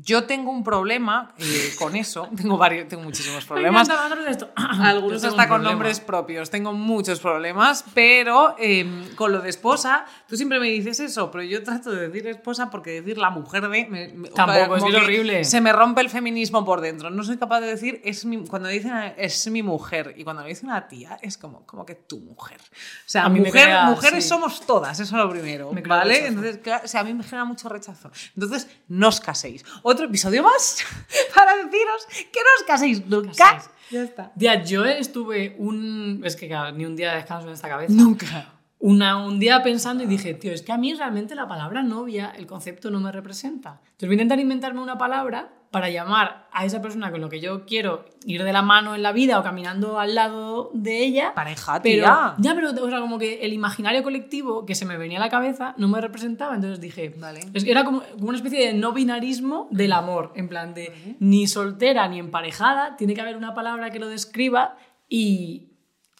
Yo 0.00 0.24
tengo 0.24 0.50
un 0.50 0.62
problema 0.62 1.32
eh, 1.38 1.74
con 1.78 1.96
eso. 1.96 2.28
Tengo 2.36 2.56
varios, 2.56 2.88
tengo 2.88 3.02
muchísimos 3.02 3.44
problemas. 3.44 3.88
esto. 4.28 4.50
Algunos 4.56 5.24
hasta 5.24 5.48
con 5.48 5.62
nombres 5.62 6.00
propios. 6.00 6.50
Tengo 6.50 6.72
muchos 6.72 7.20
problemas, 7.20 7.84
pero 7.94 8.54
eh, 8.58 8.86
con 9.16 9.32
lo 9.32 9.40
de 9.40 9.50
esposa, 9.50 10.04
tú 10.28 10.36
siempre 10.36 10.60
me 10.60 10.68
dices 10.68 11.00
eso, 11.00 11.30
pero 11.30 11.42
yo 11.42 11.62
trato 11.62 11.90
de 11.90 12.08
decir 12.08 12.26
esposa 12.28 12.70
porque 12.70 13.00
decir 13.00 13.18
la 13.18 13.30
mujer 13.30 13.62
de. 13.62 13.68
me- 13.68 14.08
me- 14.14 14.28
Tampoco, 14.30 14.76
es 14.76 14.82
horrible. 14.82 15.44
Se 15.44 15.60
me 15.60 15.72
rompe 15.72 16.00
el 16.00 16.10
feminismo 16.10 16.64
por 16.64 16.80
dentro. 16.80 17.10
No 17.10 17.24
soy 17.24 17.36
capaz 17.38 17.60
de 17.60 17.66
decir, 17.68 18.00
es 18.04 18.24
mi, 18.24 18.44
cuando 18.46 18.68
dicen 18.68 18.92
es 19.16 19.48
mi 19.50 19.62
mujer 19.62 20.14
y 20.16 20.24
cuando 20.24 20.42
le 20.42 20.50
dice 20.50 20.64
una 20.66 20.86
tía, 20.86 21.18
es 21.22 21.36
como, 21.38 21.66
como 21.66 21.84
que 21.84 21.94
tu 21.94 22.18
mujer. 22.20 22.60
O 22.60 22.74
sea, 23.06 23.24
A 23.24 23.28
mujer, 23.28 23.52
crea- 23.52 23.84
mujeres 23.86 24.22
sí. 24.24 24.28
somos 24.28 24.60
todas, 24.66 25.00
eso 25.00 25.16
es 25.16 25.24
lo 25.24 25.30
primero. 25.30 25.72
Me 25.72 25.82
¿Vale? 25.82 26.26
Entonces, 26.26 26.58
claro, 26.58 26.82
o 26.84 26.88
sea, 26.88 27.00
a 27.00 27.04
mí 27.04 27.14
me 27.14 27.24
genera 27.24 27.44
mucho 27.44 27.68
rechazo. 27.68 28.10
Entonces, 28.34 28.68
no 28.88 29.08
os 29.08 29.20
caséis. 29.20 29.64
Otro 29.90 30.04
episodio 30.04 30.42
más 30.42 30.84
para 31.34 31.56
deciros 31.56 32.06
que 32.30 32.40
no 32.40 32.50
os 32.60 32.66
caséis 32.66 33.06
nunca. 33.06 33.32
Caséis. 33.32 33.70
Ya 33.90 34.02
está. 34.02 34.32
Tía, 34.38 34.62
yo 34.62 34.84
estuve 34.84 35.56
un. 35.58 36.20
Es 36.24 36.36
que 36.36 36.46
claro, 36.46 36.76
ni 36.76 36.84
un 36.84 36.94
día 36.94 37.12
de 37.12 37.16
descanso 37.16 37.48
en 37.48 37.54
esta 37.54 37.70
cabeza. 37.70 37.94
Nunca. 37.94 38.52
Una, 38.80 39.24
un 39.24 39.40
día 39.40 39.62
pensando 39.62 40.04
y 40.04 40.06
dije, 40.06 40.34
tío, 40.34 40.52
es 40.52 40.60
que 40.60 40.72
a 40.72 40.76
mí 40.76 40.92
realmente 40.92 41.34
la 41.34 41.48
palabra 41.48 41.82
novia, 41.82 42.34
el 42.36 42.46
concepto 42.46 42.90
no 42.90 43.00
me 43.00 43.10
representa. 43.10 43.80
Entonces 43.82 44.08
voy 44.08 44.10
a 44.10 44.12
intentar 44.16 44.38
inventarme 44.38 44.82
una 44.82 44.98
palabra 44.98 45.52
para 45.70 45.90
llamar 45.90 46.46
a 46.50 46.64
esa 46.64 46.80
persona 46.80 47.10
con 47.10 47.20
lo 47.20 47.28
que 47.28 47.40
yo 47.40 47.66
quiero 47.66 48.06
ir 48.24 48.42
de 48.42 48.52
la 48.52 48.62
mano 48.62 48.94
en 48.94 49.02
la 49.02 49.12
vida 49.12 49.38
o 49.38 49.42
caminando 49.42 50.00
al 50.00 50.14
lado 50.14 50.70
de 50.72 51.04
ella. 51.04 51.34
Pareja, 51.34 51.80
Pero, 51.82 52.04
tía. 52.04 52.34
ya, 52.38 52.54
pero 52.54 52.70
o 52.70 52.88
sea, 52.90 53.00
como 53.00 53.18
que 53.18 53.40
el 53.44 53.52
imaginario 53.52 54.02
colectivo 54.02 54.64
que 54.64 54.74
se 54.74 54.86
me 54.86 54.96
venía 54.96 55.18
a 55.18 55.20
la 55.20 55.28
cabeza 55.28 55.74
no 55.76 55.88
me 55.88 56.00
representaba. 56.00 56.54
Entonces 56.54 56.80
dije, 56.80 57.14
Vale. 57.18 57.40
es 57.52 57.64
que 57.64 57.70
era 57.70 57.84
como, 57.84 58.02
como 58.14 58.28
una 58.28 58.38
especie 58.38 58.66
de 58.66 58.72
no 58.74 58.92
binarismo 58.92 59.68
del 59.70 59.92
amor. 59.92 60.32
En 60.36 60.48
plan 60.48 60.72
de 60.72 61.16
ni 61.20 61.46
soltera 61.46 62.08
ni 62.08 62.18
emparejada, 62.18 62.96
tiene 62.96 63.14
que 63.14 63.20
haber 63.20 63.36
una 63.36 63.54
palabra 63.54 63.90
que 63.90 63.98
lo 63.98 64.08
describa 64.08 64.76
y. 65.08 65.68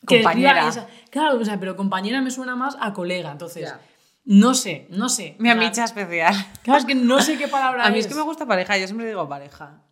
describa 0.02 0.22
Compañera. 0.30 0.68
esa- 0.68 0.86
claro, 1.10 1.38
o 1.38 1.44
sea, 1.44 1.58
pero 1.58 1.74
compañera 1.74 2.20
me 2.20 2.30
suena 2.30 2.54
más 2.54 2.76
a 2.80 2.92
colega. 2.92 3.32
Entonces, 3.32 3.62
Ya. 3.70 3.80
No 4.28 4.54
sé, 4.54 4.86
no 4.90 5.08
sé. 5.08 5.36
Mi 5.38 5.48
amicha 5.50 5.84
especial. 5.84 6.34
Claro, 6.62 6.78
es 6.80 6.84
que 6.84 6.94
no 6.94 7.20
sé 7.20 7.38
qué 7.38 7.48
palabra 7.48 7.84
A 7.86 7.90
mí 7.90 7.98
es 7.98 8.06
que 8.06 8.14
me 8.14 8.20
gusta 8.22 8.46
pareja, 8.46 8.76
yo 8.76 8.86
siempre 8.86 9.06
digo 9.06 9.28
pareja. 9.28 9.82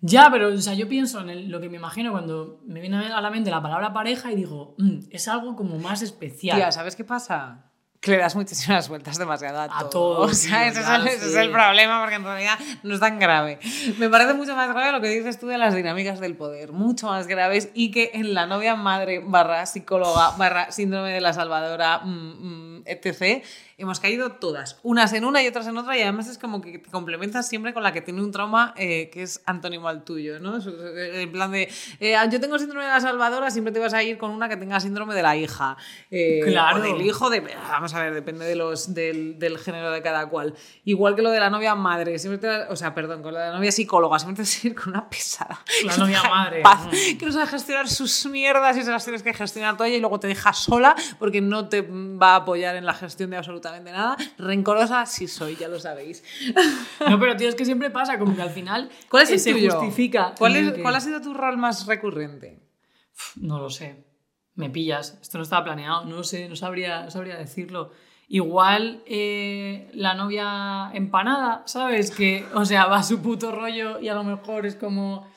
Ya, 0.00 0.28
pero 0.30 0.48
o 0.48 0.58
sea, 0.58 0.74
yo 0.74 0.88
pienso 0.88 1.20
en 1.20 1.30
el- 1.30 1.48
lo 1.48 1.60
que 1.60 1.68
me 1.68 1.76
imagino 1.78 2.12
cuando 2.12 2.60
me 2.66 2.80
viene 2.80 2.96
a 3.12 3.20
la 3.20 3.30
mente 3.30 3.50
la 3.50 3.62
palabra 3.62 3.92
pareja 3.92 4.30
y 4.30 4.36
digo, 4.36 4.74
"Mm, 4.78 4.98
es 5.10 5.26
algo 5.26 5.56
como 5.56 5.78
más 5.78 6.02
especial. 6.02 6.56
Tía, 6.58 6.70
¿sabes 6.70 6.94
qué 6.96 7.02
pasa? 7.04 7.62
Que 7.98 8.10
le 8.12 8.18
das 8.18 8.36
muchísimas 8.36 8.88
vueltas 8.90 9.16
demasiado 9.18 9.58
a, 9.58 9.64
A 9.64 9.88
todo. 9.88 10.20
O 10.30 10.34
sea, 10.34 10.68
ese, 10.68 10.80
es 10.80 11.34
el 11.34 11.50
problema, 11.50 12.00
porque 12.02 12.16
en 12.16 12.24
realidad 12.24 12.58
no 12.84 12.94
es 12.94 13.00
tan 13.00 13.18
grave. 13.18 13.58
Me 13.98 14.08
parece 14.10 14.34
mucho 14.34 14.54
más 14.54 14.68
grave 14.68 14.92
lo 14.92 15.00
que 15.00 15.08
dices 15.08 15.40
tú 15.40 15.46
de 15.48 15.56
las 15.58 15.74
dinámicas 15.74 16.20
del 16.20 16.36
poder, 16.36 16.72
mucho 16.72 17.08
más 17.08 17.26
graves, 17.26 17.70
y 17.74 17.90
que 17.90 18.10
en 18.14 18.34
la 18.34 18.46
novia 18.46 18.76
madre 18.76 19.20
barra 19.26 19.64
psicóloga 19.66 20.32
barra 20.36 20.70
síndrome 20.70 21.10
de 21.10 21.20
la 21.22 21.32
salvadora, 21.32 22.00
mm, 22.04 22.08
mm, 22.10 22.65
etc., 22.86 23.42
hemos 23.78 24.00
caído 24.00 24.32
todas, 24.32 24.78
unas 24.82 25.12
en 25.12 25.24
una 25.26 25.42
y 25.42 25.48
otras 25.48 25.66
en 25.66 25.76
otra, 25.76 25.96
y 25.98 26.02
además 26.02 26.28
es 26.28 26.38
como 26.38 26.62
que 26.62 26.78
te 26.78 26.90
complementas 26.90 27.46
siempre 27.46 27.74
con 27.74 27.82
la 27.82 27.92
que 27.92 28.00
tiene 28.00 28.22
un 28.22 28.32
trauma 28.32 28.72
eh, 28.76 29.10
que 29.12 29.22
es 29.22 29.42
antónimo 29.44 29.86
al 29.88 30.02
tuyo, 30.02 30.38
¿no? 30.40 30.56
Es- 30.56 30.66
En 30.66 31.30
plan 31.30 31.50
de, 31.52 31.68
eh, 32.00 32.16
yo 32.30 32.40
tengo 32.40 32.58
síndrome 32.58 32.84
de 32.86 32.90
la 32.90 33.00
salvadora, 33.00 33.50
siempre 33.50 33.72
te 33.74 33.78
vas 33.78 33.92
a 33.92 34.02
ir 34.02 34.16
con 34.16 34.30
una 34.30 34.48
que 34.48 34.56
tenga 34.56 34.80
síndrome 34.80 35.14
de 35.14 35.22
la 35.22 35.36
hija. 35.36 35.76
eh, 36.10 36.40
Claro. 36.46 36.78
O 36.78 36.80
del 36.80 37.02
hijo, 37.02 37.28
de, 37.28 37.40
vamos 37.40 37.92
a 37.92 38.02
ver, 38.02 38.14
depende 38.14 38.46
de 38.46 38.56
los, 38.56 38.94
del, 38.94 39.38
del 39.38 39.58
género 39.58 39.90
de 39.90 40.00
cada 40.00 40.26
cual. 40.28 40.54
Igual 40.84 41.14
que 41.14 41.20
lo 41.22 41.30
de 41.30 41.40
la 41.40 41.50
novia 41.50 41.74
madre, 41.74 42.18
siempre 42.18 42.38
te 42.38 42.46
vas- 42.46 42.66
o 42.70 42.76
sea, 42.76 42.94
perdón, 42.94 43.22
con 43.22 43.34
lo 43.34 43.38
de 43.40 43.46
la 43.48 43.52
novia 43.56 43.72
psicóloga, 43.72 44.18
siempre 44.18 44.36
te 44.36 44.48
vas 44.48 44.64
a 44.64 44.66
ir 44.68 44.74
con 44.74 44.88
una 44.88 45.06
pesada. 45.08 45.60
La 45.84 45.96
novia 45.98 46.22
madre, 46.30 46.62
paz, 46.62 46.86
mm. 46.86 47.18
que 47.18 47.26
no 47.26 47.32
sabe 47.32 47.46
gestionar 47.46 47.88
sus 47.88 48.24
mierdas 48.26 48.74
y 48.78 48.82
se 48.82 48.90
las 48.90 49.04
tienes 49.04 49.22
que 49.22 49.34
gestionar 49.34 49.76
toda 49.76 49.88
ella 49.88 49.98
y 49.98 50.00
luego 50.00 50.18
te 50.18 50.28
deja 50.28 50.54
sola 50.54 50.96
porque 51.18 51.42
no 51.42 51.68
te 51.68 51.82
va 51.82 52.32
a 52.32 52.36
apoyar 52.36 52.74
en 52.76 52.86
la 52.86 52.94
gestión 52.94 53.28
de 53.30 53.36
absolutamente 53.36 53.65
nada. 53.72 54.16
Rencorosa 54.38 55.04
sí 55.06 55.28
soy, 55.28 55.56
ya 55.56 55.68
lo 55.68 55.78
sabéis. 55.80 56.22
No, 57.08 57.18
pero 57.18 57.36
tío, 57.36 57.48
es 57.48 57.54
que 57.54 57.64
siempre 57.64 57.90
pasa, 57.90 58.18
como 58.18 58.34
que 58.34 58.42
al 58.42 58.50
final 58.50 58.90
¿Cuál 59.10 59.24
es 59.24 59.30
eh, 59.30 59.34
el 59.34 59.40
se 59.40 59.52
tuyo? 59.52 59.70
justifica. 59.72 60.34
¿Cuál, 60.38 60.56
es- 60.56 60.72
que- 60.72 60.82
¿Cuál 60.82 60.94
ha 60.96 61.00
sido 61.00 61.20
tu 61.20 61.34
rol 61.34 61.56
más 61.58 61.86
recurrente? 61.86 62.60
No 63.36 63.58
lo 63.58 63.70
sé. 63.70 64.04
Me 64.54 64.70
pillas. 64.70 65.18
Esto 65.20 65.38
no 65.38 65.44
estaba 65.44 65.64
planeado. 65.64 66.04
No 66.04 66.22
sé, 66.24 66.48
no 66.48 66.56
sabría, 66.56 67.02
no 67.04 67.10
sabría 67.10 67.36
decirlo. 67.36 67.90
Igual 68.28 69.02
eh, 69.06 69.88
la 69.94 70.14
novia 70.14 70.90
empanada, 70.94 71.62
¿sabes? 71.66 72.10
Que, 72.10 72.44
o 72.54 72.64
sea, 72.64 72.86
va 72.86 72.96
a 72.98 73.02
su 73.02 73.20
puto 73.22 73.52
rollo 73.52 74.00
y 74.00 74.08
a 74.08 74.14
lo 74.14 74.24
mejor 74.24 74.66
es 74.66 74.74
como. 74.76 75.28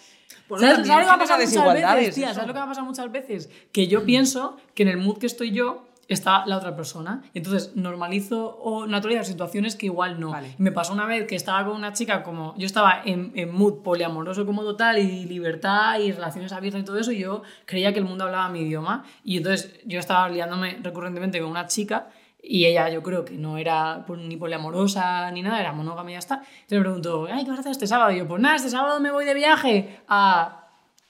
¿Sabes, 0.58 0.88
¿sabes 0.88 0.88
lo 0.88 1.00
que 1.02 1.06
va 1.06 1.14
a 1.14 1.20
pasar 1.20 1.40
muchas 1.40 1.74
veces, 1.74 2.16
tía? 2.16 2.34
¿Sabes 2.34 2.48
lo 2.48 2.54
que 2.54 2.60
va 2.60 2.66
a 2.66 2.70
pasar 2.70 2.84
muchas 2.84 3.12
veces? 3.12 3.50
Que 3.72 3.86
yo 3.88 4.04
pienso 4.06 4.58
que 4.74 4.82
en 4.82 4.90
el 4.90 4.98
mood 4.98 5.20
que 5.20 5.28
estoy 5.28 5.52
yo 5.52 5.86
está 6.14 6.46
la 6.46 6.58
otra 6.58 6.76
persona. 6.76 7.22
Y 7.34 7.40
entonces 7.40 7.76
normalizo 7.76 8.58
o 8.58 8.88
naturalizo 8.88 9.24
situaciones 9.24 9.76
que 9.76 9.86
igual 9.86 10.20
no. 10.20 10.32
Vale. 10.32 10.56
Me 10.58 10.72
pasó 10.72 10.94
una 10.94 11.06
vez 11.06 11.28
que 11.28 11.36
estaba 11.36 11.66
con 11.66 11.76
una 11.76 11.94
chica 11.94 12.24
como. 12.24 12.56
Yo 12.58 12.66
estaba 12.66 13.02
en, 13.06 13.32
en 13.36 13.54
mood 13.54 13.82
poliamoroso 13.84 14.46
como 14.46 14.64
total 14.64 14.98
y 14.98 15.26
libertad 15.26 16.00
y 16.00 16.12
relaciones 16.12 16.52
abiertas 16.52 16.82
y 16.82 16.86
todo 16.86 16.98
eso. 16.98 17.12
Y 17.12 17.20
yo 17.20 17.44
creía 17.66 17.94
que 17.94 18.00
el 18.00 18.06
mundo 18.06 18.26
hablaba 18.26 18.50
mi 18.50 18.62
idioma. 18.62 19.04
Y 19.24 19.38
entonces 19.38 19.80
yo 19.86 20.00
estaba 20.00 20.28
liándome 20.30 20.80
recurrentemente 20.82 21.40
con 21.40 21.50
una 21.50 21.68
chica. 21.68 22.10
Y 22.42 22.66
ella 22.66 22.90
yo 22.90 23.04
creo 23.04 23.26
que 23.26 23.34
no 23.34 23.58
era 23.58 24.06
ni 24.18 24.38
poliamorosa 24.38 25.30
ni 25.32 25.42
nada, 25.42 25.60
era 25.60 25.74
monógama 25.74 26.10
y 26.10 26.14
ya 26.14 26.20
está. 26.20 26.36
Entonces 26.36 26.78
me 26.78 26.82
preguntó, 26.82 27.28
ay, 27.30 27.44
¿qué 27.44 27.50
vas 27.50 27.60
a 27.60 27.62
hacer 27.62 27.74
este 27.74 27.86
sábado? 27.86 28.12
Y 28.12 28.18
yo, 28.20 28.28
pues 28.28 28.42
nada, 28.42 28.56
este 28.56 28.70
sábado 28.70 29.00
me 29.02 29.12
voy 29.12 29.26
de 29.26 29.34
viaje 29.34 30.00
a 30.08 30.59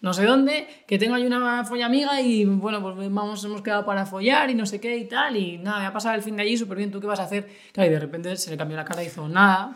no 0.02 0.14
sé 0.14 0.24
dónde, 0.26 0.68
que 0.88 0.98
tengo 0.98 1.16
ahí 1.16 1.26
una 1.26 1.66
follamiga 1.66 2.22
y 2.22 2.46
bueno, 2.46 2.82
pues 2.82 2.96
vamos, 3.12 3.44
hemos 3.44 3.62
quedado 3.62 3.86
para 3.86 4.06
follar 4.06 4.50
y 4.50 4.56
no 4.56 4.66
sé 4.66 4.80
qué 4.80 4.96
y 4.98 5.06
tal. 5.06 5.36
Y 5.36 5.58
nada, 5.58 5.80
me 5.80 5.86
ha 5.88 5.94
pasado 5.94 6.16
el 6.16 6.22
fin 6.22 6.38
de 6.38 6.44
allí 6.44 6.56
súper 6.56 6.78
bien, 6.78 6.92
¿tú 6.92 7.02
qué 7.02 7.08
vas 7.08 7.20
a 7.20 7.24
hacer? 7.24 7.50
Claro, 7.74 7.90
y 7.90 7.94
de 7.94 8.00
repente 8.00 8.36
se 8.38 8.50
le 8.50 8.58
cambió 8.58 8.78
la 8.78 8.86
cara 8.86 9.04
y 9.04 9.08
hizo 9.08 9.28
nada. 9.28 9.76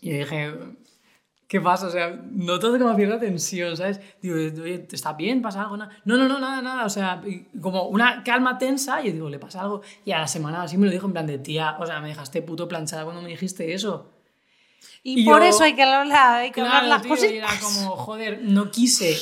Y 0.00 0.10
dije, 0.10 0.52
¿qué 1.46 1.60
pasa? 1.60 1.86
O 1.86 1.90
sea, 1.90 2.10
noto 2.32 2.76
como 2.78 2.94
cierta 2.96 3.20
tensión, 3.20 3.76
¿sabes? 3.76 4.00
Digo, 4.20 4.34
oye, 4.34 4.78
¿te 4.78 4.96
está 4.96 5.12
bien? 5.12 5.42
¿Pasa 5.42 5.62
algo? 5.62 5.76
Nada. 5.76 5.92
No, 6.04 6.16
no, 6.16 6.26
no, 6.26 6.40
nada, 6.40 6.62
nada. 6.62 6.84
O 6.84 6.90
sea, 6.90 7.22
como 7.60 7.84
una 7.88 8.24
calma 8.24 8.58
tensa. 8.58 9.04
Y 9.04 9.12
digo, 9.12 9.28
¿le 9.28 9.38
pasa 9.38 9.60
algo? 9.60 9.82
Y 10.04 10.12
a 10.12 10.18
la 10.20 10.26
semana 10.26 10.62
así 10.62 10.76
me 10.78 10.86
lo 10.86 10.92
dijo 10.92 11.06
en 11.06 11.12
plan 11.12 11.26
de 11.26 11.38
tía, 11.38 11.76
o 11.78 11.86
sea, 11.86 12.00
me 12.00 12.08
dejaste 12.08 12.42
puto 12.42 12.66
planchada 12.66 13.04
cuando 13.04 13.22
me 13.22 13.28
dijiste 13.28 13.72
eso. 13.74 14.19
Y, 15.02 15.22
Y 15.22 15.24
por 15.24 15.40
yo- 15.42 15.48
eso 15.48 15.64
hay 15.64 15.74
que 15.74 15.82
hablar, 15.82 16.36
hay 16.40 16.50
que 16.50 16.60
hablar 16.60 16.84
Claro, 16.84 16.88
las 16.88 17.02
tío, 17.20 17.30
y 17.30 17.36
era 17.38 17.48
como, 17.60 17.96
joder, 17.96 18.40
no 18.42 18.70
quise, 18.70 19.16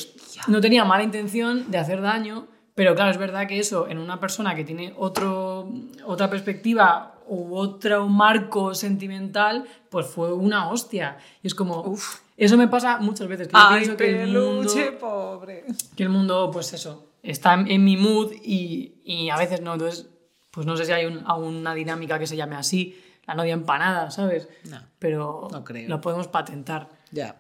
no 0.48 0.60
tenía 0.60 0.84
mala 0.84 1.02
intención 1.04 1.70
de 1.70 1.78
hacer 1.78 2.00
daño, 2.02 2.46
pero 2.74 2.94
claro, 2.94 3.10
es 3.10 3.18
verdad 3.18 3.46
que 3.46 3.58
eso 3.58 3.88
en 3.88 3.98
una 3.98 4.18
persona 4.20 4.54
que 4.54 4.64
tiene 4.64 4.92
otro, 4.96 5.68
otra 6.04 6.28
perspectiva 6.30 7.14
u 7.26 7.54
otro 7.56 8.08
marco 8.08 8.74
sentimental, 8.74 9.64
pues 9.90 10.06
fue 10.06 10.32
una 10.32 10.70
hostia. 10.70 11.18
Y 11.42 11.46
es 11.48 11.54
como, 11.54 11.82
Uf. 11.82 12.20
eso 12.36 12.56
me 12.56 12.68
pasa 12.68 12.98
muchas 12.98 13.28
veces, 13.28 13.48
que 13.48 13.54
Ay, 13.56 13.88
que 13.96 14.22
el, 14.22 14.32
mundo, 14.32 14.72
pobre. 14.98 15.64
que 15.96 16.02
el 16.04 16.08
mundo, 16.08 16.50
pues 16.52 16.72
eso, 16.72 17.10
está 17.22 17.54
en, 17.54 17.84
mi 17.84 17.96
mood 17.96 18.32
y, 18.42 18.94
y 19.04 19.28
a 19.30 19.36
veces 19.36 19.60
no, 19.60 19.74
entonces, 19.74 20.08
pues 20.50 20.66
no 20.66 20.76
sé 20.76 20.86
si 20.86 20.92
hay 20.92 21.04
un- 21.04 21.24
una 21.30 21.74
dinámica 21.74 22.18
que 22.18 22.26
se 22.26 22.36
llame 22.36 22.56
así, 22.56 22.96
la 23.28 23.34
novia 23.34 23.52
empanada, 23.54 24.10
¿sabes? 24.10 24.48
No, 24.70 24.80
Pero 24.98 25.48
no 25.52 25.62
creo. 25.64 25.88
lo 25.88 26.00
podemos 26.00 26.26
patentar. 26.28 26.88
Ya. 27.12 27.36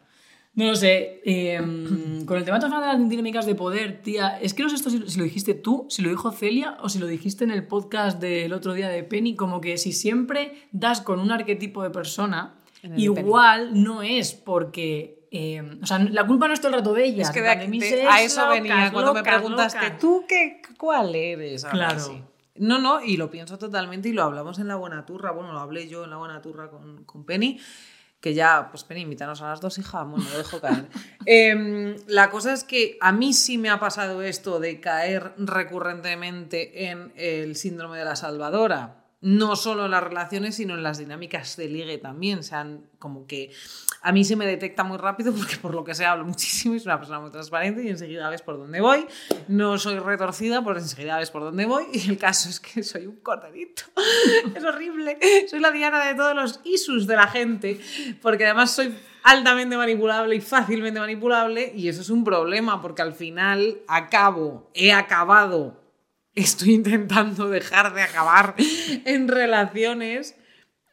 No 0.54 0.64
lo 0.66 0.74
sé. 0.76 1.20
eh, 1.24 1.58
con 2.26 2.36
el 2.38 2.44
tema 2.44 2.58
de 2.58 2.68
las 2.68 3.08
dinámicas 3.08 3.46
de 3.46 3.54
poder, 3.54 4.02
tía, 4.02 4.38
es 4.40 4.54
que 4.54 4.62
no 4.62 4.68
sé 4.68 4.76
esto 4.76 4.90
si, 4.90 5.08
si 5.08 5.18
lo 5.18 5.24
dijiste 5.24 5.54
tú, 5.54 5.86
si 5.88 6.02
lo 6.02 6.10
dijo 6.10 6.30
Celia 6.32 6.76
o 6.80 6.88
si 6.88 6.98
lo 6.98 7.06
dijiste 7.06 7.44
en 7.44 7.50
el 7.50 7.66
podcast 7.66 8.20
del 8.20 8.52
otro 8.52 8.72
día 8.74 8.88
de 8.88 9.02
Penny, 9.04 9.34
como 9.36 9.60
que 9.60 9.78
si 9.78 9.92
siempre 9.92 10.68
das 10.72 11.00
con 11.00 11.20
un 11.20 11.30
arquetipo 11.30 11.82
de 11.82 11.90
persona, 11.90 12.54
de 12.82 12.88
Penny. 12.90 13.02
igual 13.04 13.82
no 13.82 14.02
es 14.02 14.32
porque... 14.34 15.26
eh, 15.30 15.62
o 15.82 15.86
sea, 15.86 15.98
la 16.00 16.26
culpa 16.26 16.48
no 16.48 16.54
es 16.54 16.60
todo 16.60 16.70
el 16.72 16.78
rato 16.78 16.92
de 16.94 17.04
ella. 17.04 17.22
Es 17.22 17.30
que 17.30 17.40
de 17.42 17.48
de- 17.56 18.02
ex 18.02 18.10
a 18.10 18.22
eso 18.22 18.40
locas, 18.40 18.54
venía 18.60 18.90
cuando 18.92 19.14
me 19.14 19.20
locas, 19.20 19.34
preguntaste, 19.36 19.82
locas. 19.82 19.98
¿tú 20.00 20.24
qué, 20.28 20.60
cuál 20.78 21.14
eres? 21.14 21.64
Ahora 21.64 21.76
Claro. 21.76 22.00
sí. 22.00 22.22
No, 22.60 22.78
no, 22.78 23.02
y 23.02 23.16
lo 23.16 23.30
pienso 23.30 23.58
totalmente 23.58 24.08
y 24.08 24.12
lo 24.12 24.22
hablamos 24.22 24.58
en 24.58 24.68
la 24.68 24.76
buena 24.76 25.04
turra, 25.06 25.30
bueno, 25.30 25.52
lo 25.52 25.60
hablé 25.60 25.88
yo 25.88 26.04
en 26.04 26.10
la 26.10 26.16
buena 26.16 26.40
turra 26.40 26.70
con, 26.70 27.04
con 27.04 27.24
Penny, 27.24 27.60
que 28.20 28.34
ya, 28.34 28.68
pues 28.70 28.84
Penny, 28.84 29.02
invítanos 29.02 29.42
a 29.42 29.48
las 29.48 29.60
dos, 29.60 29.78
hija, 29.78 30.02
bueno, 30.02 30.26
lo 30.30 30.38
dejo 30.38 30.60
caer. 30.60 30.88
Em, 31.26 31.96
la 32.06 32.30
cosa 32.30 32.52
es 32.52 32.64
que 32.64 32.96
a 33.00 33.12
mí 33.12 33.32
sí 33.32 33.58
me 33.58 33.70
ha 33.70 33.78
pasado 33.78 34.22
esto 34.22 34.60
de 34.60 34.80
caer 34.80 35.34
recurrentemente 35.36 36.88
en 36.88 37.12
el 37.16 37.54
síndrome 37.54 37.98
de 37.98 38.04
la 38.04 38.16
salvadora. 38.16 39.04
No 39.20 39.56
solo 39.56 39.86
en 39.86 39.90
las 39.90 40.02
relaciones, 40.02 40.56
sino 40.56 40.74
en 40.74 40.82
las 40.82 40.98
dinámicas 40.98 41.56
de 41.56 41.68
ligue 41.68 41.98
también. 41.98 42.38
O 42.38 42.42
sea, 42.42 42.66
como 42.98 43.26
que 43.26 43.50
a 44.02 44.12
mí 44.12 44.24
se 44.24 44.36
me 44.36 44.46
detecta 44.46 44.84
muy 44.84 44.96
rápido 44.96 45.32
porque 45.34 45.56
por 45.56 45.74
lo 45.74 45.84
que 45.84 45.94
sé 45.94 46.04
hablo 46.04 46.24
muchísimo 46.24 46.78
soy 46.78 46.86
una 46.86 46.98
persona 46.98 47.20
muy 47.20 47.30
transparente 47.30 47.82
y 47.82 47.88
enseguida 47.88 48.28
ves 48.30 48.42
por 48.42 48.58
dónde 48.58 48.80
voy. 48.80 49.06
No 49.48 49.78
soy 49.78 49.98
retorcida, 49.98 50.62
pues 50.62 50.78
enseguida 50.78 51.18
ves 51.18 51.30
por 51.30 51.42
dónde 51.42 51.66
voy. 51.66 51.86
Y 51.92 52.10
el 52.10 52.18
caso 52.18 52.48
es 52.48 52.60
que 52.60 52.82
soy 52.82 53.06
un 53.06 53.16
corderito. 53.16 53.82
es 54.54 54.64
horrible. 54.64 55.18
Soy 55.48 55.58
la 55.60 55.72
diana 55.72 56.04
de 56.06 56.14
todos 56.14 56.34
los 56.34 56.60
isus 56.64 57.06
de 57.06 57.16
la 57.16 57.26
gente, 57.26 57.80
porque 58.22 58.44
además 58.44 58.70
soy 58.70 58.94
altamente 59.24 59.76
manipulable 59.76 60.36
y 60.36 60.40
fácilmente 60.40 61.00
manipulable 61.00 61.72
y 61.74 61.88
eso 61.88 62.00
es 62.00 62.08
un 62.08 62.24
problema 62.24 62.80
porque 62.80 63.02
al 63.02 63.12
final 63.12 63.78
acabo, 63.86 64.70
he 64.74 64.92
acabado 64.92 65.87
estoy 66.40 66.74
intentando 66.74 67.48
dejar 67.48 67.94
de 67.94 68.02
acabar 68.02 68.54
en 69.04 69.28
relaciones 69.28 70.34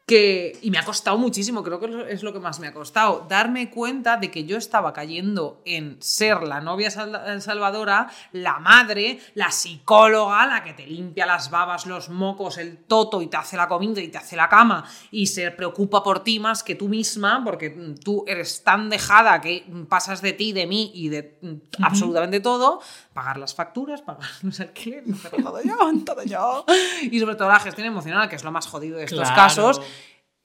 que, 0.05 0.59
y 0.61 0.69
me 0.69 0.77
ha 0.77 0.85
costado 0.85 1.17
muchísimo, 1.17 1.63
creo 1.63 1.79
que 1.79 2.13
es 2.13 2.21
lo 2.21 2.31
que 2.31 2.39
más 2.39 2.59
me 2.59 2.67
ha 2.67 2.73
costado, 2.73 3.25
darme 3.27 3.71
cuenta 3.71 4.17
de 4.17 4.29
que 4.29 4.43
yo 4.43 4.55
estaba 4.55 4.93
cayendo 4.93 5.63
en 5.65 5.97
ser 5.99 6.43
la 6.43 6.61
novia 6.61 6.91
salvadora, 6.91 8.11
la 8.31 8.59
madre, 8.59 9.19
la 9.33 9.49
psicóloga, 9.49 10.45
la 10.45 10.63
que 10.63 10.73
te 10.73 10.85
limpia 10.85 11.25
las 11.25 11.49
babas, 11.49 11.87
los 11.87 12.09
mocos, 12.09 12.59
el 12.59 12.77
toto 12.77 13.19
y 13.23 13.27
te 13.27 13.37
hace 13.37 13.57
la 13.57 13.67
comida 13.67 13.99
y 13.99 14.09
te 14.09 14.19
hace 14.19 14.35
la 14.35 14.47
cama 14.47 14.85
y 15.09 15.25
se 15.25 15.49
preocupa 15.49 16.03
por 16.03 16.23
ti 16.23 16.39
más 16.39 16.61
que 16.61 16.75
tú 16.75 16.87
misma, 16.87 17.41
porque 17.43 17.71
tú 18.03 18.23
eres 18.27 18.63
tan 18.63 18.91
dejada 18.91 19.41
que 19.41 19.65
pasas 19.89 20.21
de 20.21 20.33
ti, 20.33 20.53
de 20.53 20.67
mí 20.67 20.91
y 20.93 21.09
de 21.09 21.39
absolutamente 21.81 22.41
todo, 22.41 22.79
pagar 23.13 23.37
las 23.37 23.55
facturas, 23.55 24.03
pagar 24.03 24.29
los 24.43 24.59
alquileres, 24.59 25.15
todo 25.31 25.63
yo, 25.63 25.75
todo 26.05 26.23
yo, 26.23 26.65
y 27.01 27.19
sobre 27.19 27.35
todo 27.35 27.47
la 27.47 27.59
gestión 27.59 27.87
emocional, 27.87 28.29
que 28.29 28.35
es 28.35 28.43
lo 28.43 28.51
más 28.51 28.67
jodido 28.67 28.97
de 28.97 29.05
estos 29.05 29.31
casos 29.31 29.81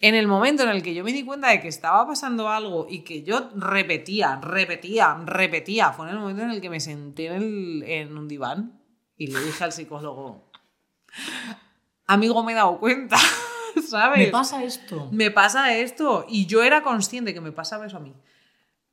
en 0.01 0.15
el 0.15 0.27
momento 0.27 0.63
en 0.63 0.71
el 0.71 0.83
que 0.83 0.95
yo 0.95 1.05
me 1.05 1.13
di 1.13 1.25
cuenta 1.25 1.49
de 1.49 1.61
que 1.61 1.69
estaba 1.69 2.07
pasando 2.07 2.49
algo 2.49 2.87
y 2.89 3.01
que 3.01 3.23
yo 3.23 3.51
repetía, 3.55 4.41
repetía, 4.43 5.21
repetía, 5.27 5.93
fue 5.93 6.09
en 6.09 6.15
el 6.15 6.21
momento 6.21 6.43
en 6.43 6.51
el 6.51 6.61
que 6.63 6.71
me 6.71 6.81
senté 6.81 7.27
en, 7.27 8.17
un 8.17 8.27
diván 8.27 8.81
y 9.19 9.27
le 9.27 9.41
dije 9.41 9.63
al 9.63 9.73
psicólogo, 9.73 10.51
amigo, 12.07 12.43
me 12.43 12.53
he 12.53 12.55
dado 12.55 12.79
cuenta, 12.79 13.19
¿sabes? 13.89 14.19
Me 14.19 14.27
pasa 14.29 14.65
esto. 14.65 15.09
Me 15.13 15.31
pasa 15.31 15.77
esto. 15.77 16.25
Y 16.27 16.47
yo 16.47 16.63
era 16.63 16.83
consciente 16.83 17.35
que 17.35 17.43
me 17.43 17.53
pasaba 17.53 17.87
eso 17.87 17.99
a 17.99 18.01
mí. 18.01 18.15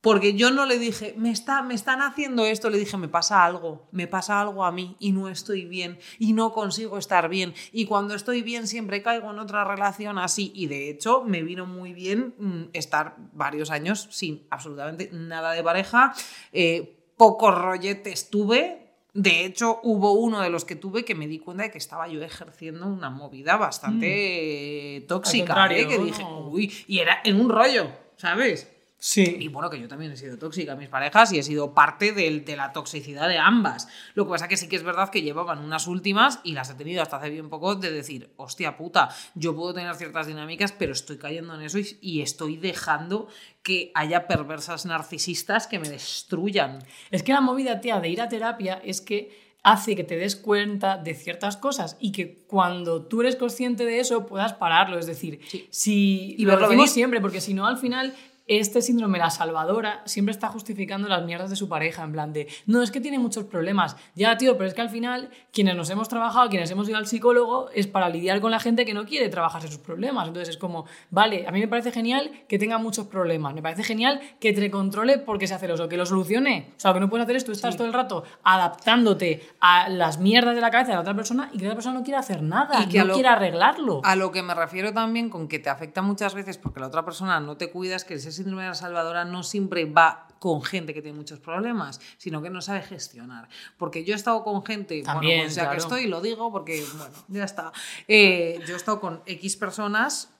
Porque 0.08 0.36
yo 0.36 0.52
no 0.52 0.66
le 0.66 0.80
dije, 0.80 1.14
me, 1.18 1.32
está, 1.32 1.62
me 1.64 1.74
están 1.74 2.02
haciendo 2.02 2.46
esto, 2.46 2.70
le 2.70 2.78
dije, 2.78 2.96
me 2.96 3.10
pasa 3.10 3.44
algo, 3.44 3.90
me 3.92 4.08
pasa 4.08 4.40
algo 4.40 4.64
a 4.64 4.72
mí 4.72 4.96
y 5.00 5.12
no 5.12 5.28
estoy 5.28 5.66
bien 5.66 6.00
y 6.18 6.32
no 6.32 6.54
consigo 6.54 6.98
estar 6.98 7.28
bien. 7.28 7.54
Y 7.74 7.84
cuando 7.88 8.16
estoy 8.16 8.42
bien 8.42 8.68
siempre 8.68 9.02
caigo 9.02 9.30
en 9.32 9.38
otra 9.38 9.66
relación 9.66 10.18
así. 10.18 10.54
Y 10.56 10.68
de 10.68 10.90
hecho 10.90 11.26
me 11.26 11.44
vino 11.44 11.66
muy 11.66 11.92
bien 11.92 12.34
mm, 12.38 12.64
estar 12.72 13.18
varios 13.34 13.70
años 13.70 14.08
sin 14.10 14.48
absolutamente 14.50 15.10
nada 15.12 15.52
de 15.52 15.62
pareja. 15.62 16.14
Eh, 16.54 17.12
pocos 17.18 17.54
rolletes 17.54 18.30
tuve, 18.30 18.94
de 19.14 19.44
hecho, 19.44 19.82
hubo 19.84 20.14
uno 20.14 20.40
de 20.40 20.50
los 20.50 20.64
que 20.64 20.78
tuve 20.78 21.04
que 21.04 21.16
me 21.16 21.28
di 21.28 21.40
cuenta 21.40 21.64
de 21.64 21.72
que 21.72 21.80
estaba 21.80 22.08
yo 22.08 22.24
ejerciendo 22.24 22.88
una 22.88 23.10
movida 23.10 23.58
bastante 23.58 25.02
mm. 25.04 25.08
tóxica. 25.08 25.68
¿eh? 25.70 25.86
Que 25.86 25.98
dije, 25.98 26.24
uy, 26.24 26.72
y 26.88 27.00
era 27.00 27.20
en 27.26 27.42
un 27.42 27.50
rollo, 27.50 27.92
¿sabes? 28.16 28.77
Sí. 29.00 29.38
Y 29.40 29.48
bueno, 29.50 29.70
que 29.70 29.80
yo 29.80 29.88
también 29.88 30.12
he 30.12 30.18
sido 30.18 30.38
tóxica 30.38 30.74
a 30.74 30.76
mis 30.76 30.90
parejas 30.90 31.32
y 31.32 31.38
he 31.38 31.44
sido 31.44 31.76
parte 31.76 32.14
de, 32.14 32.44
la 32.56 32.74
toxicidad 32.74 33.30
de 33.30 33.38
ambas. 33.38 33.88
Lo 34.16 34.26
que 34.26 34.32
pasa 34.32 34.48
que 34.48 34.58
sí 34.58 34.68
que 34.68 34.76
es 34.76 34.84
verdad 34.84 35.10
que 35.10 35.22
llevaban 35.22 35.60
unas 35.60 35.86
últimas 35.86 36.40
y 36.44 36.54
las 36.54 36.72
he 36.72 36.74
tenido 36.74 37.04
hasta 37.04 37.18
hace 37.18 37.30
bien 37.30 37.50
poco 37.50 37.76
de 37.76 37.92
decir, 37.92 38.32
hostia 38.38 38.76
puta, 38.76 39.10
yo 39.36 39.56
puedo 39.56 39.74
tener 39.76 39.94
ciertas 39.96 40.26
dinámicas, 40.26 40.72
pero 40.72 40.94
estoy 40.94 41.18
cayendo 41.18 41.54
en 41.54 41.62
eso 41.62 41.78
y, 42.02 42.22
estoy 42.22 42.58
dejando 42.58 43.28
que 43.62 43.92
haya 43.94 44.28
perversas 44.28 44.88
narcisistas 44.88 45.68
que 45.68 45.78
me 45.78 45.90
destruyan. 45.90 46.80
Es 47.12 47.22
que 47.22 47.34
la 47.34 47.42
movida, 47.42 47.80
tía, 47.80 48.00
de 48.00 48.10
ir 48.10 48.22
a 48.22 48.30
terapia 48.30 48.82
es 48.84 49.02
que 49.02 49.48
hace 49.62 49.96
que 49.96 50.04
te 50.04 50.18
des 50.18 50.36
cuenta 50.36 50.98
de 50.98 51.14
ciertas 51.14 51.58
cosas 51.58 51.98
y 52.00 52.12
que 52.12 52.46
cuando 52.48 53.04
tú 53.06 53.22
eres 53.22 53.36
consciente 53.36 53.86
de 53.86 54.00
eso 54.00 54.26
puedas 54.26 54.54
pararlo. 54.54 54.98
Es 54.98 55.06
decir, 55.06 55.40
si 55.70 56.36
y 56.38 56.46
lo 56.46 56.58
decimos 56.58 56.90
siempre, 56.90 57.22
porque 57.22 57.42
si 57.42 57.54
no, 57.54 57.68
al 57.68 57.78
final 57.78 58.16
este 58.48 58.82
síndrome, 58.82 59.18
la 59.18 59.30
salvadora, 59.30 60.02
siempre 60.06 60.32
está 60.32 60.48
justificando 60.48 61.08
las 61.08 61.24
mierdas 61.26 61.50
de 61.50 61.56
su 61.56 61.68
pareja, 61.68 62.04
en 62.04 62.12
plan 62.14 62.34
de, 62.34 62.48
no, 62.66 62.82
es 62.82 62.92
que 62.92 63.02
tiene 63.02 63.20
muchos 63.20 63.46
problemas. 63.46 63.96
Ya, 64.16 64.38
tío, 64.38 64.58
pero 64.58 64.68
es 64.68 64.74
que 64.74 64.82
al 64.82 64.90
final, 64.90 65.30
quienes 65.52 65.76
nos 65.76 65.90
hemos 65.90 66.08
trabajado, 66.08 66.50
quienes 66.50 66.72
hemos 66.72 66.88
ido 66.88 66.98
al 66.98 67.08
psicólogo, 67.08 67.70
es 67.72 67.88
para 67.88 68.10
lidiar 68.10 68.42
con 68.42 68.52
la 68.52 68.60
gente 68.60 68.86
que 68.86 68.94
no 68.94 69.06
quiere 69.06 69.30
trabajarse 69.30 69.68
sus 69.68 69.80
problemas. 69.80 70.28
Entonces 70.28 70.56
es 70.56 70.58
como, 70.58 70.86
vale, 71.10 71.46
a 71.48 71.52
mí 71.52 71.60
me 71.60 71.68
parece 71.68 71.92
genial 71.92 72.32
que 72.48 72.58
tenga 72.58 72.78
muchos 72.78 73.08
problemas, 73.08 73.54
me 73.54 73.62
parece 73.62 73.84
genial 73.84 74.22
que 74.40 74.54
te 74.54 74.72
controle 74.72 75.18
porque 75.18 75.48
se 75.48 75.54
hace 75.54 75.68
lo 75.68 75.90
que 75.90 75.98
lo 75.98 76.06
solucione. 76.06 76.74
O 76.78 76.80
sea, 76.80 76.92
lo 76.92 76.96
que 76.96 77.00
no 77.02 77.10
puedes 77.10 77.26
hacer 77.26 77.36
es 77.36 77.46
tú 77.46 77.52
estás 77.52 77.76
todo 77.76 77.88
el 77.88 77.94
rato 77.94 78.24
adaptándote 78.44 79.48
a 79.60 79.90
las 79.90 80.20
mierdas 80.20 80.56
de 80.56 80.62
la 80.62 80.72
cabeza 80.72 80.90
de 80.90 80.96
la 80.96 81.02
otra 81.02 81.16
persona 81.16 81.50
y 81.54 81.58
que 81.58 81.64
la 81.64 81.70
otra 81.70 81.76
persona 81.76 82.00
no 82.00 82.04
quiere 82.04 82.18
hacer 82.18 82.42
nada, 82.42 82.84
y 82.84 82.88
que 82.88 83.04
no 83.04 83.14
quiere 83.14 83.30
arreglarlo. 83.30 84.02
A 84.04 84.16
lo 84.16 84.32
que 84.32 84.42
me 84.42 84.54
refiero 84.54 84.94
también 84.94 85.30
con 85.30 85.48
que 85.48 85.60
te 85.60 85.70
afecta 85.70 86.02
muchas 86.02 86.34
veces 86.34 86.58
porque 86.58 86.80
la 86.80 86.88
otra 86.88 87.04
persona 87.04 87.40
no 87.40 87.58
te 87.58 87.70
cuidas, 87.70 88.04
que 88.04 88.16
ese 88.16 88.32
síndrome 88.38 88.64
de 88.64 88.70
la 88.70 88.76
salvadora 88.76 89.26
no 89.26 89.44
siempre 89.44 89.86
va 89.86 90.28
con 90.40 90.62
gente 90.64 90.94
que 90.94 91.02
tiene 91.02 91.18
muchos 91.18 91.40
problemas, 91.40 92.00
sino 92.18 92.42
que 92.42 92.50
no 92.50 92.62
sabe 92.62 92.82
gestionar. 92.82 93.50
Porque 93.78 94.04
yo 94.04 94.14
he 94.14 94.16
estado 94.16 94.44
con 94.44 94.64
gente, 94.64 95.02
También, 95.02 95.48
bueno, 95.48 95.54
pues 95.56 95.68
que 95.70 95.78
estoy, 95.78 96.08
lo 96.08 96.22
digo 96.22 96.52
porque, 96.52 96.86
bueno, 96.98 97.16
ya 97.28 97.44
está. 97.44 97.72
Eh, 98.08 98.60
yo 98.68 98.74
he 98.74 98.78
estado 98.78 99.00
con 99.00 99.22
X 99.26 99.58
personas 99.58 100.34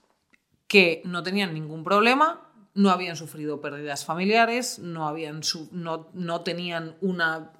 que 0.68 1.02
no 1.06 1.24
tenían 1.24 1.54
ningún 1.54 1.84
problema, 1.84 2.42
no 2.74 2.92
habían 2.92 3.16
sufrido 3.16 3.60
pérdidas 3.60 4.06
familiares, 4.06 4.80
no, 4.80 5.08
habían 5.08 5.42
no, 5.72 6.10
no 6.14 6.42
tenían 6.42 6.96
una 7.02 7.52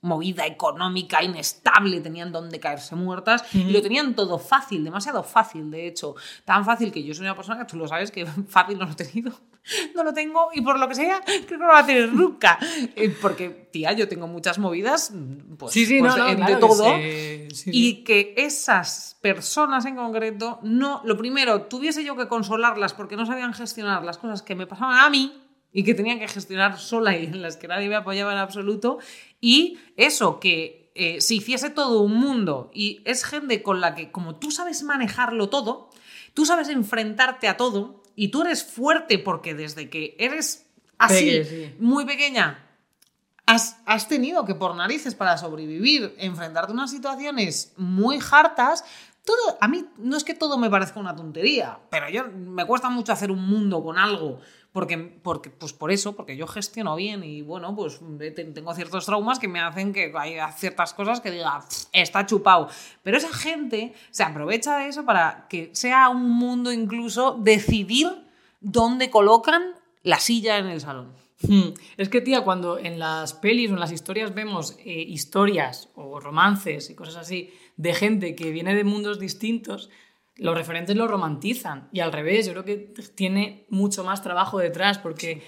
movida 0.00 0.46
económica 0.46 1.22
inestable, 1.22 2.00
tenían 2.00 2.32
donde 2.32 2.58
caerse 2.58 2.96
muertas 2.96 3.44
y 3.54 3.70
lo 3.70 3.80
tenían 3.82 4.14
todo 4.14 4.38
fácil, 4.38 4.82
demasiado 4.82 5.22
fácil, 5.22 5.70
de 5.70 5.86
hecho, 5.86 6.16
tan 6.44 6.64
fácil 6.64 6.90
que 6.90 7.04
yo 7.04 7.14
soy 7.14 7.24
una 7.24 7.36
persona 7.36 7.60
que 7.60 7.70
tú 7.70 7.76
lo 7.76 7.86
sabes 7.86 8.10
que 8.10 8.26
fácil 8.48 8.78
no 8.78 8.86
lo 8.86 8.92
he 8.92 8.96
tenido, 8.96 9.32
no 9.94 10.04
lo 10.04 10.12
tengo 10.12 10.48
y 10.52 10.60
por 10.60 10.78
lo 10.78 10.88
que 10.88 10.94
sea 10.94 11.20
creo 11.24 11.46
que 11.46 11.56
no 11.56 11.66
lo 11.66 11.72
va 11.72 11.80
a 11.80 11.86
tener 11.86 12.12
nunca, 12.12 12.58
eh, 12.96 13.14
porque 13.20 13.48
tía, 13.48 13.92
yo 13.92 14.08
tengo 14.08 14.26
muchas 14.26 14.58
movidas, 14.58 15.12
pues, 15.58 15.72
sí, 15.72 15.86
sí, 15.86 16.00
pues, 16.00 16.16
no, 16.16 16.46
de 16.46 16.56
todo. 16.56 16.86
y 17.66 18.04
que 18.04 18.34
esas 18.36 19.18
personas 19.20 19.84
en 19.86 19.96
concreto 19.96 20.58
no, 20.62 21.00
lo 21.04 21.16
primero, 21.16 21.62
tuviese 21.62 22.04
yo 22.04 22.16
que 22.16 22.28
consolarlas 22.28 22.94
porque 22.94 23.16
no 23.16 23.26
sabían 23.26 23.54
gestionar 23.54 24.04
las 24.04 24.18
cosas 24.18 24.42
que 24.42 24.54
me 24.54 24.66
pasaban 24.66 24.98
a 24.98 25.10
mí 25.10 25.32
y 25.72 25.84
que 25.84 25.94
tenían 25.94 26.18
que 26.18 26.28
gestionar 26.28 26.78
sola 26.78 27.16
y 27.16 27.24
en 27.24 27.40
las 27.40 27.56
que 27.56 27.66
nadie 27.66 27.88
me 27.88 27.96
apoyaba 27.96 28.32
en 28.32 28.38
absoluto. 28.38 28.98
Y 29.40 29.78
eso, 29.96 30.38
que 30.38 30.92
eh, 30.94 31.20
se 31.20 31.34
hiciese 31.34 31.70
todo 31.70 32.00
un 32.02 32.14
mundo 32.14 32.70
y 32.74 33.00
es 33.06 33.24
gente 33.24 33.62
con 33.62 33.80
la 33.80 33.94
que, 33.94 34.12
como 34.12 34.36
tú 34.36 34.50
sabes 34.50 34.82
manejarlo 34.82 35.48
todo, 35.48 35.88
tú 36.34 36.44
sabes 36.44 36.68
enfrentarte 36.68 37.48
a 37.48 37.56
todo 37.56 38.01
y 38.16 38.28
tú 38.28 38.42
eres 38.42 38.64
fuerte 38.64 39.18
porque 39.18 39.54
desde 39.54 39.90
que 39.90 40.16
eres 40.18 40.66
así, 40.98 41.74
muy 41.78 42.04
pequeña, 42.04 42.66
has, 43.46 43.78
has, 43.86 44.08
tenido 44.08 44.44
que 44.44 44.54
por 44.54 44.74
narices 44.76 45.14
para 45.14 45.36
sobrevivir, 45.36 46.14
enfrentarte 46.18 46.72
a 46.72 46.74
unas 46.74 46.90
situaciones 46.90 47.72
muy 47.76 48.18
hartas. 48.30 48.84
Todo, 49.24 49.56
a 49.60 49.68
mí 49.68 49.84
no 49.98 50.16
es 50.16 50.24
que 50.24 50.34
todo 50.34 50.58
me 50.58 50.68
parezca 50.68 50.98
una 50.98 51.14
tontería, 51.14 51.78
pero 51.90 52.08
yo 52.08 52.24
me 52.28 52.66
cuesta 52.66 52.90
mucho 52.90 53.12
hacer 53.12 53.30
un 53.30 53.46
mundo 53.46 53.82
con 53.82 53.98
algo 53.98 54.40
porque, 54.72 54.96
porque, 54.96 55.50
pues 55.50 55.74
por 55.74 55.92
eso, 55.92 56.16
porque 56.16 56.34
yo 56.34 56.46
gestiono 56.46 56.96
bien 56.96 57.22
y 57.24 57.42
bueno, 57.42 57.76
pues 57.76 58.00
tengo 58.34 58.74
ciertos 58.74 59.04
traumas 59.04 59.38
que 59.38 59.46
me 59.46 59.60
hacen 59.60 59.92
que 59.92 60.10
haya 60.16 60.50
ciertas 60.52 60.94
cosas 60.94 61.20
que 61.20 61.30
diga, 61.30 61.62
está 61.92 62.24
chupado. 62.24 62.68
Pero 63.02 63.18
esa 63.18 63.32
gente 63.32 63.92
se 64.10 64.22
aprovecha 64.22 64.78
de 64.78 64.88
eso 64.88 65.04
para 65.04 65.46
que 65.48 65.70
sea 65.74 66.08
un 66.08 66.30
mundo 66.30 66.72
incluso 66.72 67.36
decidir 67.38 68.08
dónde 68.60 69.10
colocan 69.10 69.74
la 70.02 70.18
silla 70.18 70.56
en 70.56 70.66
el 70.66 70.80
salón. 70.80 71.12
Hmm. 71.42 71.74
Es 71.98 72.08
que, 72.08 72.22
tía, 72.22 72.40
cuando 72.40 72.78
en 72.78 72.98
las 72.98 73.34
pelis 73.34 73.70
o 73.70 73.74
en 73.74 73.80
las 73.80 73.92
historias 73.92 74.32
vemos 74.32 74.76
eh, 74.78 75.04
historias 75.06 75.90
o 75.96 76.18
romances 76.18 76.88
y 76.88 76.94
cosas 76.94 77.16
así 77.16 77.52
de 77.76 77.94
gente 77.94 78.34
que 78.34 78.50
viene 78.50 78.74
de 78.74 78.84
mundos 78.84 79.18
distintos, 79.18 79.90
los 80.36 80.56
referentes 80.56 80.96
lo 80.96 81.08
romantizan 81.08 81.88
y 81.92 82.00
al 82.00 82.12
revés, 82.12 82.46
yo 82.46 82.52
creo 82.52 82.64
que 82.64 82.76
tiene 83.14 83.66
mucho 83.68 84.04
más 84.04 84.22
trabajo 84.22 84.58
detrás 84.58 84.98
porque 84.98 85.42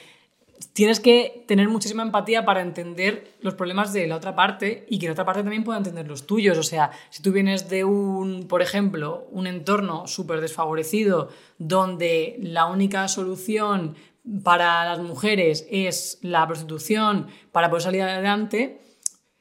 tienes 0.72 1.00
que 1.00 1.44
tener 1.46 1.68
muchísima 1.68 2.02
empatía 2.02 2.44
para 2.44 2.62
entender 2.62 3.34
los 3.40 3.54
problemas 3.54 3.92
de 3.92 4.06
la 4.06 4.16
otra 4.16 4.34
parte 4.34 4.87
y 4.88 4.98
que 4.98 5.06
la 5.06 5.12
otra 5.12 5.24
parte 5.24 5.42
también 5.42 5.64
pueda 5.64 5.78
entender 5.78 6.06
los 6.06 6.26
tuyos. 6.26 6.58
O 6.58 6.62
sea, 6.62 6.90
si 7.10 7.22
tú 7.22 7.32
vienes 7.32 7.68
de 7.68 7.84
un, 7.84 8.46
por 8.48 8.62
ejemplo, 8.62 9.26
un 9.30 9.46
entorno 9.46 10.06
súper 10.06 10.40
desfavorecido 10.40 11.28
donde 11.58 12.37
la 12.40 12.66
única 12.66 13.08
solución 13.08 13.96
para 14.42 14.84
las 14.84 15.00
mujeres 15.00 15.66
es 15.70 16.18
la 16.22 16.46
prostitución 16.46 17.26
para 17.52 17.68
poder 17.68 17.82
salir 17.82 18.02
adelante 18.02 18.80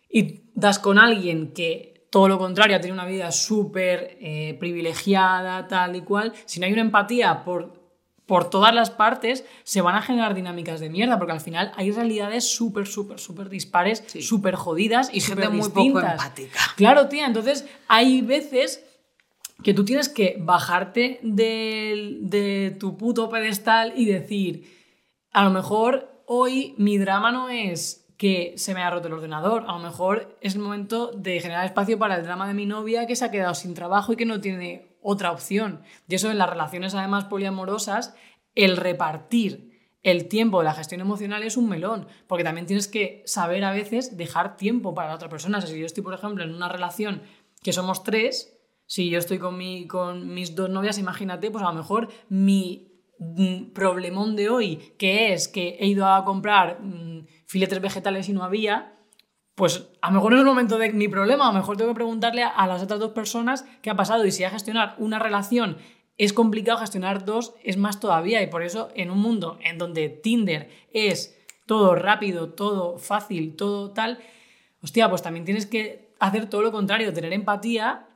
y 0.09 0.41
das 0.53 0.79
con 0.79 0.99
alguien 0.99 1.53
que 1.53 1.92
todo 2.13 2.27
lo 2.27 2.37
contrario, 2.37 2.77
ha 2.77 2.79
tenido 2.79 2.93
una 2.93 3.07
vida 3.07 3.31
súper 3.31 4.19
eh, 4.21 4.55
privilegiada, 4.59 5.67
tal 5.67 5.95
y 5.95 6.01
cual, 6.01 6.31
si 6.45 6.59
no 6.59 6.67
hay 6.67 6.73
una 6.73 6.83
empatía 6.83 7.43
por, 7.43 7.73
por 8.27 8.51
todas 8.51 8.71
las 8.71 8.91
partes, 8.91 9.45
se 9.63 9.81
van 9.81 9.95
a 9.95 10.03
generar 10.03 10.35
dinámicas 10.35 10.79
de 10.79 10.91
mierda, 10.91 11.17
porque 11.17 11.31
al 11.31 11.41
final 11.41 11.71
hay 11.75 11.89
realidades 11.89 12.47
súper, 12.47 12.85
súper, 12.85 13.17
súper 13.17 13.49
dispares, 13.49 14.03
súper 14.19 14.53
jodidas 14.53 15.09
y, 15.11 15.21
súper 15.21 15.49
muy 15.49 15.67
poco 15.69 16.01
empática. 16.01 16.59
Claro, 16.75 17.07
tía, 17.07 17.25
entonces 17.25 17.65
hay 17.87 18.21
veces 18.21 18.85
que 19.63 19.73
tú 19.73 19.83
tienes 19.83 20.07
que 20.07 20.35
bajarte 20.39 21.19
de, 21.23 22.19
de 22.21 22.77
tu 22.79 22.95
puto 22.95 23.27
pedestal 23.27 23.91
y 23.95 24.05
decir, 24.05 24.71
a 25.31 25.43
lo 25.43 25.49
mejor 25.49 26.23
hoy 26.27 26.75
mi 26.77 26.99
drama 26.99 27.31
no 27.31 27.49
es 27.49 28.02
que 28.23 28.53
se 28.55 28.73
me 28.73 28.81
ha 28.81 28.89
roto 28.89 29.09
el 29.09 29.15
ordenador. 29.15 29.65
A 29.67 29.73
lo 29.73 29.79
mejor 29.79 30.37
es 30.39 30.55
el 30.55 30.61
momento 30.61 31.11
de 31.11 31.41
generar 31.41 31.65
espacio 31.65 31.99
para 31.99 32.15
el 32.15 32.23
drama 32.23 32.47
de 32.47 32.53
mi 32.53 32.65
novia 32.65 33.05
que 33.05 33.17
se 33.17 33.25
ha 33.25 33.31
quedado 33.31 33.53
sin 33.53 33.73
trabajo 33.73 34.13
y 34.13 34.15
que 34.15 34.25
no 34.25 34.39
tiene 34.39 34.95
otra 35.01 35.29
opción. 35.29 35.81
Y 36.07 36.15
eso 36.15 36.31
en 36.31 36.37
las 36.37 36.49
relaciones 36.49 36.95
además 36.95 37.25
poliamorosas, 37.25 38.15
el 38.55 38.77
repartir 38.77 39.97
el 40.03 40.29
tiempo 40.29 40.59
de 40.59 40.63
la 40.63 40.73
gestión 40.73 41.01
emocional 41.01 41.43
es 41.43 41.57
un 41.57 41.67
melón, 41.67 42.07
porque 42.25 42.45
también 42.45 42.65
tienes 42.65 42.87
que 42.87 43.23
saber 43.25 43.65
a 43.65 43.73
veces 43.73 44.15
dejar 44.15 44.55
tiempo 44.55 44.93
para 44.93 45.09
la 45.09 45.15
otra 45.15 45.27
persona. 45.27 45.59
si 45.59 45.77
yo 45.77 45.85
estoy, 45.85 46.03
por 46.03 46.13
ejemplo, 46.13 46.45
en 46.45 46.55
una 46.55 46.69
relación 46.69 47.23
que 47.61 47.73
somos 47.73 48.05
tres, 48.05 48.57
si 48.85 49.09
yo 49.09 49.19
estoy 49.19 49.37
con, 49.37 49.57
mi, 49.57 49.85
con 49.85 50.33
mis 50.33 50.55
dos 50.55 50.69
novias, 50.69 50.97
imagínate, 50.97 51.51
pues 51.51 51.61
a 51.61 51.71
lo 51.71 51.73
mejor 51.73 52.07
mi 52.29 52.87
mm, 53.19 53.73
problemón 53.73 54.37
de 54.37 54.47
hoy, 54.47 54.93
que 54.97 55.33
es 55.33 55.49
que 55.49 55.75
he 55.81 55.87
ido 55.87 56.07
a 56.07 56.23
comprar 56.23 56.79
mm, 56.81 57.25
filetes 57.45 57.81
vegetales 57.81 58.29
y 58.29 58.33
no 58.33 58.43
había, 58.43 58.93
pues 59.55 59.87
a 60.01 60.07
lo 60.07 60.15
mejor 60.15 60.31
no 60.31 60.37
es 60.37 60.41
el 60.41 60.47
momento 60.47 60.77
de 60.77 60.91
mi 60.91 61.07
problema, 61.07 61.47
a 61.47 61.51
lo 61.51 61.59
mejor 61.59 61.77
tengo 61.77 61.91
que 61.91 61.95
preguntarle 61.95 62.43
a, 62.43 62.65
las 62.67 62.81
otras 62.81 62.99
dos 62.99 63.11
personas 63.11 63.65
qué 63.81 63.89
ha 63.89 63.95
pasado 63.95 64.25
y 64.25 64.31
si 64.31 64.43
a 64.43 64.49
gestionar 64.49 64.95
una 64.97 65.19
relación 65.19 65.77
es 66.17 66.33
complicado, 66.33 66.79
gestionar 66.79 67.25
dos 67.25 67.53
es 67.63 67.77
más 67.77 67.99
todavía 67.99 68.41
y 68.41 68.47
por 68.47 68.63
eso 68.63 68.89
en 68.95 69.11
un 69.11 69.19
mundo 69.19 69.59
en 69.63 69.77
donde 69.77 70.09
Tinder 70.09 70.69
es 70.91 71.37
todo 71.65 71.95
rápido, 71.95 72.49
todo 72.49 72.97
fácil, 72.97 73.55
todo 73.55 73.91
tal, 73.91 74.19
hostia, 74.81 75.09
pues 75.09 75.21
también 75.21 75.45
tienes 75.45 75.65
que 75.65 76.13
hacer 76.19 76.49
todo 76.49 76.61
lo 76.61 76.71
contrario, 76.71 77.13
tener 77.13 77.33
empatía 77.33 78.07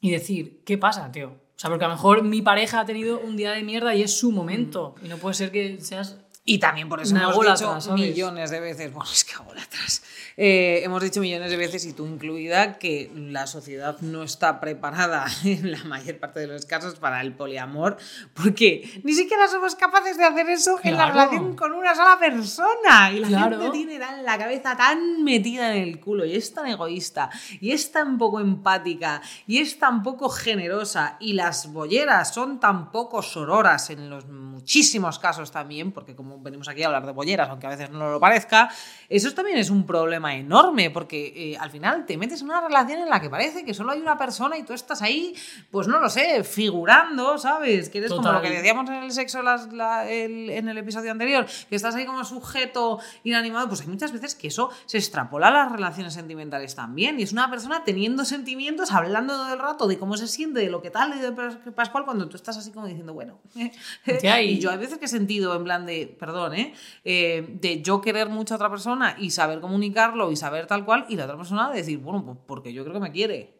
y 0.00 0.10
decir, 0.10 0.62
¿qué 0.64 0.78
pasa, 0.78 1.12
tío? 1.12 1.28
O 1.28 1.58
sea, 1.60 1.68
porque 1.68 1.84
a 1.84 1.88
lo 1.88 1.94
mejor 1.94 2.22
mi 2.22 2.40
pareja 2.40 2.80
ha 2.80 2.84
tenido 2.86 3.20
un 3.20 3.36
día 3.36 3.52
de 3.52 3.62
mierda 3.62 3.94
y 3.94 4.02
es 4.02 4.18
su 4.18 4.32
momento. 4.32 4.94
Y 5.04 5.08
no 5.08 5.18
puede 5.18 5.34
ser 5.34 5.52
que 5.52 5.78
seas 5.80 6.18
y 6.50 6.58
también 6.58 6.88
por 6.88 7.00
eso 7.00 7.14
hemos 7.16 7.46
dicho 7.46 7.94
millones 7.94 8.50
de 8.50 8.58
veces, 8.58 8.92
bueno, 8.92 9.08
es 9.08 9.22
que 9.22 9.34
atrás. 9.34 10.02
Eh, 10.36 10.80
hemos 10.82 11.00
dicho 11.00 11.20
millones 11.20 11.48
de 11.48 11.56
veces, 11.56 11.86
y 11.86 11.92
tú 11.92 12.06
incluida, 12.06 12.76
que 12.76 13.08
la 13.14 13.46
sociedad 13.46 14.00
no 14.00 14.24
está 14.24 14.58
preparada 14.58 15.26
en 15.44 15.70
la 15.70 15.84
mayor 15.84 16.18
parte 16.18 16.40
de 16.40 16.48
los 16.48 16.66
casos 16.66 16.96
para 16.96 17.20
el 17.20 17.34
poliamor, 17.34 17.98
porque 18.34 19.00
ni 19.04 19.12
siquiera 19.12 19.46
somos 19.46 19.76
capaces 19.76 20.16
de 20.16 20.24
hacer 20.24 20.50
eso 20.50 20.80
en 20.82 20.96
la 20.96 21.06
relación 21.06 21.54
con 21.54 21.72
una 21.72 21.94
sola 21.94 22.18
persona. 22.18 23.12
Y 23.12 23.20
la 23.20 23.42
gente 23.42 23.70
tiene 23.70 23.98
la 23.98 24.36
cabeza 24.36 24.76
tan 24.76 25.22
metida 25.22 25.76
en 25.76 25.84
el 25.84 26.00
culo, 26.00 26.24
y 26.24 26.34
es 26.34 26.52
tan 26.52 26.66
egoísta, 26.66 27.30
y 27.60 27.70
es 27.70 27.92
tan 27.92 28.18
poco 28.18 28.40
empática, 28.40 29.22
y 29.46 29.58
es 29.58 29.78
tan 29.78 30.02
poco 30.02 30.28
generosa, 30.28 31.16
y 31.20 31.34
las 31.34 31.72
bolleras 31.72 32.34
son 32.34 32.58
tan 32.58 32.90
poco 32.90 33.22
sororas 33.22 33.90
en 33.90 34.10
los 34.10 34.26
muchísimos 34.26 35.20
casos 35.20 35.52
también, 35.52 35.92
porque 35.92 36.16
como 36.16 36.39
venimos 36.42 36.68
aquí 36.68 36.82
a 36.82 36.86
hablar 36.86 37.06
de 37.06 37.12
bolleras, 37.12 37.48
aunque 37.48 37.66
a 37.66 37.70
veces 37.70 37.90
no 37.90 38.10
lo 38.10 38.20
parezca, 38.20 38.70
eso 39.08 39.32
también 39.34 39.58
es 39.58 39.70
un 39.70 39.84
problema 39.86 40.34
enorme, 40.34 40.90
porque 40.90 41.32
eh, 41.34 41.56
al 41.58 41.70
final 41.70 42.06
te 42.06 42.16
metes 42.16 42.40
en 42.40 42.48
una 42.48 42.60
relación 42.60 43.00
en 43.00 43.08
la 43.08 43.20
que 43.20 43.30
parece 43.30 43.64
que 43.64 43.74
solo 43.74 43.92
hay 43.92 44.00
una 44.00 44.16
persona 44.16 44.56
y 44.58 44.62
tú 44.62 44.72
estás 44.72 45.02
ahí, 45.02 45.34
pues 45.70 45.88
no 45.88 45.98
lo 45.98 46.08
sé, 46.08 46.44
figurando, 46.44 47.38
¿sabes? 47.38 47.88
Que 47.88 47.98
eres 47.98 48.12
como 48.12 48.32
lo 48.32 48.40
que 48.40 48.50
decíamos 48.50 48.88
en 48.88 48.96
el 48.96 49.12
sexo 49.12 49.40
en 49.40 50.68
el 50.68 50.78
episodio 50.78 51.10
anterior, 51.10 51.46
que 51.68 51.76
estás 51.76 51.94
ahí 51.94 52.06
como 52.06 52.24
sujeto 52.24 52.98
inanimado, 53.24 53.68
pues 53.68 53.80
hay 53.82 53.88
muchas 53.88 54.12
veces 54.12 54.34
que 54.34 54.48
eso 54.48 54.70
se 54.86 54.98
extrapola 54.98 55.48
a 55.48 55.50
las 55.50 55.72
relaciones 55.72 56.14
sentimentales 56.14 56.74
también, 56.74 57.18
y 57.18 57.22
es 57.22 57.32
una 57.32 57.50
persona 57.50 57.82
teniendo 57.84 58.24
sentimientos, 58.24 58.92
hablando 58.92 59.34
todo 59.34 59.52
el 59.52 59.58
rato 59.58 59.86
de 59.86 59.98
cómo 59.98 60.16
se 60.16 60.28
siente, 60.28 60.60
de 60.60 60.70
lo 60.70 60.82
que 60.82 60.90
tal, 60.90 61.16
y 61.16 61.20
de 61.20 61.32
Pascual, 61.72 62.04
cuando 62.04 62.28
tú 62.28 62.36
estás 62.36 62.56
así 62.56 62.70
como 62.70 62.86
diciendo, 62.86 63.14
bueno, 63.14 63.38
y 63.54 64.58
yo 64.58 64.70
hay 64.70 64.78
veces 64.78 64.98
que 64.98 65.04
he 65.06 65.08
sentido 65.08 65.54
en 65.54 65.64
plan 65.64 65.86
de, 65.86 66.16
perdón, 66.20 66.54
¿eh? 66.54 66.74
¿eh? 67.04 67.44
de 67.48 67.82
yo 67.82 68.00
querer 68.00 68.28
mucho 68.28 68.54
a 68.54 68.56
otra 68.56 68.70
persona 68.70 69.16
y 69.18 69.30
saber 69.30 69.60
comunicarlo 69.60 70.30
y 70.30 70.36
saber 70.36 70.66
tal 70.66 70.84
cual, 70.84 71.06
y 71.08 71.16
la 71.16 71.24
otra 71.24 71.38
persona 71.38 71.70
decir, 71.70 71.98
bueno, 71.98 72.24
pues 72.24 72.38
porque 72.46 72.72
yo 72.72 72.84
creo 72.84 72.94
que 72.94 73.00
me 73.00 73.12
quiere. 73.12 73.54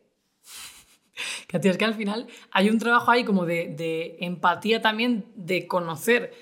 Que 1.48 1.58
es 1.68 1.76
que 1.76 1.84
al 1.84 1.94
final 1.94 2.28
hay 2.50 2.70
un 2.70 2.78
trabajo 2.78 3.10
ahí 3.10 3.24
como 3.24 3.44
de, 3.44 3.74
de 3.76 4.16
empatía 4.20 4.80
también, 4.80 5.26
de 5.34 5.66
conocer 5.66 6.32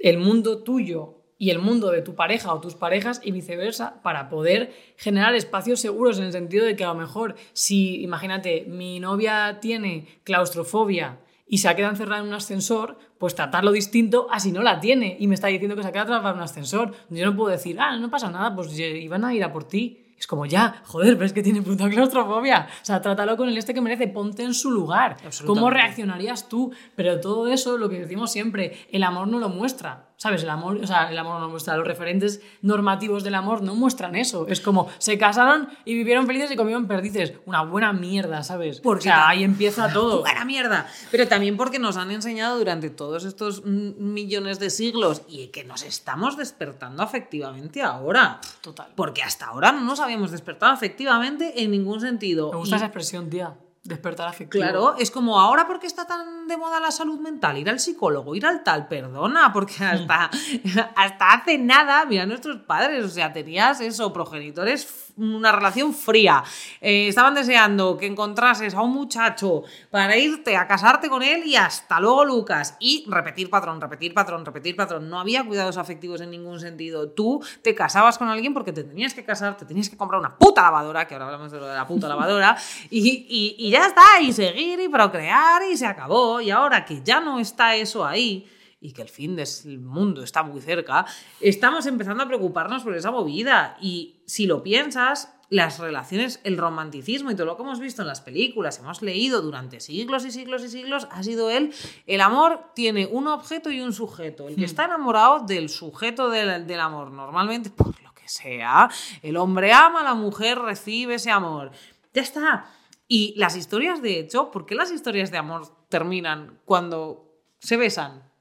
el 0.00 0.16
mundo 0.16 0.62
tuyo 0.62 1.24
y 1.36 1.50
el 1.50 1.58
mundo 1.58 1.90
de 1.90 2.00
tu 2.00 2.14
pareja 2.14 2.54
o 2.54 2.60
tus 2.60 2.74
parejas 2.74 3.20
y 3.22 3.32
viceversa 3.32 4.00
para 4.02 4.30
poder 4.30 4.72
generar 4.96 5.34
espacios 5.34 5.80
seguros 5.80 6.18
en 6.18 6.24
el 6.24 6.32
sentido 6.32 6.64
de 6.64 6.76
que 6.76 6.84
a 6.84 6.88
lo 6.88 6.94
mejor 6.94 7.34
si, 7.52 8.02
imagínate, 8.02 8.64
mi 8.66 9.00
novia 9.00 9.58
tiene 9.60 10.06
claustrofobia 10.24 11.18
y 11.46 11.58
se 11.58 11.68
ha 11.68 11.76
quedado 11.76 11.92
encerrada 11.92 12.22
en 12.22 12.28
un 12.28 12.34
ascensor, 12.34 12.98
pues 13.18 13.34
tratarlo 13.34 13.72
distinto 13.72 14.26
así 14.30 14.52
no 14.52 14.62
la 14.62 14.80
tiene 14.80 15.16
y 15.18 15.28
me 15.28 15.34
está 15.34 15.48
diciendo 15.48 15.76
que 15.76 15.82
se 15.82 15.88
ha 15.88 15.92
quedado 15.92 16.14
atrapada 16.14 16.34
en 16.34 16.38
un 16.38 16.44
ascensor. 16.44 16.94
Yo 17.10 17.24
no 17.24 17.36
puedo 17.36 17.50
decir, 17.50 17.78
ah, 17.80 17.96
no 17.96 18.10
pasa 18.10 18.30
nada, 18.30 18.54
pues 18.54 18.78
iban 18.78 19.24
a 19.24 19.34
ir 19.34 19.44
a 19.44 19.52
por 19.52 19.64
ti. 19.64 20.00
Es 20.16 20.28
como, 20.28 20.46
ya, 20.46 20.80
joder, 20.84 21.14
pero 21.14 21.26
es 21.26 21.32
que 21.32 21.42
tiene 21.42 21.60
puta 21.60 21.88
claustrofobia. 21.90 22.68
O 22.82 22.84
sea, 22.84 23.02
trátalo 23.02 23.36
con 23.36 23.48
el 23.48 23.58
este 23.58 23.74
que 23.74 23.80
merece, 23.80 24.08
ponte 24.08 24.42
en 24.42 24.54
su 24.54 24.70
lugar. 24.70 25.16
¿Cómo 25.44 25.70
reaccionarías 25.70 26.48
tú? 26.48 26.72
Pero 26.94 27.20
todo 27.20 27.48
eso, 27.48 27.76
lo 27.76 27.88
que 27.88 28.00
decimos 28.00 28.32
siempre, 28.32 28.86
el 28.90 29.02
amor 29.02 29.28
no 29.28 29.38
lo 29.38 29.48
muestra. 29.48 30.13
¿Sabes? 30.16 30.42
El 30.42 30.50
amor, 30.50 30.78
o 30.82 30.86
sea, 30.86 31.10
el 31.10 31.18
amor 31.18 31.40
no 31.40 31.48
muestra. 31.48 31.76
Los 31.76 31.86
referentes 31.86 32.40
normativos 32.62 33.24
del 33.24 33.34
amor 33.34 33.62
no 33.62 33.74
muestran 33.74 34.14
eso. 34.14 34.46
Es 34.48 34.60
como, 34.60 34.88
se 34.98 35.18
casaron 35.18 35.68
y 35.84 35.94
vivieron 35.94 36.26
felices 36.26 36.50
y 36.50 36.56
comieron 36.56 36.86
perdices. 36.86 37.34
Una 37.46 37.62
buena 37.62 37.92
mierda, 37.92 38.42
¿sabes? 38.42 38.80
Porque 38.80 39.00
o 39.00 39.02
sea, 39.02 39.28
ahí 39.28 39.44
empieza 39.44 39.92
todo. 39.92 40.20
Buena 40.24 40.44
mierda. 40.44 40.86
Pero 41.10 41.28
también 41.28 41.56
porque 41.56 41.78
nos 41.78 41.96
han 41.96 42.10
enseñado 42.10 42.58
durante 42.58 42.90
todos 42.90 43.24
estos 43.24 43.64
millones 43.64 44.58
de 44.58 44.70
siglos 44.70 45.22
y 45.28 45.48
que 45.48 45.64
nos 45.64 45.82
estamos 45.82 46.36
despertando 46.36 47.02
afectivamente 47.02 47.82
ahora. 47.82 48.40
Total. 48.60 48.92
Porque 48.94 49.22
hasta 49.22 49.46
ahora 49.46 49.72
no 49.72 49.80
nos 49.80 50.00
habíamos 50.00 50.30
despertado 50.30 50.72
afectivamente 50.72 51.62
en 51.62 51.70
ningún 51.70 52.00
sentido. 52.00 52.50
Me 52.50 52.58
gusta 52.58 52.76
esa 52.76 52.86
expresión, 52.86 53.28
tía. 53.28 53.54
Despertar 53.84 54.28
afectivo. 54.28 54.62
Claro, 54.62 54.96
es 54.96 55.10
como 55.10 55.38
ahora 55.38 55.66
porque 55.66 55.86
está 55.86 56.06
tan 56.06 56.48
de 56.48 56.56
moda 56.56 56.80
la 56.80 56.90
salud 56.90 57.20
mental, 57.20 57.58
ir 57.58 57.68
al 57.68 57.78
psicólogo, 57.78 58.34
ir 58.34 58.46
al 58.46 58.62
tal, 58.62 58.88
perdona, 58.88 59.52
porque 59.52 59.74
hmm. 59.78 59.82
hasta, 59.82 60.30
hasta 60.96 61.32
hace 61.32 61.58
nada, 61.58 62.06
mira, 62.06 62.24
nuestros 62.24 62.62
padres, 62.62 63.04
o 63.04 63.10
sea, 63.10 63.34
tenías 63.34 63.82
eso, 63.82 64.10
progenitores 64.10 65.03
una 65.16 65.52
relación 65.52 65.94
fría. 65.94 66.42
Eh, 66.80 67.08
estaban 67.08 67.34
deseando 67.34 67.96
que 67.96 68.06
encontrases 68.06 68.74
a 68.74 68.82
un 68.82 68.92
muchacho 68.92 69.62
para 69.90 70.16
irte 70.16 70.56
a 70.56 70.66
casarte 70.66 71.08
con 71.08 71.22
él 71.22 71.44
y 71.46 71.56
hasta 71.56 72.00
luego, 72.00 72.24
Lucas. 72.24 72.76
Y 72.80 73.04
repetir 73.08 73.50
patrón, 73.50 73.80
repetir 73.80 74.14
patrón, 74.14 74.44
repetir 74.44 74.76
patrón. 74.76 75.08
No 75.08 75.20
había 75.20 75.44
cuidados 75.44 75.76
afectivos 75.76 76.20
en 76.20 76.30
ningún 76.30 76.60
sentido. 76.60 77.10
Tú 77.10 77.44
te 77.62 77.74
casabas 77.74 78.18
con 78.18 78.28
alguien 78.28 78.54
porque 78.54 78.72
te 78.72 78.84
tenías 78.84 79.14
que 79.14 79.24
casar, 79.24 79.56
te 79.56 79.64
tenías 79.64 79.88
que 79.88 79.96
comprar 79.96 80.20
una 80.20 80.36
puta 80.36 80.62
lavadora, 80.62 81.06
que 81.06 81.14
ahora 81.14 81.26
hablamos 81.26 81.52
de 81.52 81.58
lo 81.58 81.66
de 81.66 81.74
la 81.74 81.86
puta 81.86 82.08
lavadora, 82.08 82.56
y, 82.90 83.56
y 83.58 83.70
ya 83.70 83.86
está, 83.86 84.20
y 84.20 84.32
seguir 84.32 84.80
y 84.80 84.88
procrear 84.88 85.62
y 85.70 85.76
se 85.76 85.86
acabó. 85.86 86.40
Y 86.40 86.50
ahora 86.50 86.84
que 86.84 87.02
ya 87.02 87.20
no 87.20 87.38
está 87.38 87.74
eso 87.76 88.04
ahí, 88.04 88.48
y 88.84 88.92
que 88.92 89.00
el 89.00 89.08
fin 89.08 89.34
del 89.34 89.78
mundo 89.78 90.22
está 90.22 90.42
muy 90.42 90.60
cerca, 90.60 91.06
estamos 91.40 91.86
empezando 91.86 92.22
a 92.22 92.26
preocuparnos 92.26 92.82
por 92.82 92.94
esa 92.94 93.10
movida. 93.10 93.78
Y 93.80 94.16
si 94.26 94.46
lo 94.46 94.62
piensas, 94.62 95.34
las 95.48 95.78
relaciones, 95.78 96.38
el 96.44 96.58
romanticismo 96.58 97.30
y 97.30 97.34
todo 97.34 97.46
lo 97.46 97.56
que 97.56 97.62
hemos 97.62 97.80
visto 97.80 98.02
en 98.02 98.08
las 98.08 98.20
películas, 98.20 98.78
hemos 98.80 99.00
leído 99.00 99.40
durante 99.40 99.80
siglos 99.80 100.26
y 100.26 100.30
siglos 100.30 100.62
y 100.64 100.68
siglos, 100.68 101.08
ha 101.10 101.22
sido 101.22 101.48
él. 101.48 101.72
El 102.06 102.20
amor 102.20 102.72
tiene 102.74 103.06
un 103.06 103.26
objeto 103.26 103.70
y 103.70 103.80
un 103.80 103.94
sujeto. 103.94 104.48
El 104.48 104.56
que 104.56 104.60
hmm. 104.60 104.64
está 104.64 104.84
enamorado 104.84 105.40
del 105.46 105.70
sujeto 105.70 106.28
del, 106.28 106.66
del 106.66 106.80
amor, 106.80 107.10
normalmente, 107.10 107.70
por 107.70 107.98
lo 108.02 108.12
que 108.12 108.28
sea, 108.28 108.90
el 109.22 109.38
hombre 109.38 109.72
ama, 109.72 110.02
la 110.02 110.12
mujer 110.12 110.58
recibe 110.58 111.14
ese 111.14 111.30
amor. 111.30 111.70
Ya 112.12 112.20
está. 112.20 112.66
Y 113.08 113.32
las 113.38 113.56
historias, 113.56 114.02
de 114.02 114.18
hecho, 114.18 114.50
¿por 114.50 114.66
qué 114.66 114.74
las 114.74 114.90
historias 114.90 115.30
de 115.30 115.38
amor 115.38 115.74
terminan 115.88 116.60
cuando 116.66 117.32
se 117.60 117.78
besan? 117.78 118.33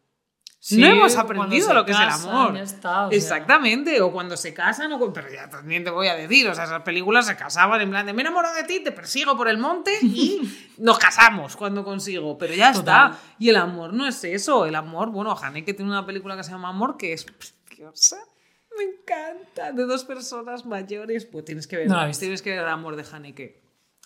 No 0.72 0.88
hemos 0.88 1.16
aprendido 1.18 1.74
lo 1.74 1.86
que 1.86 1.92
es 1.92 2.00
el 2.00 2.10
amor. 2.10 2.58
Exactamente, 3.12 4.02
o 4.02 4.12
cuando 4.12 4.38
se 4.38 4.54
casan, 4.54 4.92
o 4.94 5.14
pero 5.14 5.30
ya 5.30 5.50
también 5.50 5.84
te 5.84 5.90
voy 5.90 6.08
a 6.08 6.16
decir, 6.16 6.48
o 6.48 6.56
sea, 6.56 6.64
esas 6.64 6.82
películas 6.84 7.26
se 7.26 7.36
casaban 7.36 7.82
en 7.82 7.90
plan 7.90 8.06
de 8.06 8.14
me 8.14 8.22
enamoro 8.22 8.54
de 8.54 8.64
ti, 8.64 8.82
te 8.82 8.92
persigo 8.92 9.36
por 9.36 9.50
el 9.50 9.58
monte 9.58 9.92
y 10.02 10.42
nos 10.78 10.98
casamos 10.98 11.56
cuando 11.56 11.84
consigo, 11.84 12.38
pero 12.38 12.54
ya 12.54 12.72
está. 12.72 13.18
Y 13.40 13.50
el 13.50 13.58
amor 13.58 13.94
no 13.94 14.08
es 14.08 14.24
eso, 14.24 14.66
el 14.66 14.76
amor, 14.76 15.10
bueno, 15.10 15.38
Haneke 15.38 15.74
tiene 15.74 15.92
una 15.92 16.06
película 16.06 16.38
que 16.38 16.44
se 16.44 16.52
llama 16.52 16.70
Amor 16.70 16.98
que 16.98 17.14
es 17.14 17.26
preciosa. 17.26 18.18
Me 18.78 18.84
encanta, 18.86 19.72
de 19.72 19.86
dos 19.86 20.04
personas 20.04 20.66
mayores, 20.66 21.26
pues 21.26 21.46
tienes 21.46 21.68
que 21.68 21.78
ver, 21.78 21.88
tienes 22.18 22.42
que 22.42 22.52
ver 22.52 22.60
el 22.60 22.70
amor 22.70 22.96
de 22.96 23.06
Haneke. 23.12 23.63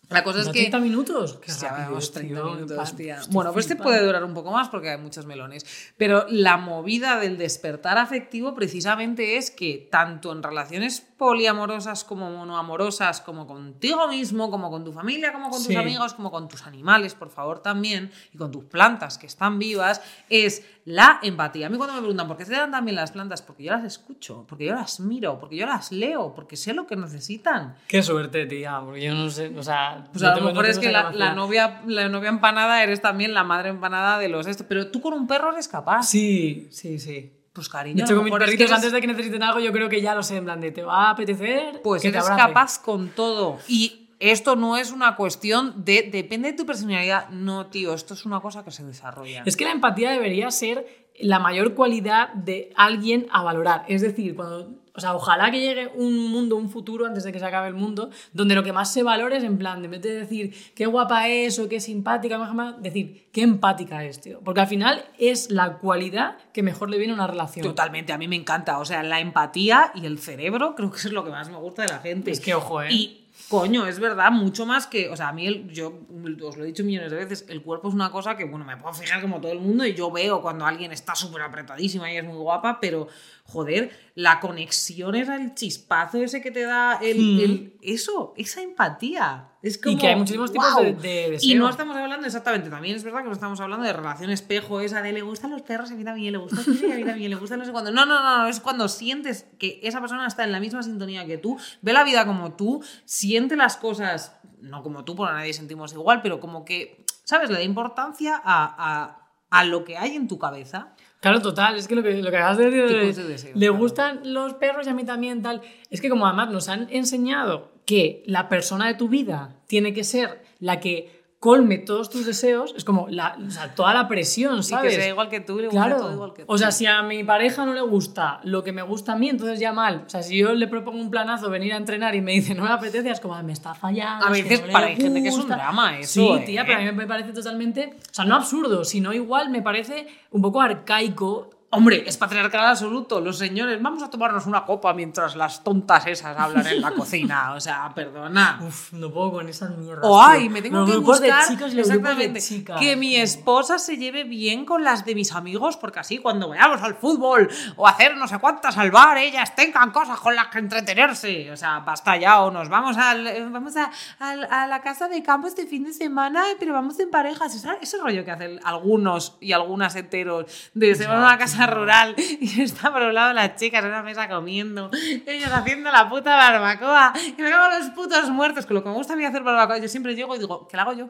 La 0.10 0.24
cosa 0.24 0.40
es 0.40 0.46
¿No 0.48 0.54
que... 0.54 0.60
30 0.60 0.80
minutos? 0.80 1.38
Qué 1.42 1.52
Ya 1.52 1.72
vamos 1.72 2.12
30 2.14 2.34
tío, 2.42 2.54
minutos, 2.54 2.96
tía. 2.96 3.20
Bueno, 3.32 3.52
pues 3.52 3.66
este 3.70 3.76
puede 3.82 4.06
durar 4.06 4.24
un 4.24 4.34
poco 4.34 4.52
más 4.52 4.70
porque 4.70 4.90
hay 4.92 4.98
muchos 4.98 5.26
melones. 5.26 5.66
Pero 5.98 6.26
la 6.30 6.56
movida 6.56 7.20
del 7.20 7.38
despertar 7.38 7.98
afectivo 7.98 8.56
precisamente 8.56 9.36
es 9.38 9.52
que 9.52 9.90
tanto 9.92 10.32
en 10.32 10.44
relaciones 10.44 11.02
poliamorosas 11.02 12.06
como 12.06 12.32
monoamorosas, 12.32 13.20
como 13.22 13.48
contigo 13.48 14.08
mismo, 14.08 14.50
como 14.50 14.70
con 14.70 14.86
tu 14.86 14.94
familia, 14.94 15.34
como 15.34 15.50
con 15.50 15.60
Sí. 15.60 15.68
tus 15.68 15.76
amigos, 15.76 16.14
como 16.14 16.32
con 16.32 16.48
tus 16.48 16.66
animales, 16.66 17.14
por 17.14 17.30
favor, 17.30 17.60
también, 17.60 18.12
y 18.34 18.38
con 18.38 18.50
tus 18.52 18.64
plantas 18.64 19.18
que 19.18 19.28
están 19.28 19.60
vivas, 19.60 20.02
es 20.30 20.64
la 20.90 21.20
empatía. 21.22 21.68
A 21.68 21.70
mí 21.70 21.76
cuando 21.76 21.96
me 21.96 22.00
preguntan 22.00 22.28
por 22.30 22.38
qué 22.38 22.46
se 22.46 22.54
dan 22.54 22.72
tan 22.72 22.86
bien 22.86 22.96
las 22.96 23.12
plantas, 23.12 23.42
porque 23.42 23.64
yo 23.64 23.72
las 23.74 23.84
escucho, 23.84 24.46
porque 24.48 24.66
yo 24.68 24.74
las 24.74 25.02
miro, 25.02 25.38
porque 25.38 25.58
yo 25.58 25.66
las 25.66 25.92
leo, 25.92 26.34
porque 26.34 26.56
sé 26.56 26.74
lo 26.74 26.88
que 26.88 26.96
necesitan. 26.96 27.76
Qué 27.90 28.02
suerte, 28.02 28.46
tía, 28.46 28.80
porque 28.82 29.02
yo 29.02 29.14
no 29.14 29.30
sé, 29.30 29.52
o 29.58 29.62
sea... 29.64 30.06
Pues 30.14 30.22
no 30.22 30.28
a 30.30 30.32
lo 30.32 30.36
tengo- 30.38 30.48
no 30.48 30.54
mejor 30.54 30.70
es 30.70 30.80
que 30.80 30.90
la, 30.90 31.12
la 31.12 31.34
novia, 31.34 31.82
la 31.88 32.08
novia 32.08 32.30
empanada 32.30 32.82
eres 32.84 33.02
también 33.02 33.34
la 33.34 33.44
madre 33.44 33.68
empanada 33.70 34.18
de 34.18 34.30
los 34.30 34.48
esto. 34.48 34.64
Pero 34.70 34.88
tú 34.90 35.02
con 35.02 35.14
un 35.14 35.28
perro 35.28 35.52
eres 35.52 35.68
capaz. 35.68 36.04
Sí, 36.04 36.70
sí, 36.72 37.00
sí. 37.00 37.34
Pues 37.52 37.68
cariño. 37.68 37.98
De 37.98 38.04
hecho, 38.04 38.16
con 38.16 38.24
mis 38.24 38.32
mejor 38.32 38.44
es 38.44 38.52
que 38.52 38.58
perritos, 38.58 38.72
eres- 38.72 38.76
antes 38.78 38.92
de 38.94 39.02
que 39.02 39.08
necesiten 39.08 39.44
algo, 39.44 39.60
yo 39.60 39.74
creo 39.74 39.90
que 39.90 40.00
ya 40.02 40.16
lo 40.16 40.24
sé, 40.24 40.38
en 40.38 40.46
plan 40.46 40.62
de, 40.62 40.72
¿te 40.72 40.84
va 40.84 41.08
a 41.08 41.10
apetecer? 41.10 41.82
Pues 41.84 42.02
que 42.02 42.12
te 42.12 42.18
eres 42.18 42.30
abrace? 42.30 42.48
capaz 42.48 42.80
con 42.82 43.10
todo. 43.10 43.58
Y 43.68 44.07
esto 44.20 44.56
no 44.56 44.78
es 44.78 44.92
una 44.92 45.16
cuestión 45.16 45.86
de. 45.86 46.10
Depende 46.12 46.52
de 46.52 46.58
tu 46.58 46.66
personalidad. 46.66 47.30
No, 47.30 47.68
tío, 47.68 47.94
esto 47.94 48.14
es 48.14 48.26
una 48.26 48.40
cosa 48.40 48.64
que 48.64 48.72
se 48.72 48.84
desarrolla. 48.84 49.44
Es 49.46 49.56
que 49.56 49.66
la 49.66 49.72
empatía 49.72 50.12
debería 50.12 50.50
ser 50.50 51.08
la 51.20 51.40
mayor 51.40 51.74
cualidad 51.74 52.34
de 52.34 52.72
alguien 52.76 53.28
a 53.32 53.44
valorar. 53.44 53.86
Es 53.88 54.02
decir, 54.02 54.36
cuando. 54.36 54.70
O 54.96 55.00
sea, 55.00 55.14
ojalá 55.14 55.52
que 55.52 55.60
llegue 55.60 55.92
un 55.94 56.32
mundo, 56.32 56.56
un 56.56 56.72
futuro, 56.72 57.06
antes 57.06 57.24
de 57.24 57.32
que 57.32 57.38
se 57.38 57.46
acabe 57.46 57.68
el 57.68 57.76
mundo, 57.76 58.10
donde 58.34 58.56
lo 58.56 58.64
que 58.64 58.74
más 58.74 58.92
se 58.92 59.04
valore 59.04 59.38
es 59.38 59.44
en 59.44 59.60
plan, 59.60 59.80
de 59.82 59.86
en 59.86 59.92
vez 59.92 60.02
de 60.02 60.16
decir 60.16 60.56
qué 60.74 60.88
guapa 60.88 61.30
es 61.30 61.60
o 61.60 61.70
qué 61.70 61.80
simpática, 61.80 62.40
más, 62.40 62.52
más, 62.56 62.82
decir 62.82 63.30
qué 63.32 63.44
empática 63.44 64.04
es, 64.04 64.20
tío. 64.20 64.40
Porque 64.44 64.62
al 64.62 64.66
final 64.66 65.06
es 65.20 65.52
la 65.52 65.78
cualidad 65.78 66.40
que 66.52 66.64
mejor 66.64 66.90
le 66.90 66.98
viene 66.98 67.14
a 67.14 67.16
una 67.16 67.28
relación. 67.28 67.64
Totalmente, 67.64 68.12
a 68.12 68.18
mí 68.18 68.28
me 68.28 68.38
encanta. 68.38 68.80
O 68.80 68.86
sea, 68.86 69.04
la 69.04 69.20
empatía 69.20 69.92
y 69.94 70.08
el 70.08 70.18
cerebro 70.18 70.74
creo 70.74 70.90
que 70.90 70.98
es 70.98 71.12
lo 71.12 71.24
que 71.24 71.30
más 71.30 71.48
me 71.52 71.58
gusta 71.58 71.84
de 71.84 71.90
la 71.90 72.00
gente. 72.00 72.32
Es 72.32 72.40
que, 72.40 72.56
ojo, 72.56 72.82
¿eh? 72.82 72.92
Y, 72.92 73.27
coño, 73.50 73.86
es 73.88 74.00
verdad, 74.00 74.32
mucho 74.32 74.66
más 74.66 74.88
que. 74.88 75.10
O 75.10 75.16
sea, 75.16 75.30
a 75.30 75.34
mí, 75.34 75.48
el- 75.48 75.70
yo 75.70 76.00
os 76.44 76.58
lo 76.58 76.64
he 76.64 76.68
dicho 76.68 76.84
millones 76.84 77.12
de 77.12 77.18
veces, 77.18 77.46
el 77.50 77.62
cuerpo 77.62 77.88
es 77.88 77.94
una 77.94 78.12
cosa 78.12 78.36
que, 78.36 78.46
bueno, 78.46 78.66
me 78.66 78.78
puedo 78.78 78.94
fijar 78.94 79.22
como 79.22 79.40
todo 79.42 79.52
el 79.52 79.60
mundo 79.60 79.86
y 79.86 79.94
yo 79.94 80.12
veo 80.12 80.42
cuando 80.42 80.66
alguien 80.66 80.92
está 80.92 81.16
súper 81.16 81.42
apretadísima 81.42 82.12
y 82.12 82.18
es 82.18 82.24
muy 82.24 82.38
guapa, 82.38 82.80
pero, 82.82 83.08
joder, 83.46 83.92
la 84.16 84.40
conexión 84.40 85.16
era 85.16 85.36
el 85.36 85.54
chispazo 85.56 86.18
ese 86.22 86.42
que 86.42 86.52
te 86.52 86.62
da 86.64 87.00
el. 87.02 87.18
Mm. 87.20 87.40
el- 87.40 87.74
eso, 87.82 88.34
esa 88.38 88.62
empatía. 88.62 89.50
Es 89.64 89.78
como, 89.80 89.98
que 89.98 90.08
hay 90.08 90.16
muchísimos 90.16 90.52
tipos 90.52 90.76
de- 90.82 90.94
de 90.94 91.38
Y 91.42 91.56
no 91.56 91.68
estamos 91.70 91.96
hablando 91.98 92.26
exactamente, 92.28 92.70
también 92.70 92.96
es 92.96 93.04
verdad 93.04 93.20
que 93.22 93.26
no 93.28 93.34
estamos 93.34 93.60
hablando 93.60 93.86
de 93.86 93.92
relación 93.94 94.30
espejo, 94.30 94.82
esa 94.82 95.02
de 95.02 95.12
le 95.14 95.22
gustan 95.24 95.52
los 95.52 95.64
perros, 95.64 95.90
a 95.92 95.96
mí 95.96 96.04
también 96.04 96.32
le 96.34 96.38
gusta 96.38 96.62
y 96.88 96.92
a 96.92 96.96
mí 96.96 97.04
también 97.04 97.30
le 97.32 97.36
gusta 97.38 97.58
no 97.58 97.66
sé 97.66 97.72
cuándo. 97.72 97.92
No, 97.92 98.06
no, 98.06 98.22
no, 98.22 98.38
no, 98.40 98.48
es 98.48 98.60
cuando 98.60 98.88
sientes 98.88 99.48
que 99.60 99.80
esa 99.84 100.00
persona 100.00 100.28
está 100.28 100.44
en 100.44 100.52
la 100.52 100.60
misma 100.60 100.84
sintonía 100.84 101.26
que 101.26 101.38
tú, 101.38 101.58
ve 101.82 101.94
la 101.94 102.04
vida 102.04 102.26
como 102.26 102.54
tú, 102.54 102.84
siente 103.06 103.56
las 103.56 103.78
cosas, 103.78 104.38
no 104.62 104.84
como 104.84 105.04
tú, 105.06 105.16
porque 105.16 105.34
nadie 105.34 105.54
sentimos 105.54 105.92
igual, 105.94 106.22
pero 106.22 106.40
como 106.40 106.64
que, 106.64 107.04
¿sabes? 107.24 107.50
Le 107.50 107.56
da 107.56 107.64
importancia 107.64 108.36
a, 108.44 108.76
a- 108.78 109.24
a 109.50 109.64
lo 109.64 109.84
que 109.86 109.98
hay 109.98 110.16
en 110.16 110.28
tu 110.28 110.38
cabeza. 110.38 110.94
Claro, 111.22 111.42
total, 111.42 111.78
es 111.78 111.88
que 111.88 111.96
lo 111.96 112.04
que, 112.04 112.22
lo 112.22 112.30
que 112.30 112.38
acabas 112.38 112.58
de 112.58 112.70
decir, 112.70 113.00
Tipos 113.00 113.16
de- 113.16 113.24
de 113.24 113.30
deseos, 113.30 113.56
le 113.56 113.68
claro. 113.68 113.82
gustan 113.82 114.20
los 114.34 114.54
perros 114.56 114.86
y 114.86 114.90
a 114.90 114.94
mí 114.94 115.04
también 115.04 115.42
tal, 115.42 115.62
es 115.90 116.00
que 116.02 116.10
como 116.10 116.28
además 116.28 116.50
nos 116.52 116.70
han 116.70 116.88
enseñado 116.92 117.72
que 117.88 118.22
la 118.28 118.50
persona 118.50 118.86
de 118.86 118.94
tu 118.94 119.08
vida 119.10 119.56
tiene 119.66 119.94
que 119.94 120.04
ser 120.04 120.44
la 120.60 120.80
que 120.80 121.18
colme 121.40 121.78
todos 121.78 122.10
tus 122.10 122.26
deseos, 122.26 122.74
es 122.76 122.84
como 122.84 123.08
la, 123.10 123.38
o 123.48 123.52
sea, 123.52 123.76
toda 123.76 123.94
la 123.94 124.08
presión, 124.08 124.58
Y 124.60 124.64
¿sabes? 124.64 124.96
que 124.96 125.00
sea 125.02 125.08
igual 125.10 125.30
que 125.30 125.40
tú 125.40 125.58
le 125.60 125.68
gusta 125.68 125.86
Claro. 125.86 126.02
todo 126.02 126.12
igual 126.14 126.34
que 126.34 126.44
tú. 126.46 126.52
O 126.52 126.58
sea, 126.58 126.72
si 126.72 126.88
a 126.88 127.04
mi 127.04 127.24
pareja 127.24 127.64
no 127.64 127.74
le 127.76 127.82
gusta 127.82 128.40
lo 128.44 128.64
que 128.64 128.72
me 128.72 128.82
gusta 128.82 129.14
a 129.14 129.16
mí, 129.18 129.30
entonces 129.30 129.60
ya 129.60 129.72
mal. 129.72 130.04
O 130.08 130.10
sea, 130.10 130.24
si 130.24 130.36
yo 130.36 130.54
le 130.54 130.68
propongo 130.68 130.98
un 131.00 131.12
planazo 131.12 131.50
venir 131.52 131.74
a 131.74 131.78
entrenar 131.78 132.16
y 132.16 132.22
me 132.22 132.32
dice 132.34 132.56
no 132.56 132.64
me 132.64 132.70
apetece, 132.72 133.12
es 133.12 133.20
como, 133.20 133.36
"Ah, 133.36 133.44
me 133.44 133.54
está 133.54 133.76
fallando. 133.76 134.26
A 134.26 134.32
veces 134.32 134.66
no 134.66 134.74
para 134.74 134.88
gente 134.88 135.22
que 135.22 135.28
es 135.30 135.36
un 135.36 135.42
gusta". 135.42 135.56
drama 135.56 136.00
eso, 136.00 136.12
Sí, 136.14 136.28
¿eh? 136.28 136.44
tía, 136.46 136.66
pero 136.66 136.80
a 136.80 136.82
mí 136.82 136.92
me 136.92 137.06
parece 137.08 137.32
totalmente. 137.34 137.94
O 138.12 138.14
sea, 138.14 138.26
no 138.26 138.36
absurdo, 138.36 138.84
sino 138.84 139.14
igual 139.14 139.50
me 139.50 139.62
parece 139.62 140.08
un 140.32 140.42
poco 140.42 140.60
arcaico. 140.60 141.52
Hombre, 141.70 142.06
es 142.08 142.16
patriarcal 142.16 142.66
absoluto. 142.66 143.20
Los 143.20 143.38
señores, 143.38 143.82
vamos 143.82 144.02
a 144.02 144.10
tomarnos 144.10 144.46
una 144.46 144.64
copa 144.64 144.94
mientras 144.94 145.36
las 145.36 145.66
tontas 145.66 146.08
esas 146.08 146.38
hablan 146.40 146.66
en 146.66 146.80
la 146.82 146.92
cocina. 146.96 147.54
O 147.56 147.60
sea, 147.60 147.92
perdona. 147.94 148.58
Uf, 148.66 148.94
no 148.94 149.12
puedo 149.12 149.34
con 149.34 149.50
esas 149.50 149.72
mierdas. 149.78 150.06
O 150.06 150.22
ay, 150.24 150.48
me 150.48 150.62
tengo 150.62 150.80
Los 150.80 150.90
que 150.92 150.98
buscar 150.98 151.44
exactamente 151.52 152.40
chicas. 152.40 152.80
que 152.80 152.96
mi 152.96 153.18
esposa 153.18 153.80
se 153.80 153.98
lleve 153.98 154.24
bien 154.24 154.64
con 154.64 154.86
las 154.86 155.04
de 155.04 155.14
mis 155.14 155.34
amigos 155.34 155.76
porque 155.76 156.00
así 156.00 156.20
cuando 156.20 156.48
vayamos 156.48 156.82
al 156.82 156.96
fútbol 156.96 157.50
o 157.76 157.86
a 157.86 157.92
hacer 157.92 158.16
no 158.16 158.30
sé 158.30 158.40
cuántas 158.40 158.78
al 158.78 158.90
bar 158.92 159.18
ellas 159.18 159.54
tengan 159.54 159.92
cosas 159.92 160.22
con 160.22 160.36
las 160.36 160.48
que 160.48 160.60
entretenerse. 160.60 161.52
O 161.52 161.58
sea, 161.58 161.80
basta 161.80 162.16
ya 162.16 162.44
o 162.44 162.50
nos 162.52 162.70
vamos 162.70 162.96
al 162.98 163.28
eh, 163.28 163.46
vamos 163.52 163.74
a, 163.76 163.92
a 164.20 164.68
la 164.68 164.82
casa 164.82 165.10
de 165.10 165.22
campo 165.22 165.48
este 165.48 165.68
fin 165.68 165.84
de 165.84 165.92
semana, 165.92 166.46
pero 166.60 166.72
vamos 166.72 166.98
en 167.02 167.12
parejas. 167.12 167.54
Ese, 167.54 167.68
ese 167.82 167.98
rollo 167.98 168.24
que 168.24 168.32
hacen 168.32 168.60
algunos 168.64 169.36
y 169.42 169.52
algunas 169.52 169.94
heteros 169.98 170.46
de 170.74 170.96
se 170.96 171.06
van 171.08 171.18
a 171.18 171.28
una 171.28 171.38
casa 171.38 171.57
rural 171.66 172.14
y 172.40 172.62
está 172.62 172.92
por 172.92 173.02
un 173.02 173.14
lado 173.14 173.34
las 173.34 173.56
chicas 173.56 173.84
en 173.84 173.90
una 173.90 174.04
mesa 174.04 174.28
comiendo, 174.30 174.92
ellos 175.26 175.50
haciendo 175.52 175.92
la 175.92 176.08
puta 176.10 176.36
barbacoa 176.36 177.14
y 177.38 177.42
me 177.42 177.50
cago 177.50 177.78
los 177.80 177.90
putos 177.92 178.30
muertos. 178.30 178.66
Que 178.66 178.74
lo 178.74 178.84
que 178.84 178.90
me 178.90 178.96
gusta 178.96 179.14
a 179.14 179.16
mí 179.16 179.26
hacer 179.26 179.42
barbacoa, 179.44 179.78
yo 179.80 179.88
siempre 179.88 180.16
llego 180.16 180.36
y 180.36 180.40
digo, 180.40 180.68
¿qué 180.68 180.78
la 180.78 180.84
hago 180.84 180.94
yo? 180.94 181.10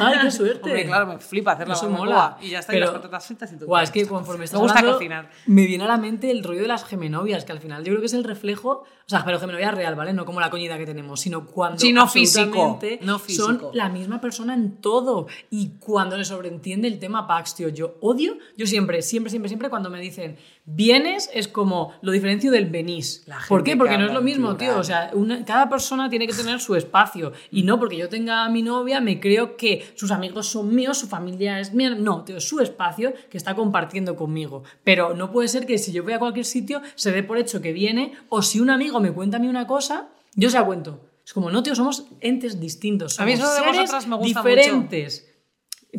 Ay, 0.00 0.18
qué 0.22 0.30
suerte. 0.30 0.60
Hombre, 0.64 0.86
claro, 0.86 1.06
me 1.06 1.18
flipa 1.18 1.52
hacer 1.52 1.68
la 1.68 1.74
Eso 1.74 1.84
barbacoa 1.88 2.06
mola. 2.06 2.36
y 2.40 2.50
ya 2.50 2.58
está, 2.58 2.72
y 2.72 2.76
Pero- 2.76 2.86
las 2.92 2.94
patatas 3.00 3.26
fritas 3.26 3.52
y 3.52 3.56
todo. 3.56 3.66
Guau, 3.68 3.82
es 3.82 3.90
que 3.90 4.06
conforme 4.06 4.44
estás 4.44 4.58
Me 4.58 4.64
gusta 4.64 4.78
hablando, 4.80 4.98
cocinar. 4.98 5.30
Me 5.46 5.64
viene 5.66 5.84
a 5.84 5.88
la 5.88 5.96
mente 5.96 6.30
el 6.30 6.42
rollo 6.44 6.62
de 6.62 6.68
las 6.68 6.84
gemenovias, 6.84 7.44
que 7.44 7.52
al 7.52 7.60
final 7.60 7.84
yo 7.84 7.90
creo 7.92 8.00
que 8.00 8.06
es 8.06 8.14
el 8.14 8.24
reflejo, 8.24 8.70
o 8.70 9.08
sea, 9.08 9.24
pero 9.24 9.38
gemenovia 9.38 9.70
real, 9.70 9.94
¿vale? 9.94 10.12
No 10.12 10.24
como 10.24 10.40
la 10.40 10.50
coñida 10.50 10.76
que 10.76 10.84
tenemos, 10.86 11.20
sino 11.20 11.46
cuando 11.46 11.78
Sí, 11.78 11.92
no 11.92 12.08
físico, 12.08 12.78
no 13.02 13.18
físico. 13.18 13.46
son 13.46 13.60
la 13.72 13.88
misma 13.88 14.20
persona 14.20 14.54
en 14.54 14.80
todo. 14.80 15.26
Y 15.50 15.78
cuando 15.78 16.16
le 16.16 16.24
sobreentiende 16.24 16.88
el 16.88 16.98
tema 16.98 17.26
Pax, 17.26 17.54
tío, 17.54 17.68
yo 17.68 17.96
odio, 18.00 18.36
yo 18.56 18.66
siempre, 18.66 19.00
siempre, 19.02 19.30
siempre, 19.30 19.48
siempre 19.48 19.70
cuando 19.70 19.77
me 19.90 20.00
dicen 20.00 20.36
vienes 20.64 21.30
es 21.32 21.48
como 21.48 21.92
lo 22.02 22.12
diferencio 22.12 22.50
del 22.50 22.66
venís. 22.66 23.24
¿Por 23.48 23.64
qué? 23.64 23.76
Porque 23.76 23.92
que 23.92 23.98
no 23.98 24.06
es 24.06 24.12
lo 24.12 24.20
mismo, 24.20 24.50
en 24.50 24.56
tío. 24.58 24.66
plural. 24.66 24.80
O 24.80 24.84
sea, 24.84 25.10
una- 25.14 25.44
cada 25.44 25.68
persona 25.70 26.10
tiene 26.10 26.26
que 26.26 26.34
tener 26.34 26.60
su 26.60 26.74
espacio. 26.76 27.32
Y 27.50 27.62
no 27.62 27.78
porque 27.78 27.96
yo 27.96 28.08
tenga 28.08 28.44
a 28.44 28.48
mi 28.50 28.62
novia, 28.62 29.00
me 29.00 29.18
creo 29.18 29.56
que 29.56 29.90
sus 29.94 30.10
amigos 30.10 30.46
son 30.48 30.74
míos, 30.74 30.98
su 30.98 31.06
familia 31.08 31.58
es 31.60 31.72
mía. 31.72 31.90
No, 31.94 32.24
tío, 32.24 32.36
es 32.36 32.46
su 32.48 32.60
espacio 32.60 33.14
que 33.30 33.38
está 33.38 33.54
compartiendo 33.54 34.14
conmigo. 34.16 34.62
Pero 34.84 35.14
no 35.14 35.32
puede 35.32 35.48
ser 35.48 35.64
que 35.66 35.78
si 35.78 35.92
yo 35.92 36.02
voy 36.04 36.12
a 36.12 36.18
cualquier 36.18 36.44
sitio 36.44 36.82
se 36.96 37.12
dé 37.12 37.22
por 37.22 37.38
hecho 37.38 37.62
que 37.62 37.72
viene, 37.72 38.12
o 38.28 38.42
si 38.42 38.60
un 38.60 38.70
amigo 38.70 39.00
me 39.00 39.12
cuenta 39.12 39.38
a 39.38 39.40
mí 39.40 39.48
una 39.48 39.66
cosa, 39.66 40.08
yo 40.34 40.50
se 40.50 40.58
la 40.58 40.64
cuento. 40.66 41.00
Es 41.24 41.32
como, 41.34 41.50
no, 41.50 41.62
tío, 41.62 41.74
somos 41.74 42.04
entes 42.20 42.58
distintos. 42.58 43.20
A 43.20 43.26
mí 43.26 43.36
somos 43.36 43.52
eso 43.52 43.64
de 43.64 43.72
seres 43.86 44.06
me 44.08 44.16
gusta 44.16 44.42
mucho. 44.42 44.54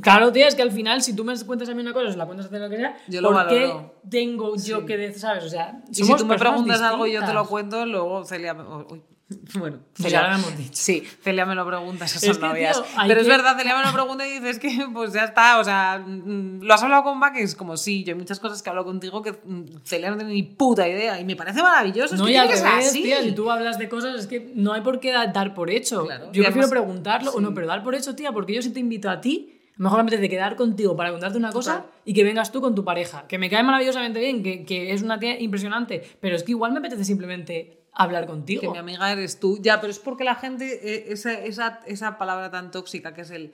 Claro, 0.01 0.31
tío, 0.31 0.47
es 0.47 0.55
que 0.55 0.62
al 0.62 0.71
final, 0.71 1.01
si 1.01 1.15
tú 1.15 1.23
me 1.23 1.33
cuentas 1.45 1.69
a 1.69 1.73
mí 1.73 1.81
una 1.81 1.93
cosa, 1.93 2.07
o 2.07 2.12
se 2.12 2.17
la 2.17 2.25
cuentas 2.25 2.47
a 2.47 2.49
ti 2.49 2.57
lo 2.57 2.69
que 2.69 2.77
sea, 2.77 2.97
Yo 3.07 3.21
lo 3.21 3.31
¿por 3.31 3.47
qué 3.47 3.71
tengo 4.09 4.55
yo 4.57 4.85
que 4.85 4.97
decir, 4.97 5.19
sabes? 5.21 5.43
O 5.45 5.49
sea, 5.49 5.81
Y 5.91 6.03
si 6.03 6.15
tú 6.15 6.25
me 6.25 6.38
preguntas 6.38 6.81
algo 6.81 7.05
y 7.07 7.13
yo 7.13 7.23
te 7.25 7.33
lo 7.33 7.45
cuento, 7.47 7.85
luego 7.85 8.23
Celia... 8.25 8.53
me- 8.53 8.63
uy, 8.63 9.01
bueno, 9.59 9.77
Pues 9.95 10.12
ya 10.12 10.27
lo 10.27 10.33
hemos 10.38 10.57
dicho. 10.57 10.71
Sí, 10.73 11.03
Celia 11.21 11.45
me 11.45 11.53
lo 11.53 11.63
pregunta, 11.63 12.05
esas 12.05 12.23
Es 12.23 12.35
son 12.35 12.49
novias. 12.49 12.75
tío, 12.81 12.85
Pero 13.07 13.21
es 13.21 13.27
verdad, 13.27 13.55
Celia 13.55 13.77
me 13.77 13.85
lo 13.85 13.93
pregunta 13.93 14.27
y 14.27 14.39
dices 14.39 14.57
que 14.57 14.88
pues 14.93 15.13
ya 15.13 15.23
está, 15.25 15.59
o 15.59 15.63
sea, 15.63 15.99
mm, 16.03 16.62
lo 16.63 16.73
has 16.73 16.81
hablado 16.81 17.03
con 17.03 17.19
Bach, 17.19 17.35
es 17.38 17.53
como 17.53 17.77
sí, 17.77 18.03
yo 18.03 18.13
hay 18.13 18.17
muchas 18.19 18.39
cosas 18.39 18.63
que 18.63 18.69
hablo 18.71 18.83
contigo 18.85 19.21
que 19.21 19.33
mm, 19.33 19.81
Celia 19.83 20.09
no 20.09 20.17
tiene 20.17 20.33
ni 20.33 20.41
puta 20.41 20.88
idea 20.88 21.19
y 21.19 21.25
me 21.25 21.35
parece 21.35 21.62
maravilloso, 21.62 22.15
es 22.15 22.19
No, 22.21 22.25
que 22.25 22.31
y 22.31 22.35
al 22.38 22.47
tiene 22.47 22.62
que 22.63 22.69
revés, 22.71 22.88
así. 22.89 23.03
tía, 23.03 23.21
si 23.21 23.31
tú 23.33 23.51
hablas 23.51 23.77
de 23.77 23.88
cosas, 23.88 24.15
es 24.15 24.25
que 24.25 24.51
no 24.55 24.73
hay 24.73 24.81
por 24.81 24.99
qué 24.99 25.12
da- 25.12 25.27
dar 25.27 25.53
por 25.53 25.69
hecho. 25.69 26.05
Claro. 26.07 26.25
Yo 26.31 26.41
Y 26.41 26.45
prefiero 26.45 26.65
además- 26.65 26.69
preguntarlo, 26.71 27.31
o 27.31 27.39
no, 27.39 27.53
pero 27.53 27.67
dar 27.67 27.83
por 27.83 27.93
hecho, 27.93 28.15
tía, 28.15 28.31
porque 28.31 28.55
yo 28.55 28.63
si 28.63 28.71
te 28.71 28.79
invito 28.79 29.12
a 29.12 29.21
ti, 29.21 29.58
a 29.79 29.81
lo 29.81 29.83
mejor 29.83 29.99
me 29.99 30.09
apetece 30.09 30.27
quedar 30.27 30.57
contigo 30.57 30.93
para 30.97 31.09
contarte 31.11 31.37
una 31.37 31.53
cosa 31.53 31.83
Total. 31.83 31.91
y 32.03 32.13
que 32.13 32.25
vengas 32.25 32.51
tú 32.51 32.59
con 32.59 32.75
tu 32.75 32.83
pareja, 32.83 33.25
que 33.27 33.37
me 33.37 33.49
cae 33.49 33.63
maravillosamente 33.63 34.19
bien, 34.19 34.43
que, 34.43 34.65
que 34.65 34.91
es 34.91 35.03
una 35.03 35.17
tía 35.17 35.39
impresionante, 35.39 36.17
pero 36.19 36.35
es 36.35 36.43
que 36.43 36.51
igual 36.51 36.73
me 36.73 36.79
apetece 36.79 37.05
simplemente 37.05 37.79
hablar 37.93 38.27
contigo. 38.27 38.61
Que 38.61 38.69
mi 38.69 38.77
amiga 38.77 39.09
eres 39.09 39.39
tú. 39.39 39.57
Ya, 39.61 39.79
pero 39.79 39.91
es 39.91 39.99
porque 39.99 40.25
la 40.25 40.35
gente, 40.35 40.65
eh, 40.83 41.13
esa, 41.13 41.33
esa, 41.33 41.79
esa 41.85 42.17
palabra 42.17 42.51
tan 42.51 42.71
tóxica 42.71 43.13
que 43.13 43.21
es 43.21 43.31
el 43.31 43.53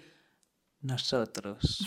nosotros. 0.82 1.86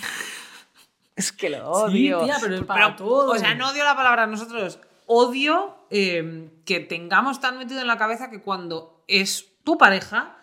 es 1.16 1.32
que 1.32 1.50
lo 1.50 1.68
odio. 1.68 2.24
tía, 2.24 2.36
pero 2.40 2.54
es 2.54 2.62
para 2.62 2.94
todo. 2.94 3.32
O 3.32 3.38
sea, 3.38 3.56
no 3.56 3.70
odio 3.70 3.82
la 3.82 3.96
palabra 3.96 4.28
nosotros. 4.28 4.78
Odio 5.06 5.78
eh, 5.90 6.50
que 6.64 6.80
tengamos 6.80 7.40
tan 7.40 7.58
metido 7.58 7.80
en 7.80 7.88
la 7.88 7.98
cabeza 7.98 8.30
que 8.30 8.40
cuando 8.40 9.04
es 9.08 9.46
tu 9.64 9.78
pareja 9.78 10.37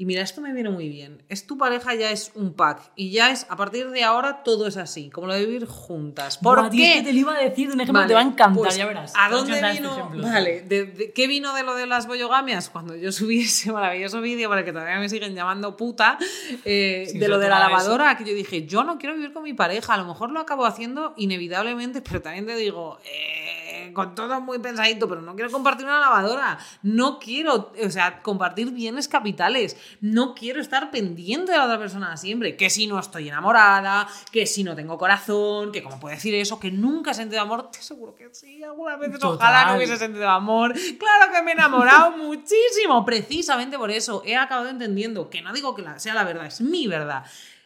Y 0.00 0.06
mira, 0.06 0.22
esto 0.22 0.40
me 0.40 0.50
viene 0.54 0.70
muy 0.70 0.88
bien. 0.88 1.22
Es 1.28 1.46
tu 1.46 1.58
pareja, 1.58 1.94
ya 1.94 2.10
es 2.10 2.32
un 2.34 2.54
pack. 2.54 2.90
Y 2.96 3.10
ya 3.10 3.32
es, 3.32 3.44
a 3.50 3.56
partir 3.56 3.90
de 3.90 4.02
ahora, 4.02 4.42
todo 4.42 4.66
es 4.66 4.78
así, 4.78 5.10
como 5.10 5.26
lo 5.26 5.34
de 5.34 5.44
vivir 5.44 5.66
juntas. 5.66 6.38
¿Por 6.38 6.58
Buah, 6.58 6.70
tío, 6.70 6.82
es 6.82 6.90
qué? 6.90 6.98
que 7.00 7.04
te 7.08 7.12
lo 7.12 7.18
iba 7.18 7.34
a 7.36 7.38
decir 7.38 7.68
de 7.68 7.74
un 7.74 7.80
ejemplo 7.82 8.00
Vale, 8.00 8.08
te 8.08 8.14
va 8.14 8.20
a 8.20 8.22
encantar, 8.22 8.54
pues, 8.62 8.76
ya 8.78 8.86
verás. 8.86 9.12
¿A 9.14 9.28
dónde 9.28 9.52
este 9.60 9.72
vino? 9.72 10.10
vale, 10.22 10.62
de, 10.62 10.86
de- 10.86 11.12
¿qué 11.12 11.26
vino 11.26 11.54
de 11.54 11.64
lo 11.64 11.74
de 11.74 11.86
las 11.86 12.06
boyogamias? 12.06 12.70
Cuando 12.70 12.96
yo 12.96 13.12
subí 13.12 13.40
ese 13.42 13.72
maravilloso 13.72 14.22
vídeo 14.22 14.48
para 14.48 14.64
que 14.64 14.72
todavía 14.72 14.98
me 14.98 15.10
siguen 15.10 15.34
llamando 15.34 15.76
puta, 15.76 16.16
eh, 16.64 17.06
de 17.14 17.28
lo 17.28 17.38
de 17.38 17.50
la 17.50 17.56
eso. 17.58 17.68
lavadora, 17.68 18.16
que 18.16 18.24
yo 18.24 18.32
dije, 18.32 18.64
yo 18.64 18.84
no 18.84 18.96
quiero 18.96 19.14
vivir 19.16 19.34
con 19.34 19.42
mi 19.42 19.52
pareja, 19.52 19.92
a 19.92 19.96
lo 19.98 20.06
mejor 20.06 20.30
lo 20.30 20.40
acabo 20.40 20.64
haciendo 20.64 21.12
inevitablemente, 21.18 22.00
pero 22.08 22.22
también 22.22 22.46
te 22.46 22.56
digo, 22.56 22.98
eh, 23.04 23.59
con 23.92 24.14
todo 24.14 24.40
muy 24.40 24.58
pensadito, 24.58 25.08
pero 25.08 25.20
no 25.20 25.34
quiero 25.34 25.50
compartir 25.50 25.86
una 25.86 26.00
lavadora, 26.00 26.58
no 26.82 27.18
quiero, 27.18 27.72
o 27.84 27.90
sea, 27.90 28.22
compartir 28.22 28.70
bienes 28.70 29.08
capitales, 29.08 29.76
no 30.00 30.34
quiero 30.34 30.60
estar 30.60 30.90
pendiente 30.90 31.52
de 31.52 31.58
la 31.58 31.64
otra 31.64 31.78
persona 31.78 32.16
siempre, 32.16 32.56
que 32.56 32.70
si 32.70 32.86
no 32.86 32.98
estoy 32.98 33.28
enamorada, 33.28 34.08
que 34.30 34.46
si 34.46 34.64
no 34.64 34.74
tengo 34.74 34.98
corazón, 34.98 35.72
que 35.72 35.82
cómo 35.82 35.98
puedo 35.98 36.14
decir 36.14 36.34
eso, 36.34 36.58
que 36.60 36.70
nunca 36.70 37.10
he 37.10 37.14
sentido 37.14 37.42
amor, 37.42 37.70
te 37.70 37.82
seguro 37.82 38.14
que 38.14 38.28
sí, 38.32 38.62
algunas 38.62 38.98
veces 38.98 39.18
Total. 39.18 39.36
ojalá 39.36 39.70
no 39.70 39.76
hubiese 39.76 39.96
sentido 39.96 40.28
amor, 40.28 40.72
claro 40.72 41.32
que 41.32 41.42
me 41.42 41.52
he 41.52 41.54
enamorado 41.54 42.10
muchísimo, 42.16 43.04
precisamente 43.04 43.78
por 43.78 43.90
eso 43.90 44.22
he 44.24 44.36
acabado 44.36 44.68
entendiendo, 44.68 45.30
que 45.30 45.42
no 45.42 45.52
digo 45.52 45.74
que 45.74 45.84
sea 45.96 46.14
la 46.14 46.24
verdad, 46.24 46.46
es 46.46 46.60
mi 46.60 46.86
verdad. 46.86 47.24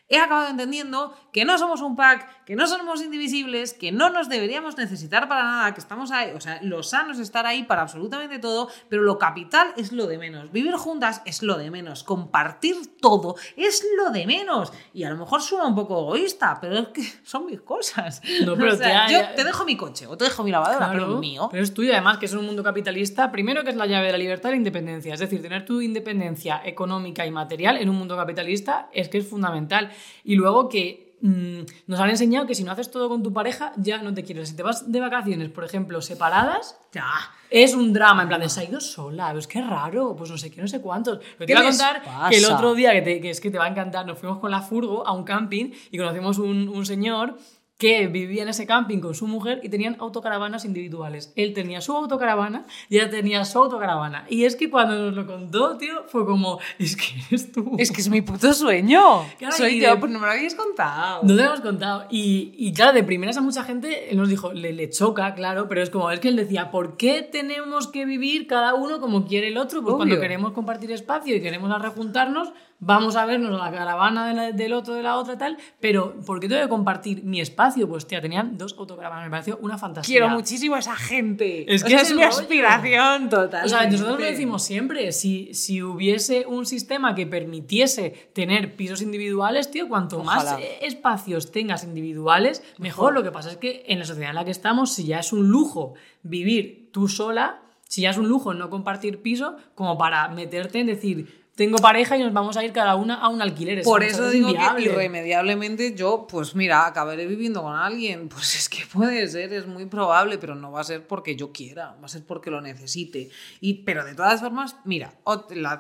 He 0.09 0.19
acabado 0.19 0.49
entendiendo 0.49 1.17
que 1.35 1.45
no 1.45 1.59
somos 1.59 1.81
un 1.81 1.97
pack, 1.97 2.45
que 2.45 2.55
no 2.55 2.65
somos 2.69 3.03
indivisibles, 3.03 3.75
que 3.75 3.91
no 3.91 4.09
nos 4.09 4.29
deberíamos 4.29 4.79
necesitar 4.79 5.27
para 5.29 5.43
nada, 5.43 5.75
que 5.75 5.81
estamos 5.81 6.13
ahí, 6.13 6.31
o 6.31 6.41
sea, 6.41 6.61
lo 6.63 6.85
sano 6.85 7.11
es 7.11 7.19
estar 7.19 7.45
ahí 7.45 7.65
para 7.65 7.83
absolutamente 7.83 8.39
todo, 8.39 8.69
pero 8.89 9.03
lo 9.03 9.19
capital 9.19 9.75
es 9.77 9.91
lo 9.91 10.07
de 10.07 10.17
menos. 10.17 10.53
Vivir 10.53 10.77
juntas 10.77 11.23
es 11.25 11.43
lo 11.43 11.59
de 11.59 11.73
menos. 11.73 12.05
Compartir 12.05 12.77
todo 13.01 13.35
es 13.57 13.85
lo 13.99 14.11
de 14.11 14.27
menos. 14.27 14.73
Y 14.93 15.03
a 15.03 15.11
lo 15.11 15.17
mejor 15.17 15.43
suena 15.43 15.67
un 15.67 15.75
poco 15.75 16.03
egoísta, 16.03 16.57
pero 16.61 16.79
es 16.79 16.89
que 16.89 17.03
son 17.25 17.47
mis 17.47 17.61
cosas. 17.63 18.23
No, 18.47 18.55
pero 18.55 18.73
O 18.75 18.77
sea, 18.77 19.07
tía, 19.07 19.31
yo 19.31 19.35
te 19.35 19.43
dejo 19.43 19.65
mi 19.65 19.77
coche 19.77 20.07
o 20.07 20.17
te 20.17 20.27
dejo 20.27 20.45
mi 20.45 20.53
lavadora, 20.53 20.89
pero 20.93 21.15
es 21.15 21.19
mío. 21.19 21.49
Pero 21.51 21.65
es 21.65 21.75
tuyo, 21.75 21.91
además, 21.95 22.19
que 22.19 22.27
es 22.27 22.33
un 22.35 22.47
mundo 22.47 22.63
capitalista. 22.63 23.33
Primero, 23.33 23.65
que 23.65 23.71
es 23.71 23.77
la 23.77 23.87
llave 23.87 24.07
de 24.07 24.13
la 24.13 24.19
libertad 24.19 24.51
y 24.51 24.53
la 24.53 24.59
independencia. 24.59 25.15
Es 25.15 25.19
decir, 25.19 25.43
tener 25.43 25.65
tu 25.65 25.81
independencia 25.81 26.63
económica 26.65 27.27
y 27.27 27.33
material 27.33 27.77
en 27.79 27.89
un 27.89 27.97
mundo 27.97 28.17
capitalista 28.17 28.89
es 28.93 29.09
que 29.09 29.19
es 29.19 29.29
fundamental. 29.29 29.91
Y 30.23 30.37
luego 30.37 30.69
que 30.69 31.14
mm, 31.27 31.61
nos 31.87 31.99
han 32.01 32.11
enseñado 32.11 32.47
que 32.47 32.55
si 32.55 32.63
no 32.65 32.73
haces 32.73 32.91
todo 32.91 33.09
con 33.09 33.23
tu 33.23 33.33
pareja, 33.33 33.73
ya 33.77 33.99
no 34.03 34.13
te 34.15 34.23
quieres. 34.25 34.51
Si 34.51 34.57
te 34.57 34.63
vas 34.63 34.91
de 34.93 35.01
vacaciones, 35.01 35.49
por 35.49 35.65
ejemplo, 35.65 36.01
separadas, 36.03 36.77
Ya. 36.93 37.07
es 37.51 37.75
un 37.75 37.93
drama. 37.93 38.23
En 38.23 38.29
plan, 38.29 38.41
de, 38.41 38.49
se 38.49 38.61
ha 38.61 38.65
ido 38.65 38.81
sola, 38.81 39.33
pues 39.33 39.47
qué 39.47 39.61
raro, 39.63 40.15
pues 40.17 40.31
no 40.31 40.39
sé 40.39 40.51
qué, 40.51 40.61
no 40.61 40.69
sé 40.69 40.81
cuántos. 40.81 41.19
Pero 41.19 41.39
te 41.39 41.47
¿Qué 41.47 41.53
iba 41.53 41.61
a 41.61 41.65
contar 41.65 42.03
pasa? 42.05 42.29
que 42.31 42.37
el 42.37 42.45
otro 42.45 42.75
día, 42.75 42.93
que, 42.93 43.03
te- 43.03 43.21
que 43.21 43.31
es 43.31 43.41
que 43.41 43.51
te 43.51 43.59
va 43.59 43.65
a 43.65 43.69
encantar, 43.69 44.07
nos 44.07 44.19
fuimos 44.19 44.39
con 44.39 44.51
la 44.51 44.61
furgo 44.61 45.07
a 45.07 45.13
un 45.13 45.25
camping 45.25 45.71
y 45.91 45.99
conocimos 45.99 46.39
un, 46.39 46.69
un 46.69 46.85
señor 46.87 47.37
que 47.77 48.07
vivía 48.07 48.45
en 48.45 48.49
ese 48.49 48.67
camping 48.67 49.01
con 49.01 49.15
su 49.17 49.27
mujer 49.27 49.61
y 49.65 49.69
tenían 49.69 49.97
autocaravanas 49.99 50.65
individuales. 50.65 51.33
Él 51.35 51.53
tenía 51.55 51.81
su 51.81 51.93
autocaravana 51.97 52.67
y 52.89 52.99
ella 52.99 53.11
tenía 53.11 53.45
su 53.45 53.59
autocaravana. 53.59 54.27
Y 54.31 54.45
es 54.45 54.55
que 54.55 54.71
cuando 54.71 54.95
nos 54.97 55.15
lo 55.15 55.27
contó, 55.27 55.77
tío, 55.77 56.05
fue 56.07 56.25
como, 56.25 56.61
es 56.79 56.97
que 56.97 57.05
eres 57.29 57.51
tú. 57.51 57.73
Es 57.79 57.91
que 57.91 58.01
es 58.01 58.09
mi 58.09 58.23
puto 58.23 58.53
sueño. 58.55 59.25
Claro, 59.39 59.57
Soy 59.57 59.81
yo, 59.81 59.91
de- 59.91 59.97
pues 59.97 60.13
no 60.13 60.21
me 60.21 60.27
lo 60.27 60.33
habéis 60.33 60.55
contado. 60.55 61.23
No 61.25 61.29
te 61.29 61.35
lo 61.35 61.43
hemos 61.49 61.61
contado. 61.63 62.07
Y, 62.11 62.55
y 62.57 62.73
claro, 62.73 62.93
de 62.93 63.03
primeras 63.03 63.37
a 63.39 63.41
mucha 63.41 63.65
gente 63.65 64.11
él 64.11 64.19
nos 64.19 64.29
dijo, 64.29 64.53
le, 64.53 64.73
le 64.73 64.89
choca, 64.91 65.35
claro, 65.35 65.69
pero 65.69 65.83
es 65.83 65.91
como, 65.91 66.11
es 66.13 66.21
que 66.21 66.29
él 66.29 66.37
decía, 66.37 66.71
¿por 66.71 66.97
qué 66.97 67.23
tenemos 67.23 67.89
que 67.89 68.05
vivir 68.05 68.47
cada 68.47 68.75
uno 68.75 69.01
como 69.01 69.27
quiere 69.27 69.49
el 69.49 69.57
otro? 69.59 69.83
Pues 69.83 69.97
cuando 69.97 70.21
queremos 70.21 70.53
compartir 70.53 70.93
espacio 70.93 71.35
y 71.35 71.41
queremos 71.43 71.71
rejuntarnos, 71.83 72.53
vamos 72.81 73.17
a 73.17 73.25
vernos 73.25 73.59
a 73.61 73.65
la 73.71 73.77
caravana 73.77 74.29
de 74.29 74.35
la- 74.35 74.53
del 74.53 74.73
otro, 74.75 74.95
de 74.95 75.03
la 75.03 75.17
otra, 75.17 75.39
tal, 75.39 75.57
pero 75.81 76.15
¿por 76.27 76.39
qué 76.41 76.49
tengo 76.49 76.61
que 76.63 76.69
compartir 76.69 77.25
mi 77.25 77.41
espacio? 77.41 77.89
Pues 77.89 78.07
tía, 78.07 78.21
tenían 78.21 78.59
dos 78.59 78.75
autocaravanas, 78.79 79.25
me 79.25 79.31
pareció 79.31 79.57
una 79.63 79.79
fantasía. 79.79 80.13
Quiero 80.13 80.29
muchísimo 80.29 80.75
a 80.75 80.81
esa 80.81 80.95
gente. 80.97 81.73
Es 81.73 81.83
O 81.83 81.87
que 81.87 81.93
sea, 81.93 82.03
es 82.03 82.11
mi 82.15 82.23
rollo. 82.23 82.29
aspiración 82.29 83.29
total. 83.31 83.65
O 83.65 83.69
sea, 83.69 83.89
nosotros 83.89 84.19
lo 84.19 84.25
decimos 84.27 84.63
siempre, 84.63 85.13
si, 85.13 85.55
si 85.55 85.83
hubiese 85.83 86.47
un 86.47 86.67
sistema 86.67 87.15
que 87.15 87.27
permitiese 87.27 88.11
tener 88.35 88.77
pisos 88.77 89.01
individuales, 89.03 89.71
tío, 89.71 89.89
cuanto 89.89 90.23
más 90.23 90.45
Ojalá. 90.45 90.61
espacios 90.83 91.53
tengas 91.53 91.85
individuales, 91.85 92.63
mejor. 92.79 93.15
Lo 93.15 93.23
que 93.23 93.31
pasa 93.31 93.51
es 93.51 93.57
que 93.57 93.85
en 93.89 93.99
la 93.99 94.05
sociedad 94.05 94.31
en 94.31 94.37
la 94.37 94.45
que 94.45 94.51
estamos, 94.51 94.93
si 94.93 95.05
ya 95.07 95.21
es 95.21 95.33
un 95.33 95.49
lujo 95.49 95.95
vivir 96.23 96.91
tú 96.93 97.09
sola, 97.09 97.61
si 97.87 98.03
ya 98.03 98.11
es 98.11 98.19
un 98.19 98.29
lujo 98.29 98.55
no 98.55 98.71
compartir 98.71 99.23
piso, 99.23 99.57
como 99.75 99.97
para 99.99 100.29
meterte 100.29 100.81
en 100.81 100.87
decir, 100.87 101.44
tengo 101.55 101.79
pareja 101.79 102.17
y 102.17 102.23
nos 102.23 102.33
vamos 102.33 102.57
a 102.57 102.65
ir 102.65 102.73
cada 102.73 102.97
una 102.97 103.15
a 103.15 103.29
un 103.29 103.41
alquiler. 103.41 103.83
Por 103.83 104.03
eso 104.03 104.29
digo 104.29 104.49
inviable. 104.49 104.83
que 104.83 104.91
irremediablemente 104.91 105.95
yo, 105.95 106.27
pues 106.29 106.57
mira, 106.57 106.87
acabaré 106.87 107.27
viviendo 107.27 107.63
con 107.63 107.75
alguien. 107.75 108.29
Pues 108.35 108.57
es 108.57 108.69
que 108.69 108.85
puede 108.93 109.29
ser, 109.29 109.53
es 109.53 109.67
muy 109.67 109.87
probable, 109.87 110.39
pero 110.39 110.57
no 110.57 110.73
va 110.73 110.81
a 110.81 110.85
ser 110.85 111.07
porque 111.07 111.37
yo 111.37 111.53
quiera, 111.53 111.97
va 112.01 112.07
a 112.07 112.09
ser 112.09 112.25
porque 112.25 112.51
lo 112.51 112.61
necesite. 112.61 113.31
Y, 113.61 113.85
pero 113.85 114.05
de 114.05 114.15
todas 114.15 114.41
formas, 114.41 114.77
mira, 114.85 115.15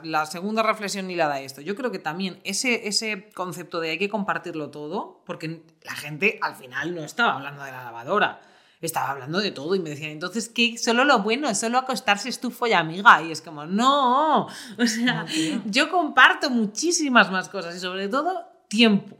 la 0.04 0.26
segunda 0.26 0.62
reflexión 0.62 1.08
ni 1.08 1.16
la 1.16 1.26
da 1.26 1.40
esto. 1.40 1.60
Yo 1.60 1.74
creo 1.74 1.90
que 1.90 1.98
también 1.98 2.38
ese, 2.44 2.86
ese 2.86 3.28
concepto 3.34 3.80
de 3.80 3.90
hay 3.90 3.98
que 3.98 4.08
compartirlo 4.08 4.70
todo, 4.70 5.20
porque 5.26 5.62
la 5.82 5.96
gente 5.96 6.38
al 6.42 6.54
final 6.54 6.94
no 6.94 7.02
estaba 7.02 7.34
hablando 7.34 7.64
de 7.64 7.72
la 7.72 7.84
lavadora. 7.84 8.40
Estaba 8.86 9.10
hablando 9.10 9.40
de 9.40 9.50
todo 9.50 9.74
y 9.74 9.80
me 9.80 9.90
decían, 9.90 10.10
entonces, 10.10 10.48
¿qué? 10.48 10.76
Solo 10.78 11.04
lo 11.04 11.20
bueno, 11.20 11.54
solo 11.54 11.78
acostarse 11.78 12.28
es 12.28 12.40
tu 12.40 12.50
folla 12.50 12.78
amiga. 12.80 13.22
Y 13.22 13.32
es 13.32 13.40
como, 13.40 13.64
no. 13.66 14.46
O 14.78 14.86
sea, 14.86 15.22
No, 15.22 15.24
tío. 15.26 15.60
yo 15.66 15.90
comparto 15.90 16.50
muchísimas 16.50 17.30
más 17.30 17.48
cosas 17.48 17.74
y 17.76 17.80
sobre 17.80 18.08
todo 18.08 18.44
tiempo. 18.68 19.16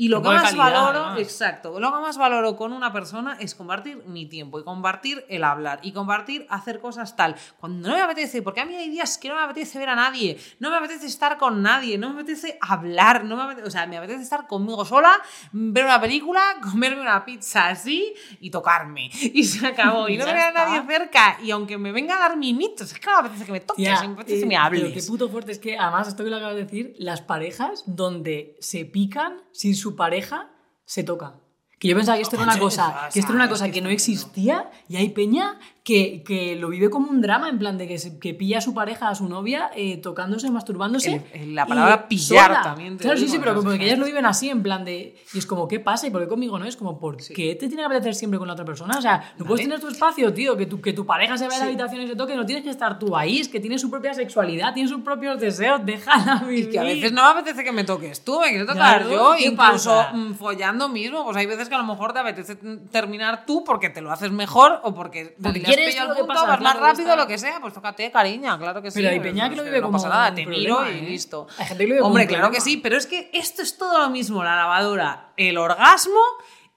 Y 0.00 0.06
lo 0.06 0.22
que 0.22 0.28
más 0.28 0.42
calidad, 0.42 0.64
valoro, 0.64 0.98
además. 1.06 1.18
exacto, 1.18 1.80
lo 1.80 1.92
que 1.92 1.98
más 1.98 2.16
valoro 2.16 2.54
con 2.54 2.72
una 2.72 2.92
persona 2.92 3.36
es 3.40 3.56
compartir 3.56 3.96
mi 4.06 4.26
tiempo 4.26 4.60
y 4.60 4.62
compartir 4.62 5.26
el 5.28 5.42
hablar 5.42 5.80
y 5.82 5.90
compartir 5.90 6.46
hacer 6.50 6.78
cosas 6.78 7.16
tal. 7.16 7.34
Cuando 7.58 7.88
no 7.88 7.96
me 7.96 8.02
apetece, 8.02 8.40
porque 8.40 8.60
a 8.60 8.64
mí 8.64 8.76
hay 8.76 8.90
días 8.90 9.18
que 9.18 9.28
no 9.28 9.34
me 9.34 9.42
apetece 9.42 9.76
ver 9.76 9.88
a 9.88 9.96
nadie, 9.96 10.38
no 10.60 10.70
me 10.70 10.76
apetece 10.76 11.06
estar 11.06 11.36
con 11.36 11.62
nadie, 11.62 11.98
no 11.98 12.10
me 12.10 12.20
apetece 12.20 12.58
hablar, 12.60 13.24
no 13.24 13.34
me 13.34 13.42
apetece, 13.42 13.66
o 13.66 13.70
sea, 13.72 13.88
me 13.88 13.98
apetece 13.98 14.22
estar 14.22 14.46
conmigo 14.46 14.84
sola, 14.84 15.20
ver 15.50 15.84
una 15.84 16.00
película, 16.00 16.42
comerme 16.62 17.00
una 17.00 17.24
pizza 17.24 17.66
así 17.66 18.14
y 18.38 18.50
tocarme. 18.50 19.10
Y 19.12 19.42
se 19.42 19.66
acabó. 19.66 20.08
Y 20.08 20.16
no 20.16 20.26
tener 20.26 20.42
a 20.42 20.52
nadie 20.52 20.80
cerca. 20.86 21.38
Y 21.42 21.50
aunque 21.50 21.76
me 21.76 21.90
venga 21.90 22.14
a 22.14 22.28
dar 22.28 22.36
mimitos, 22.36 22.92
es 22.92 23.00
que 23.00 23.06
no 23.06 23.14
me 23.14 23.18
apetece 23.26 23.46
que 23.46 23.52
me 23.52 23.60
toques, 23.60 23.84
Tía, 23.84 24.00
me 24.06 24.14
apetece 24.14 24.36
eh, 24.36 24.40
que 24.42 24.46
me 24.46 24.54
Pero 24.54 24.62
hables. 24.62 24.92
qué 24.94 25.02
puto 25.10 25.28
fuerte 25.28 25.50
es 25.50 25.58
que, 25.58 25.76
además, 25.76 26.06
esto 26.06 26.22
que 26.22 26.30
lo 26.30 26.36
acabas 26.36 26.54
de 26.54 26.62
decir, 26.62 26.94
las 26.98 27.20
parejas 27.20 27.82
donde 27.86 28.56
se 28.60 28.84
pican 28.84 29.42
sin 29.58 29.74
su 29.74 29.96
pareja 29.96 30.52
se 30.84 31.02
tocan. 31.02 31.40
Que 31.78 31.88
yo 31.88 31.94
pensaba 31.96 32.16
que 32.16 32.22
esto 32.22 32.34
era 32.36 32.44
una 32.44 32.58
cosa, 32.58 33.08
que 33.12 33.20
esto 33.20 33.32
era 33.32 33.40
una 33.42 33.48
cosa 33.48 33.70
que 33.70 33.80
no 33.80 33.88
existía 33.88 34.68
y 34.88 34.96
hay 34.96 35.10
peña 35.10 35.58
que, 35.84 36.22
que 36.22 36.54
lo 36.56 36.68
vive 36.68 36.90
como 36.90 37.08
un 37.08 37.22
drama, 37.22 37.48
en 37.48 37.58
plan 37.58 37.78
de 37.78 37.88
que, 37.88 37.96
se- 37.98 38.18
que 38.18 38.34
pilla 38.34 38.58
a 38.58 38.60
su 38.60 38.74
pareja, 38.74 39.08
a 39.08 39.14
su 39.14 39.26
novia, 39.26 39.70
eh, 39.74 39.96
tocándose, 39.96 40.50
masturbándose. 40.50 41.24
El- 41.32 41.40
el- 41.42 41.54
la 41.54 41.62
y 41.62 41.68
palabra 41.68 42.08
pillar 42.08 42.48
sola. 42.48 42.62
también 42.62 42.98
te 42.98 43.04
Claro, 43.04 43.16
sí, 43.16 43.24
digo, 43.24 43.32
sí, 43.34 43.38
pero 43.38 43.54
¿no? 43.54 43.62
como 43.62 43.78
que 43.78 43.86
ellas 43.86 43.98
lo 43.98 44.04
viven 44.04 44.26
así, 44.26 44.50
en 44.50 44.62
plan 44.62 44.84
de. 44.84 45.16
Y 45.32 45.38
es 45.38 45.46
como, 45.46 45.66
¿qué 45.66 45.80
pasa? 45.80 46.06
¿Y 46.06 46.10
por 46.10 46.20
qué 46.20 46.28
conmigo 46.28 46.58
no? 46.58 46.66
Es 46.66 46.76
como, 46.76 46.98
¿por 46.98 47.16
qué 47.16 47.54
te 47.54 47.68
tiene 47.68 47.76
que 47.76 47.84
apetecer 47.84 48.14
siempre 48.16 48.38
con 48.38 48.46
la 48.48 48.52
otra 48.52 48.66
persona? 48.66 48.98
O 48.98 49.00
sea, 49.00 49.32
no 49.38 49.46
puedes 49.46 49.64
Vale. 49.66 49.76
tener 49.76 49.80
tu 49.80 49.88
espacio, 49.88 50.34
tío, 50.34 50.58
que 50.58 50.66
tu, 50.66 50.78
que 50.82 50.92
tu 50.92 51.06
pareja 51.06 51.38
se 51.38 51.44
vaya 51.46 51.56
a 51.56 51.60
la 51.60 51.64
Sí. 51.66 51.70
habitación 51.70 52.02
y 52.02 52.06
se 52.08 52.16
toque, 52.16 52.36
no 52.36 52.44
tienes 52.44 52.64
que 52.64 52.70
estar 52.70 52.98
tú 52.98 53.16
ahí, 53.16 53.38
es 53.38 53.48
que 53.48 53.58
tiene 53.60 53.78
su 53.78 53.88
propia 53.88 54.12
sexualidad, 54.12 54.74
tiene 54.74 54.90
sus 54.90 55.00
propios 55.00 55.40
deseos, 55.40 55.80
déjala 55.86 56.42
Y 56.44 56.48
vivir. 56.50 56.70
que 56.70 56.78
a 56.80 56.82
veces 56.82 57.12
no 57.12 57.22
me 57.22 57.40
apetece 57.40 57.64
que 57.64 57.72
me 57.72 57.84
toques 57.84 58.22
tú, 58.22 58.40
me 58.40 58.50
quiero 58.50 58.66
tocar 58.66 59.04
Claro, 59.04 59.10
yo, 59.10 59.34
¿qué 59.38 59.46
incluso 59.46 59.88
pasa? 59.90 60.12
mm, 60.12 60.34
follando 60.34 60.90
mismo. 60.90 61.24
Pues 61.24 61.36
hay 61.38 61.46
veces 61.46 61.67
que 61.68 61.74
a 61.74 61.78
lo 61.78 61.84
mejor 61.84 62.12
te 62.12 62.18
apetece 62.18 62.56
terminar 62.90 63.44
tú 63.46 63.64
porque 63.64 63.90
te 63.90 64.00
lo 64.00 64.10
haces 64.10 64.30
mejor 64.30 64.80
o 64.82 64.94
porque, 64.94 65.36
Porque 65.42 65.62
quieres 65.62 65.90
pillado 65.90 66.10
el 66.10 66.16
que 66.16 66.20
punto, 66.22 66.34
pasa, 66.34 66.46
vas 66.46 66.60
más 66.60 66.72
claro, 66.72 66.86
rápido, 66.86 67.10
está. 67.10 67.16
lo 67.16 67.26
que 67.26 67.38
sea, 67.38 67.60
pues 67.60 67.74
tócate, 67.74 68.10
cariña, 68.10 68.58
claro 68.58 68.82
que 68.82 68.90
sí. 68.90 68.98
Pero 68.98 69.10
hay 69.10 69.20
peña 69.20 69.48
que 69.48 69.56
lo 69.56 69.64
vive 69.64 69.80
no 69.80 69.86
como 69.86 69.98
pasa 69.98 70.08
nada, 70.08 70.34
te 70.34 70.44
problema, 70.44 70.82
miro 70.82 70.90
y 70.90 70.98
¿eh? 70.98 71.08
listo. 71.08 71.46
Hay 71.58 71.66
gente 71.66 71.84
que 71.84 71.88
lo 71.88 71.94
vive 71.94 72.06
Hombre, 72.06 72.26
claro 72.26 72.50
que 72.50 72.60
sí, 72.60 72.76
pero 72.78 72.96
es 72.96 73.06
que 73.06 73.30
esto 73.32 73.62
es 73.62 73.76
todo 73.76 73.98
lo 73.98 74.10
mismo, 74.10 74.42
la 74.42 74.56
lavadora, 74.56 75.32
el 75.36 75.58
orgasmo 75.58 76.20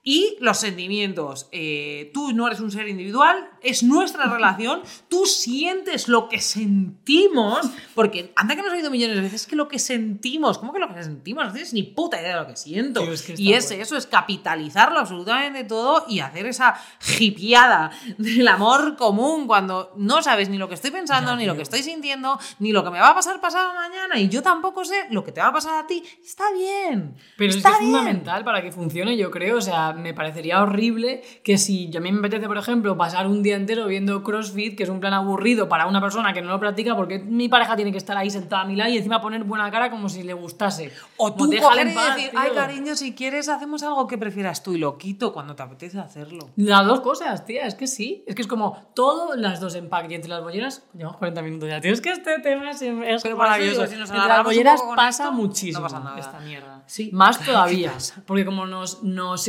y 0.04 0.36
los 0.40 0.58
sentimientos. 0.58 1.48
Eh, 1.52 2.10
tú 2.12 2.32
no 2.32 2.46
eres 2.46 2.60
un 2.60 2.70
ser 2.70 2.88
individual, 2.88 3.50
es 3.62 3.82
nuestra 3.82 4.26
relación, 4.26 4.82
tú 5.08 5.26
sientes 5.26 6.08
lo 6.08 6.28
que 6.28 6.40
sentimos, 6.40 7.70
porque 7.94 8.32
anda 8.34 8.56
que 8.56 8.62
nos 8.62 8.72
ha 8.72 8.76
oído 8.76 8.90
millones 8.90 9.16
de 9.16 9.22
veces 9.22 9.46
que 9.46 9.54
lo 9.54 9.68
que 9.68 9.78
sentimos, 9.78 10.58
¿cómo 10.58 10.72
que 10.72 10.80
lo 10.80 10.92
que 10.92 11.02
sentimos? 11.02 11.46
No 11.46 11.52
tienes 11.52 11.72
ni 11.72 11.84
puta 11.84 12.20
idea 12.20 12.34
de 12.34 12.40
lo 12.42 12.46
que 12.48 12.56
siento. 12.56 13.02
Tío, 13.02 13.12
es 13.12 13.22
que 13.22 13.32
está 13.32 13.42
y 13.42 13.52
es 13.52 13.68
bueno. 13.68 13.82
eso, 13.82 13.96
es 13.96 14.06
capitalizarlo 14.06 14.98
absolutamente 14.98 15.64
todo 15.64 16.04
y 16.08 16.18
hacer 16.18 16.46
esa 16.46 16.74
hipiada 17.20 17.92
del 18.18 18.48
amor 18.48 18.96
común 18.96 19.46
cuando 19.46 19.92
no 19.96 20.22
sabes 20.22 20.48
ni 20.48 20.58
lo 20.58 20.68
que 20.68 20.74
estoy 20.74 20.90
pensando, 20.90 21.36
ni 21.36 21.46
lo 21.46 21.54
que 21.54 21.62
estoy 21.62 21.82
sintiendo, 21.82 22.40
ni 22.58 22.72
lo 22.72 22.82
que 22.82 22.90
me 22.90 22.98
va 22.98 23.10
a 23.10 23.14
pasar 23.14 23.40
pasado 23.40 23.72
mañana, 23.74 24.18
y 24.18 24.28
yo 24.28 24.42
tampoco 24.42 24.84
sé 24.84 25.06
lo 25.10 25.22
que 25.24 25.30
te 25.30 25.40
va 25.40 25.48
a 25.48 25.52
pasar 25.52 25.84
a 25.84 25.86
ti. 25.86 26.02
Está 26.24 26.44
bien. 26.52 27.14
Pero 27.36 27.50
es 27.50 27.56
que 27.56 27.58
está 27.58 27.70
es 27.70 27.78
fundamental 27.78 28.44
para 28.44 28.62
que 28.62 28.72
funcione, 28.72 29.16
yo 29.16 29.30
creo. 29.30 29.58
O 29.58 29.60
sea, 29.60 29.91
sea, 29.92 30.02
me 30.02 30.14
parecería 30.14 30.62
horrible 30.62 31.22
que 31.42 31.58
si 31.58 31.90
a 31.96 32.00
mí 32.00 32.12
me 32.12 32.18
apetece, 32.18 32.46
por 32.46 32.58
ejemplo, 32.58 32.96
pasar 32.96 33.26
un 33.26 33.42
día 33.42 33.56
entero 33.56 33.86
viendo 33.86 34.22
CrossFit, 34.22 34.76
que 34.76 34.82
es 34.84 34.88
un 34.88 35.00
plan 35.00 35.12
aburrido 35.12 35.68
para 35.68 35.86
una 35.86 36.00
persona 36.00 36.32
que 36.32 36.42
no 36.42 36.50
lo 36.50 36.60
practica, 36.60 36.96
porque 36.96 37.18
mi 37.18 37.48
pareja 37.48 37.76
tiene 37.76 37.92
que 37.92 37.98
estar 37.98 38.16
ahí 38.16 38.30
sentada 38.30 38.62
a 38.62 38.64
mi 38.64 38.76
lado 38.76 38.90
y 38.90 38.96
encima 38.96 39.20
poner 39.20 39.44
buena 39.44 39.70
cara 39.70 39.90
como 39.90 40.08
si 40.08 40.22
le 40.22 40.32
gustase. 40.32 40.92
O 41.16 41.32
tú 41.34 41.50
coger 41.60 41.86
y 41.86 41.90
decir, 41.90 42.30
tío. 42.30 42.40
ay 42.40 42.50
cariño, 42.54 42.94
si 42.94 43.14
quieres 43.14 43.48
hacemos 43.48 43.82
algo 43.82 44.06
que 44.06 44.18
prefieras 44.18 44.62
tú 44.62 44.74
y 44.74 44.78
lo 44.78 44.98
quito 44.98 45.32
cuando 45.32 45.54
te 45.54 45.62
apetece 45.62 45.98
hacerlo. 45.98 46.50
Las 46.56 46.86
dos 46.86 47.00
cosas, 47.00 47.44
tía, 47.44 47.66
es 47.66 47.74
que 47.74 47.86
sí. 47.86 48.24
Es 48.26 48.34
que 48.34 48.42
es 48.42 48.48
como 48.48 48.90
todo, 48.94 49.36
las 49.36 49.60
dos 49.60 49.74
en 49.74 49.88
pack. 49.88 50.10
Y 50.10 50.14
entre 50.14 50.30
las 50.30 50.42
bolleras, 50.42 50.84
llevamos 50.94 51.18
40 51.18 51.42
minutos 51.42 51.68
ya, 51.68 51.80
tío. 51.80 51.92
Es 51.92 52.00
que 52.00 52.10
este 52.10 52.38
tema 52.40 52.70
es, 52.70 52.82
es 52.82 53.22
Pero 53.22 53.36
maravilloso. 53.36 53.82
digo, 53.82 53.92
si 53.92 53.98
nos 53.98 54.10
entre 54.10 54.28
las 54.28 54.44
bolleras 54.44 54.82
pasa 54.96 55.24
esto, 55.24 55.32
muchísimo 55.32 55.80
no 55.80 55.84
pasa 55.84 56.00
nada. 56.00 56.18
esta 56.18 56.40
mierda. 56.40 56.82
Sí. 56.86 57.10
Más 57.12 57.38
¿Qué 57.38 57.44
todavía. 57.46 57.92
Porque 58.26 58.44
como 58.44 58.66
nos, 58.66 59.02
nos 59.02 59.42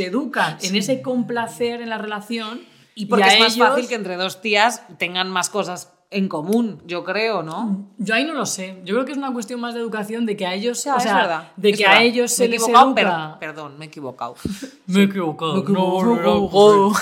en 0.62 0.76
ese 0.76 1.02
complacer 1.02 1.82
en 1.82 1.90
la 1.90 1.98
relación. 1.98 2.62
Y 2.96 3.08
porque 3.08 3.24
a 3.26 3.34
es 3.34 3.40
más 3.40 3.56
ellos- 3.56 3.68
fácil 3.70 3.88
que 3.88 3.96
entre 3.96 4.16
dos 4.18 4.42
tías 4.42 4.84
tengan 4.98 5.30
más 5.32 5.50
cosas 5.50 5.92
en 6.12 6.28
común, 6.30 6.80
yo 6.86 7.04
creo, 7.04 7.42
¿no? 7.42 7.88
Yo 7.98 8.14
ahí 8.14 8.24
no 8.24 8.34
lo 8.34 8.46
sé. 8.46 8.80
Yo 8.86 8.94
creo 8.94 9.04
que 9.06 9.14
es 9.14 9.18
una 9.18 9.34
cuestión 9.34 9.60
más 9.60 9.74
de 9.74 9.80
educación, 9.80 10.28
de 10.28 10.38
que 10.38 10.46
a 10.46 10.54
ellos, 10.54 10.84
Ya, 10.84 10.96
o 10.96 11.00
sea, 11.00 11.16
verdad. 11.16 11.52
de 11.58 11.72
es 11.72 11.78
que 11.78 11.86
a 11.88 11.90
verdad. 11.90 12.04
ellos 12.06 12.32
se 12.32 12.48
les 12.48 12.62
educa. 12.68 12.94
per- 12.94 13.40
perdón, 13.40 13.80
me 13.80 13.86
he 13.86 13.88
equivocado. 13.88 14.36
Me 14.86 15.00
he 15.00 15.04
equivocado. 15.06 15.56
Me 15.56 15.62
he 15.62 15.74
no, 15.74 16.94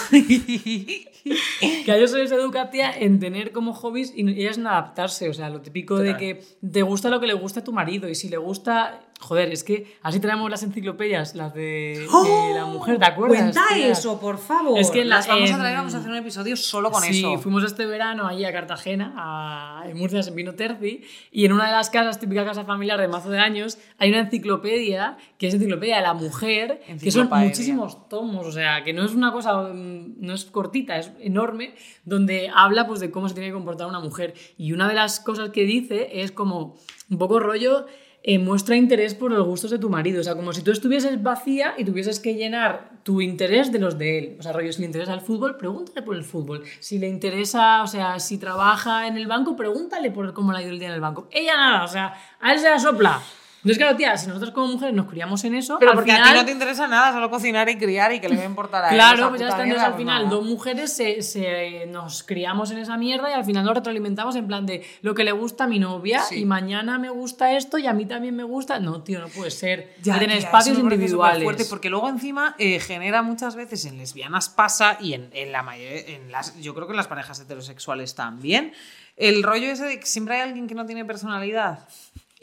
que 1.86 1.92
a 1.92 1.98
ellos 1.98 2.12
se 2.12 2.18
les 2.20 2.32
educa, 2.32 2.70
tía, 2.70 2.92
en 2.92 3.20
tener 3.20 3.52
como 3.52 3.74
hobbies 3.74 4.14
y 4.16 4.22
ellas 4.42 4.58
en 4.58 4.68
adaptarse. 4.68 5.30
O 5.30 5.34
sea, 5.34 5.50
lo 5.50 5.62
típico 5.62 5.98
de 6.00 6.16
que 6.18 6.44
te 6.72 6.82
gusta 6.82 7.10
lo 7.10 7.20
que 7.20 7.28
le 7.28 7.34
gusta 7.34 7.60
a 7.60 7.64
tu 7.64 7.74
marido 7.74 8.08
y 8.08 8.16
si 8.16 8.30
le 8.30 8.38
gusta. 8.38 9.02
Joder, 9.22 9.52
es 9.52 9.64
que 9.64 9.96
así 10.02 10.20
traemos 10.20 10.50
las 10.50 10.64
enciclopedias, 10.64 11.36
las 11.36 11.54
de, 11.54 12.08
de 12.08 12.54
la 12.56 12.66
mujer, 12.66 12.98
¿te 12.98 13.06
acuerdas? 13.06 13.38
Cuenta 13.56 13.78
eso, 13.78 14.20
por 14.20 14.40
favor. 14.40 14.80
Es 14.80 14.90
que 14.90 15.06
las 15.06 15.28
la- 15.28 15.36
vamos 15.36 15.52
a 15.52 15.58
traer, 15.60 15.78
vamos 15.78 15.94
a 15.94 15.98
hacer 16.00 16.10
un 16.10 16.18
episodio 16.18 16.56
solo 16.58 16.90
con 16.90 17.04
sí, 17.04 17.20
eso. 17.20 17.38
fuimos 17.38 17.64
este 17.64 17.86
verano 17.86 18.28
allí 18.28 18.46
a 18.46 18.52
Cartagena, 18.52 19.14
a, 19.16 19.84
en 19.88 19.96
Murcia, 19.96 20.22
en 20.28 20.36
Vino 20.36 20.56
Terci, 20.56 21.04
y 21.32 21.46
en 21.46 21.54
una 21.54 21.68
de 21.68 21.72
las 21.72 21.92
casas, 21.92 22.20
típica 22.20 22.44
casa 22.44 22.66
familiar 22.66 23.00
de 23.00 23.08
mazo 23.08 23.30
de 23.30 23.38
años, 23.38 23.78
hay 24.00 24.10
una 24.10 24.22
enciclopedia, 24.22 25.18
que 25.38 25.48
es 25.48 25.54
enciclopedia 25.54 25.98
de 25.98 26.02
la 26.02 26.16
mujer, 26.16 26.82
que 27.00 27.12
son 27.12 27.30
muchísimos 27.30 28.10
tomos, 28.10 28.48
o 28.48 28.52
sea, 28.52 28.84
que 28.84 28.92
no 28.92 29.06
es 29.06 29.14
una 29.14 29.32
cosa, 29.32 29.54
mm, 29.72 30.16
no 30.20 30.34
es 30.34 30.46
cortita, 30.46 30.98
es 30.98 31.12
enorme, 31.20 31.76
donde 32.06 32.50
habla 32.54 32.88
pues 32.88 33.00
de 33.00 33.12
cómo 33.12 33.30
se 33.30 33.36
tiene 33.36 33.50
que 33.50 33.54
comportar 33.54 33.86
una 33.88 34.00
mujer. 34.00 34.34
Y 34.58 34.72
una 34.74 34.88
de 34.88 34.96
las 34.96 35.20
cosas 35.20 35.52
que 35.52 35.64
dice 35.64 36.22
es 36.24 36.32
como 36.32 36.76
un 37.10 37.18
poco 37.20 37.40
rollo... 37.40 37.86
eh, 38.24 38.38
muestra 38.40 38.76
interés 38.76 39.16
por 39.16 39.32
los 39.32 39.46
gustos 39.46 39.72
de 39.72 39.80
tu 39.80 39.90
marido. 39.90 40.22
O 40.22 40.24
sea, 40.24 40.36
como 40.36 40.54
si 40.54 40.62
tú 40.62 40.72
estuvieses 40.72 41.22
vacía 41.22 41.74
y 41.78 41.86
tuvieses 41.86 42.20
que 42.20 42.36
llenar 42.36 42.92
tu 43.04 43.22
interés 43.22 43.72
de 43.72 43.80
los 43.80 43.98
de 43.98 44.18
él. 44.18 44.36
O 44.40 44.44
sea, 44.44 44.54
rollo, 44.54 44.72
si 44.72 44.82
le 44.82 44.88
interesa 44.88 45.14
el 45.14 45.22
fútbol, 45.22 45.58
pregúntale 45.58 46.02
por 46.04 46.16
el 46.16 46.24
fútbol. 46.24 46.64
Si 46.80 47.00
le 47.00 47.08
interesa, 47.08 47.82
o 47.84 47.88
sea, 47.88 48.20
si 48.20 48.38
trabaja 48.38 49.08
en 49.08 49.18
el 49.18 49.28
banco, 49.28 49.56
pregúntale 49.56 50.12
por 50.12 50.34
cómo 50.34 50.52
le 50.52 50.60
ha 50.60 50.62
ido 50.62 50.72
el 50.72 50.80
día 50.80 50.90
en 50.90 50.96
el 50.96 51.02
banco. 51.02 51.28
Ella 51.32 51.58
nada, 51.58 51.84
o 51.84 51.88
sea, 51.88 52.14
a 52.40 52.54
él 52.54 52.60
se 52.60 52.70
la 52.70 52.80
sopla. 52.80 53.22
Entonces, 53.64 53.78
claro, 53.78 53.96
tía, 53.96 54.18
si 54.18 54.26
nosotros 54.28 54.52
como 54.52 54.68
mujeres 54.74 54.96
nos 54.96 55.06
criamos 55.08 55.44
en 55.44 55.54
eso, 55.54 55.78
Pero 55.80 55.92
al 55.92 55.98
porque 55.98 56.12
a 56.12 56.16
final- 56.16 56.34
ti 56.34 56.40
no 56.40 56.46
te 56.46 56.52
interesa 56.52 56.88
nada, 56.88 57.12
solo 57.14 57.30
cocinar 57.30 57.70
y 57.70 57.78
criar 57.78 58.12
y 58.12 58.20
que 58.20 58.28
le 58.28 58.36
va 58.38 58.42
a 58.42 58.46
importar 58.46 58.86
a 58.86 58.90
Claro, 58.90 59.30
pues 59.30 59.40
ya 59.42 59.50
está. 59.50 59.62
Entonces 59.62 59.84
al 59.86 59.92
pues 59.92 60.00
final, 60.02 60.24
nada. 60.24 60.36
dos 60.36 60.46
mujeres 60.46 60.92
se, 60.94 61.22
se- 61.22 61.86
nos 61.88 62.24
criamos 62.24 62.72
en 62.72 62.80
esa 62.80 62.98
mierda 62.98 63.30
y 63.30 63.34
al 63.34 63.46
final 63.46 63.64
nos 63.64 63.76
retroalimentamos 63.76 64.36
en 64.36 64.48
plan 64.48 64.66
de 64.66 64.84
lo 65.04 65.14
que 65.14 65.24
le 65.24 65.32
gusta 65.32 65.66
a 65.66 65.68
mi 65.68 65.78
novia 65.78 66.22
Sí. 66.24 66.40
y 66.40 66.46
mañana 66.46 66.98
me 66.98 67.10
gusta 67.12 67.56
esto 67.56 67.78
y 67.78 67.86
a 67.86 67.94
mí 67.94 68.06
también 68.08 68.36
me 68.36 68.44
gusta. 68.44 68.80
No, 68.80 69.04
tío, 69.04 69.20
no 69.20 69.28
puede 69.28 69.52
ser. 69.52 69.94
Ya, 70.02 70.18
tía, 70.18 70.34
espacios 70.38 70.78
eso 70.78 70.84
individuales. 70.84 71.40
superfuerte, 71.42 71.66
porque 71.70 71.90
luego 71.92 72.10
encima 72.10 72.56
eh, 72.58 72.80
genera 72.80 73.22
muchas 73.22 73.56
veces 73.56 73.86
en 73.86 74.00
lesbianas 74.00 74.50
pasa 74.50 74.98
y 75.00 75.14
en, 75.14 75.30
en 75.34 75.52
la 75.52 75.62
mayoría, 75.62 76.02
en 76.16 76.32
las, 76.32 76.60
yo 76.60 76.74
creo 76.74 76.88
que 76.88 76.94
en 76.94 76.98
las 76.98 77.08
parejas 77.08 77.40
heterosexuales 77.40 78.16
también, 78.16 78.74
el 79.18 79.44
rollo 79.44 79.68
ese 79.70 79.86
de 79.86 80.00
que 80.00 80.06
siempre 80.08 80.36
hay 80.36 80.42
alguien 80.42 80.68
que 80.68 80.74
no 80.74 80.86
tiene 80.88 81.06
personalidad 81.06 81.88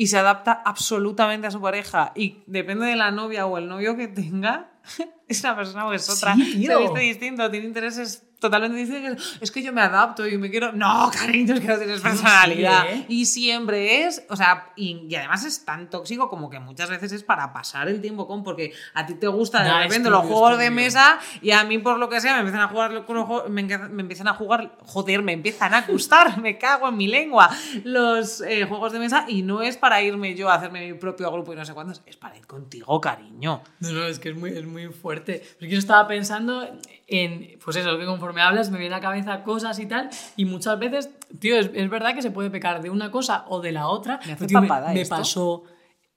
y 0.00 0.06
se 0.06 0.16
adapta 0.16 0.62
absolutamente 0.64 1.48
a 1.48 1.50
su 1.50 1.60
pareja 1.60 2.12
y 2.14 2.44
depende 2.46 2.86
de 2.86 2.94
la 2.94 3.10
novia 3.10 3.46
o 3.46 3.58
el 3.58 3.66
novio 3.68 3.96
que 3.96 4.06
tenga, 4.06 4.70
es 5.28 5.42
una 5.42 5.56
persona 5.56 5.86
o 5.88 5.92
es 5.92 6.08
otra, 6.08 6.36
Sí, 6.36 6.64
se 6.64 6.76
viste 6.76 7.00
distinto, 7.00 7.50
tiene 7.50 7.66
intereses 7.66 8.27
totalmente 8.38 8.78
distintos, 8.78 9.38
es 9.40 9.50
que 9.50 9.62
yo 9.62 9.72
me 9.72 9.80
adapto 9.80 10.26
y 10.26 10.38
me 10.38 10.50
quiero... 10.50 10.72
No, 10.72 11.10
cariño, 11.12 11.54
es 11.54 11.60
que 11.60 11.66
no 11.66 11.78
tienes 11.78 12.00
personalidad. 12.00 12.90
¿eh? 12.90 13.06
Y 13.08 13.26
siempre 13.26 14.04
es, 14.04 14.24
o 14.28 14.36
sea, 14.36 14.72
y, 14.76 15.06
y 15.08 15.14
además 15.14 15.44
es 15.44 15.64
tan 15.64 15.90
tóxico 15.90 16.28
como 16.28 16.50
que 16.50 16.58
muchas 16.58 16.90
veces 16.90 17.12
es 17.12 17.22
para 17.22 17.52
pasar 17.52 17.88
el 17.88 18.00
tiempo 18.00 18.26
con, 18.26 18.44
porque 18.44 18.72
a 18.94 19.06
ti 19.06 19.14
te 19.14 19.28
gustan 19.28 19.64
de 19.64 19.70
es 19.70 19.88
repente 19.88 20.10
los 20.10 20.24
juegos 20.24 20.52
es 20.52 20.58
de 20.58 20.70
mesa 20.70 21.18
y 21.42 21.50
a 21.50 21.64
mí 21.64 21.78
por 21.78 21.98
lo 21.98 22.08
que 22.08 22.20
sea 22.20 22.34
me 22.34 22.40
empiezan 22.40 22.62
a 22.62 22.68
jugar 22.68 23.04
me, 23.48 23.62
me 23.62 24.02
empiezan 24.02 24.28
a 24.28 24.34
jugar, 24.34 24.76
joder, 24.84 25.22
me 25.22 25.32
empiezan 25.32 25.74
a 25.74 25.82
gustar, 25.82 26.38
me 26.42 26.58
cago 26.58 26.88
en 26.88 26.96
mi 26.96 27.08
lengua 27.08 27.50
los 27.84 28.40
eh, 28.42 28.64
juegos 28.64 28.92
de 28.92 28.98
mesa 28.98 29.24
y 29.28 29.42
no 29.42 29.62
es 29.62 29.76
para 29.76 30.02
irme 30.02 30.34
yo 30.34 30.48
a 30.48 30.54
hacerme 30.54 30.86
mi 30.92 30.98
propio 30.98 31.30
grupo 31.32 31.52
y 31.52 31.56
no 31.56 31.64
sé 31.64 31.74
cuántos, 31.74 32.02
es 32.06 32.16
para 32.16 32.36
ir 32.36 32.46
contigo, 32.46 33.00
cariño. 33.00 33.62
No, 33.80 33.92
no, 33.92 34.04
es 34.06 34.18
que 34.18 34.30
es 34.30 34.36
muy, 34.36 34.50
es 34.50 34.66
muy 34.66 34.86
fuerte. 34.88 35.42
Porque 35.58 35.68
yo 35.68 35.78
estaba 35.78 36.06
pensando 36.06 36.66
en, 37.08 37.58
pues 37.64 37.76
eso, 37.76 37.98
que 37.98 38.04
conforme 38.04 38.42
hablas 38.42 38.70
me 38.70 38.78
viene 38.78 38.94
a 38.94 38.98
la 38.98 39.02
cabeza 39.02 39.42
cosas 39.42 39.78
y 39.78 39.86
tal, 39.86 40.10
y 40.36 40.44
muchas 40.44 40.78
veces, 40.78 41.10
tío, 41.40 41.58
es, 41.58 41.70
es 41.74 41.88
verdad 41.90 42.14
que 42.14 42.22
se 42.22 42.30
puede 42.30 42.50
pecar 42.50 42.82
de 42.82 42.90
una 42.90 43.10
cosa 43.10 43.44
o 43.48 43.60
de 43.60 43.72
la 43.72 43.88
otra. 43.88 44.20
¿Me 44.26 44.32
hace 44.34 44.46
tío, 44.46 44.60
papada 44.60 44.92
me 44.92 45.00
esto? 45.00 45.16
pasó... 45.16 45.62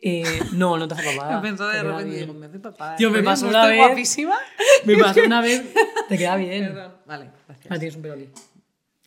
eh, 0.02 0.24
no, 0.54 0.78
no 0.78 0.88
te 0.88 0.96
hace 0.96 1.16
papada. 1.16 1.38
Me 1.40 1.48
pensó 1.48 1.68
de 1.68 1.82
repente, 1.82 2.18
digo, 2.18 2.34
me 2.34 2.46
hace 2.48 2.60
papada. 2.60 2.96
Tío, 2.98 3.10
me 3.10 3.24
pasó 3.24 3.46
¿no 3.46 3.52
una 3.52 3.68
vez- 3.68 3.78
guapísima? 3.78 4.38
Me 4.86 4.98
pasó 4.98 5.22
una 5.24 5.42
vez... 5.42 5.64
Te 6.10 6.18
queda 6.18 6.36
bien. 6.36 6.66
Perdón. 6.74 6.94
Vale, 7.06 7.30
gracias. 7.48 7.68
Ah, 7.72 7.80
tienes 7.80 7.96
un 7.96 8.02
pelolín. 8.02 8.32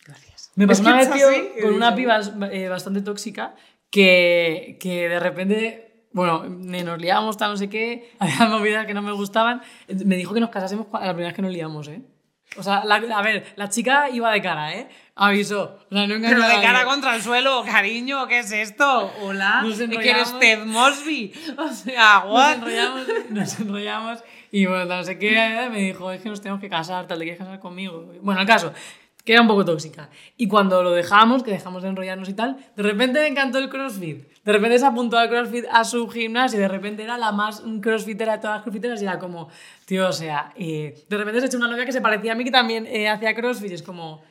Gracias. 0.05 0.51
Me 0.55 0.67
pasó 0.67 0.81
una 0.81 0.95
vez, 0.97 1.11
tío, 1.11 1.27
así, 1.29 1.49
con 1.61 1.73
una 1.73 1.93
piba 1.95 2.19
eh, 2.51 2.67
bastante 2.69 3.01
tóxica 3.01 3.55
que, 3.91 4.77
que 4.79 5.07
de 5.09 5.19
repente, 5.19 5.94
bueno, 6.15 6.45
nos 6.47 6.99
liábamos, 7.01 7.35
tal, 7.37 7.51
no 7.51 7.57
sé 7.57 7.69
qué, 7.69 8.11
había 8.19 8.47
movidas 8.47 8.85
que 8.87 8.93
no 8.93 9.01
me 9.01 9.11
gustaban. 9.11 9.61
Me 10.05 10.15
dijo 10.15 10.33
que 10.33 10.39
nos 10.39 10.49
casásemos 10.49 10.87
la 10.93 10.99
primera 11.13 11.27
vez 11.27 11.33
que 11.35 11.41
nos 11.41 11.51
liamos, 11.51 11.87
¿eh? 11.89 12.01
O 12.57 12.63
sea, 12.63 12.85
la- 12.85 12.95
a 12.95 13.21
ver, 13.21 13.53
la 13.57 13.67
chica 13.69 14.09
iba 14.09 14.31
de 14.31 14.41
cara, 14.41 14.73
¿eh? 14.73 14.87
Avisó. 15.15 15.77
O 15.91 15.93
sea, 15.95 16.07
no 16.07 16.15
Pero 16.21 16.47
de 16.47 16.61
cara 16.61 16.85
contra 16.85 17.15
el 17.15 17.21
suelo, 17.21 17.63
cariño, 17.65 18.27
¿qué 18.27 18.39
es 18.39 18.51
esto? 18.53 19.11
Hola, 19.23 19.61
Nos 19.63 19.77
¿Es 19.79 19.89
que 19.89 20.09
eres. 20.09 20.39
Ted 20.39 20.63
Mosby. 20.65 21.33
O 21.57 21.67
sea, 21.67 22.21
Nos 22.23 22.33
what? 22.33 22.53
enrollamos, 22.53 23.07
nos 23.29 23.59
enrollamos 23.59 24.23
y 24.51 24.67
bueno, 24.67 24.85
no 24.85 25.03
sé 25.03 25.19
qué, 25.19 25.67
me 25.69 25.81
dijo, 25.81 26.11
es 26.11 26.21
que 26.21 26.29
nos 26.29 26.39
tenemos 26.39 26.61
que 26.61 26.69
casar, 26.69 27.07
tal, 27.07 27.17
¿te 27.17 27.25
quieres 27.25 27.39
casar 27.39 27.59
conmigo? 27.59 28.09
Bueno, 28.21 28.39
el 28.39 28.47
caso, 28.47 28.71
que 29.25 29.33
era 29.33 29.41
un 29.41 29.47
poco 29.49 29.65
tóxica. 29.65 30.09
Y 30.37 30.47
cuando 30.47 30.81
lo 30.81 30.91
dejamos, 30.91 31.43
que 31.43 31.51
dejamos 31.51 31.83
de 31.83 31.89
enrollarnos 31.89 32.29
y 32.29 32.33
tal, 32.35 32.55
de 32.77 32.83
repente 32.83 33.19
me 33.19 33.27
encantó 33.27 33.57
el 33.57 33.67
CrossFit. 33.69 34.23
De 34.45 34.51
repente 34.53 34.77
se 34.79 34.85
apuntó 34.85 35.17
al 35.17 35.27
CrossFit 35.27 35.65
a 35.71 35.83
su 35.83 36.07
gimnasio 36.07 36.59
y 36.59 36.61
de 36.61 36.67
repente 36.67 37.01
era 37.03 37.17
la 37.17 37.31
más 37.31 37.63
crossfitera 37.81 38.33
de 38.33 38.37
todas 38.37 38.57
las 38.57 38.63
crossfiteras 38.63 39.01
y 39.01 39.05
era 39.05 39.17
como, 39.17 39.49
tío, 39.85 40.07
o 40.07 40.13
sea, 40.13 40.53
eh, 40.55 41.03
de 41.09 41.17
repente 41.17 41.41
se 41.41 41.47
echó 41.47 41.57
una 41.57 41.67
novia 41.67 41.83
que 41.85 41.91
se 41.91 41.99
parecía 41.99 42.33
a 42.33 42.35
mí 42.35 42.43
que 42.43 42.51
también 42.51 42.85
eh, 42.85 43.09
hacía 43.09 43.33
CrossFit 43.33 43.71
y 43.71 43.73
es 43.73 43.81
como, 43.81 44.21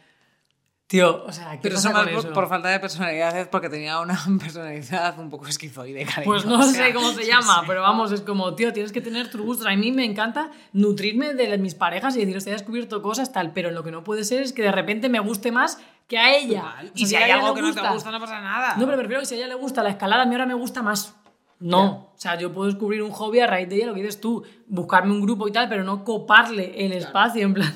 tío, 0.86 1.24
o 1.24 1.32
sea, 1.32 1.50
¿qué 1.52 1.58
Pero 1.62 1.74
pasa 1.74 1.88
eso 1.88 1.96
más 1.98 2.04
con 2.04 2.14
por, 2.14 2.24
eso? 2.26 2.32
por 2.32 2.48
falta 2.48 2.68
de 2.68 2.78
personalidad, 2.78 3.36
es 3.36 3.48
porque 3.48 3.68
tenía 3.68 3.98
una 3.98 4.16
personalidad 4.38 5.18
un 5.18 5.30
poco 5.30 5.48
esquizoide, 5.48 6.04
cariño. 6.04 6.26
Pues 6.26 6.44
no 6.46 6.60
O 6.60 6.62
sea, 6.62 6.86
sé 6.86 6.94
cómo 6.94 7.10
se 7.10 7.26
llama, 7.26 7.64
pero 7.66 7.82
vamos, 7.82 8.12
es 8.12 8.20
como, 8.20 8.54
tío, 8.54 8.72
tienes 8.72 8.92
que 8.92 9.00
tener 9.00 9.28
tus 9.30 9.40
gustos. 9.40 9.66
A 9.66 9.74
mí 9.74 9.90
me 9.90 10.04
encanta 10.04 10.52
nutrirme 10.72 11.34
de 11.34 11.58
mis 11.58 11.74
parejas 11.74 12.14
y 12.16 12.20
decir, 12.20 12.36
hostia, 12.36 12.52
he 12.52 12.56
descubierto 12.56 13.02
cosas, 13.02 13.32
tal, 13.32 13.52
pero 13.52 13.72
lo 13.72 13.82
que 13.82 13.90
no 13.90 14.04
puede 14.04 14.22
ser 14.22 14.42
es 14.42 14.52
que 14.52 14.62
de 14.62 14.70
repente 14.72 15.08
me 15.08 15.18
guste 15.18 15.50
más 15.50 15.78
que 16.06 16.18
a 16.18 16.34
ella. 16.36 16.60
Total. 16.62 16.86
O 16.86 16.88
sea, 16.88 16.92
Y 16.94 17.06
si 17.06 17.16
hay 17.16 17.24
ella 17.24 17.34
algo 17.34 17.48
le 17.48 17.54
que 17.54 17.62
no 17.62 17.74
te 17.74 17.92
gusta, 17.92 18.10
no 18.10 18.20
pasa 18.20 18.40
nada. 18.40 18.76
No, 18.76 18.84
pero 18.86 18.98
prefiero 18.98 19.20
que 19.20 19.26
si 19.26 19.34
a 19.34 19.38
ella 19.38 19.48
le 19.48 19.54
gusta 19.54 19.82
la 19.82 19.90
escalada, 19.90 20.22
a 20.22 20.26
mí 20.26 20.34
ahora 20.34 20.46
me 20.46 20.54
gusta 20.54 20.82
más. 20.82 21.16
No, 21.60 22.10
o 22.14 22.18
sea, 22.18 22.36
yo 22.36 22.52
puedo 22.52 22.66
descubrir 22.66 23.02
un 23.02 23.10
hobby 23.10 23.40
a 23.40 23.46
raíz 23.46 23.68
de 23.68 23.76
ella, 23.76 23.86
lo 23.86 23.94
que 23.94 24.02
dices 24.02 24.20
tú, 24.20 24.44
buscarme 24.66 25.12
un 25.12 25.22
grupo 25.22 25.48
y 25.48 25.52
tal, 25.52 25.68
pero 25.68 25.84
no 25.84 26.04
coparle 26.04 26.84
el 26.84 26.92
espacio, 26.92 27.42
en 27.42 27.54
plan. 27.54 27.74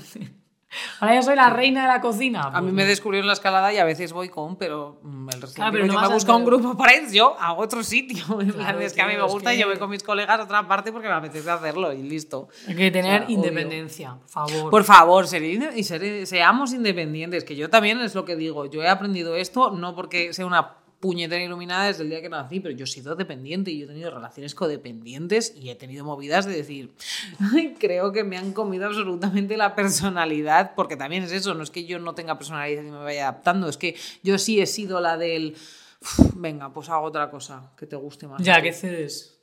Ahora 1.01 1.14
ya 1.14 1.23
soy 1.23 1.35
la 1.37 1.49
reina 1.51 1.83
de 1.83 1.89
la 1.89 2.01
cocina. 2.01 2.43
A 2.43 2.61
mí 2.61 2.66
Pues 2.66 2.75
me 2.75 2.85
descubrieron 2.85 3.27
la 3.27 3.33
escalada 3.33 3.73
y 3.73 3.79
a 3.79 3.85
veces 3.85 4.12
voy 4.12 4.29
con, 4.29 4.57
pero 4.57 5.01
mm, 5.03 5.29
el 5.33 5.41
resto 5.41 5.55
Claro, 5.57 5.73
pero 5.73 5.87
no 5.87 5.95
yo 5.95 6.01
me 6.01 6.07
a 6.07 6.09
busco 6.11 6.33
un 6.37 6.43
hacer- 6.43 6.47
grupo 6.47 6.77
para 6.77 6.95
ir 6.97 7.11
yo 7.11 7.37
a 7.39 7.55
otro 7.55 7.83
sitio. 7.83 8.23
Claro, 8.55 8.81
es 8.81 8.93
que 8.93 9.01
a 9.03 9.07
mí 9.07 9.14
me 9.16 9.23
gusta 9.23 9.55
y 9.55 9.59
yo 9.59 9.66
voy 9.69 9.79
con 9.79 9.89
mis 9.91 10.03
colegas 10.03 10.41
a 10.41 10.43
otra 10.45 10.66
parte 10.69 10.93
porque 10.93 11.09
me 11.09 11.14
apetece 11.14 11.51
hacerlo 11.51 11.93
y 11.93 12.03
listo. 12.03 12.49
Hay 12.66 12.75
que 12.77 12.91
tener 12.91 13.23
O 13.23 13.27
sea, 13.27 13.35
independencia, 13.35 14.16
por 14.21 14.29
favor. 14.29 14.71
Por 14.71 14.85
favor, 14.85 15.27
ser 15.27 15.43
y 15.43 15.85
ser- 15.85 16.27
seamos 16.27 16.73
independientes, 16.73 17.45
que 17.45 17.57
yo 17.57 17.71
también 17.71 18.01
es 18.01 18.14
lo 18.14 18.25
que 18.25 18.37
digo. 18.37 18.66
Yo 18.66 18.83
he 18.83 18.89
aprendido 18.89 19.37
esto 19.37 19.71
no 19.71 19.95
porque 19.95 20.33
sea 20.35 20.45
una 20.47 20.75
puñetera 21.01 21.42
iluminada 21.42 21.86
desde 21.86 22.03
el 22.03 22.11
día 22.11 22.20
que 22.20 22.28
nací, 22.28 22.61
pero 22.61 22.74
yo 22.74 22.84
he 22.84 22.86
sido 22.88 23.14
dependiente 23.14 23.70
y 23.70 23.78
yo 23.78 23.84
he 23.84 23.88
tenido 23.88 24.11
relaciones 24.11 24.55
codependientes 24.55 25.55
y 25.57 25.70
he 25.70 25.74
tenido 25.76 26.05
movidas 26.05 26.44
de 26.46 26.57
decir, 26.57 26.90
"Ay, 27.53 27.76
creo 27.78 28.11
que 28.12 28.24
me 28.24 28.36
han 28.36 28.53
comido 28.53 28.86
absolutamente 28.86 29.57
la 29.57 29.74
personalidad, 29.76 30.74
porque 30.74 30.96
también 30.96 31.22
es 31.22 31.32
eso, 31.32 31.55
no 31.55 31.62
es 31.62 31.70
que 31.70 31.84
yo 31.84 31.99
no 31.99 32.14
tenga 32.14 32.36
personalidad 32.36 32.82
y 32.82 32.90
me 32.90 32.99
vaya 32.99 33.28
adaptando, 33.28 33.68
es 33.68 33.76
que 33.76 33.94
yo 34.22 34.38
sí 34.38 34.61
he 34.61 34.66
sido 34.66 35.01
la 35.01 35.16
del, 35.16 35.55
"Uf, 36.03 36.32
venga, 36.34 36.72
pues 36.72 36.88
hago 36.88 37.07
otra 37.07 37.30
cosa 37.30 37.70
que 37.76 37.86
te 37.86 37.96
guste 37.96 38.26
más. 38.26 38.42
ya, 38.42 38.57
ti". 38.57 38.62
que 38.62 38.72
cedes. 38.72 39.38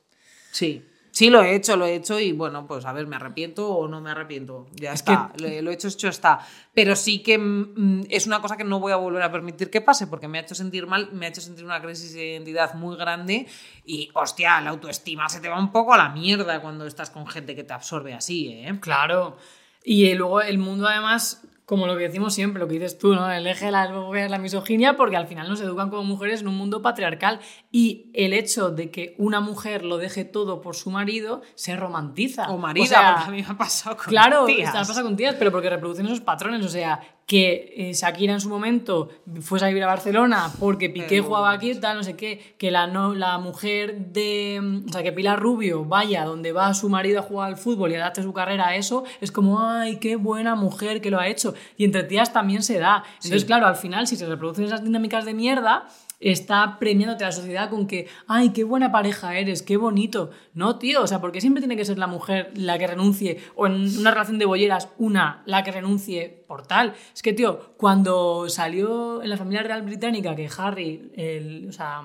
Sí. 0.52 0.84
Sí, 1.16 1.30
lo 1.30 1.42
he 1.42 1.54
hecho, 1.54 1.78
lo 1.78 1.86
he 1.86 1.94
hecho 1.94 2.20
y 2.20 2.32
bueno, 2.32 2.66
pues 2.66 2.84
a 2.84 2.92
ver, 2.92 3.06
me 3.06 3.16
arrepiento 3.16 3.70
o 3.70 3.88
no 3.88 4.02
me 4.02 4.10
arrepiento. 4.10 4.66
Ya 4.74 4.92
está, 4.92 5.32
lo, 5.38 5.48
lo 5.62 5.70
he 5.70 5.72
hecho, 5.72 5.88
hecho 5.88 6.08
está. 6.08 6.40
Pero 6.74 6.94
sí 6.94 7.20
que 7.20 7.38
mm, 7.38 8.08
es 8.10 8.26
una 8.26 8.42
cosa 8.42 8.58
que 8.58 8.64
no 8.64 8.80
voy 8.80 8.92
a 8.92 8.96
volver 8.96 9.22
a 9.22 9.32
permitir 9.32 9.70
que 9.70 9.80
pase 9.80 10.08
porque 10.08 10.28
me 10.28 10.36
ha 10.36 10.42
hecho 10.42 10.54
sentir 10.54 10.86
mal, 10.86 11.10
me 11.12 11.24
ha 11.24 11.30
hecho 11.30 11.40
sentir 11.40 11.64
una 11.64 11.80
crisis 11.80 12.12
de 12.12 12.32
identidad 12.32 12.74
muy 12.74 12.98
grande 12.98 13.46
y, 13.86 14.10
hostia, 14.12 14.60
la 14.60 14.68
autoestima 14.68 15.26
se 15.30 15.40
te 15.40 15.48
va 15.48 15.58
un 15.58 15.72
poco 15.72 15.94
a 15.94 15.96
la 15.96 16.10
mierda 16.10 16.60
cuando 16.60 16.86
estás 16.86 17.08
con 17.08 17.26
gente 17.26 17.56
que 17.56 17.64
te 17.64 17.72
absorbe 17.72 18.12
así, 18.12 18.48
¿eh? 18.48 18.78
Claro. 18.82 19.38
Y 19.82 20.10
eh, 20.10 20.16
luego 20.16 20.42
el 20.42 20.58
mundo 20.58 20.86
además 20.86 21.40
como 21.66 21.88
lo 21.88 21.96
que 21.96 22.04
decimos 22.04 22.32
siempre, 22.32 22.60
lo 22.60 22.68
que 22.68 22.74
dices 22.74 22.96
tú, 22.96 23.14
¿no? 23.14 23.28
El 23.28 23.44
eje 23.48 23.66
de 23.66 23.72
la, 23.72 23.88
la 23.88 24.38
misoginia, 24.38 24.96
porque 24.96 25.16
al 25.16 25.26
final 25.26 25.48
nos 25.48 25.60
educan 25.60 25.90
como 25.90 26.04
mujeres 26.04 26.40
en 26.40 26.48
un 26.48 26.56
mundo 26.56 26.80
patriarcal 26.80 27.40
y 27.72 28.08
el 28.14 28.32
hecho 28.34 28.70
de 28.70 28.92
que 28.92 29.16
una 29.18 29.40
mujer 29.40 29.84
lo 29.84 29.98
deje 29.98 30.24
todo 30.24 30.60
por 30.60 30.76
su 30.76 30.90
marido 30.90 31.42
se 31.56 31.74
romantiza. 31.74 32.48
O 32.52 32.56
marido, 32.56 32.86
porque 32.86 32.96
a 32.96 33.30
mí 33.32 33.42
me 33.42 33.48
ha 33.48 33.58
pasado 33.58 33.96
con 33.96 34.06
claro, 34.06 34.44
tías. 34.46 34.70
Claro, 34.70 34.86
pasa 34.86 35.02
con 35.02 35.16
tías, 35.16 35.34
pero 35.36 35.50
porque 35.50 35.68
reproducen 35.68 36.06
esos 36.06 36.20
patrones. 36.20 36.64
O 36.64 36.68
sea, 36.68 37.00
que 37.26 37.74
eh, 37.76 37.92
Shakira 37.92 38.34
en 38.34 38.40
su 38.40 38.48
momento 38.48 39.08
fuese 39.40 39.64
a 39.64 39.68
vivir 39.68 39.82
a 39.82 39.88
Barcelona 39.88 40.48
porque 40.60 40.88
Piqué 40.88 41.20
jugaba 41.20 41.50
aquí, 41.50 41.74
tal, 41.74 41.96
no 41.96 42.04
sé 42.04 42.14
qué, 42.14 42.54
que 42.56 42.70
la, 42.70 42.86
no, 42.86 43.16
la 43.16 43.38
mujer 43.38 44.12
de. 44.12 44.82
O 44.88 44.92
sea, 44.92 45.02
que 45.02 45.10
Pilar 45.10 45.40
Rubio 45.40 45.84
vaya 45.84 46.24
donde 46.24 46.52
va 46.52 46.72
su 46.72 46.88
marido 46.88 47.18
a 47.18 47.22
jugar 47.22 47.48
al 47.48 47.56
fútbol 47.56 47.90
y 47.90 47.96
adapte 47.96 48.22
su 48.22 48.32
carrera 48.32 48.68
a 48.68 48.76
eso, 48.76 49.02
es 49.20 49.32
como, 49.32 49.60
ay, 49.60 49.96
qué 49.96 50.14
buena 50.14 50.54
mujer 50.54 51.00
que 51.00 51.10
lo 51.10 51.18
ha 51.18 51.26
hecho. 51.26 51.54
Y 51.76 51.84
entre 51.84 52.04
tías 52.04 52.32
también 52.32 52.62
se 52.62 52.78
da. 52.78 53.02
Entonces, 53.16 53.44
claro, 53.44 53.66
al 53.66 53.76
final, 53.76 54.06
si 54.06 54.16
se 54.16 54.26
reproducen 54.26 54.64
esas 54.64 54.84
dinámicas 54.84 55.24
de 55.24 55.34
mierda, 55.34 55.88
está 56.20 56.78
premiándote 56.78 57.24
a 57.24 57.28
la 57.28 57.32
sociedad 57.32 57.70
con 57.70 57.86
que, 57.86 58.08
ay, 58.26 58.50
qué 58.50 58.64
buena 58.64 58.92
pareja 58.92 59.38
eres, 59.38 59.62
qué 59.62 59.76
bonito. 59.76 60.30
No, 60.54 60.78
tío, 60.78 61.02
o 61.02 61.06
sea, 61.06 61.20
porque 61.20 61.40
siempre 61.40 61.60
tiene 61.60 61.76
que 61.76 61.84
ser 61.84 61.98
la 61.98 62.06
mujer 62.06 62.52
la 62.54 62.78
que 62.78 62.86
renuncie, 62.86 63.38
o 63.54 63.66
en 63.66 63.98
una 63.98 64.10
relación 64.10 64.38
de 64.38 64.46
bolleras, 64.46 64.88
una 64.98 65.42
la 65.46 65.62
que 65.62 65.72
renuncie 65.72 66.44
por 66.48 66.66
tal. 66.66 66.94
Es 67.14 67.22
que, 67.22 67.32
tío, 67.32 67.74
cuando 67.76 68.48
salió 68.48 69.22
en 69.22 69.30
la 69.30 69.36
familia 69.36 69.62
real 69.62 69.82
británica 69.82 70.34
que 70.34 70.48
Harry, 70.56 71.12
el, 71.16 71.68
o 71.68 71.72
sea, 71.72 72.02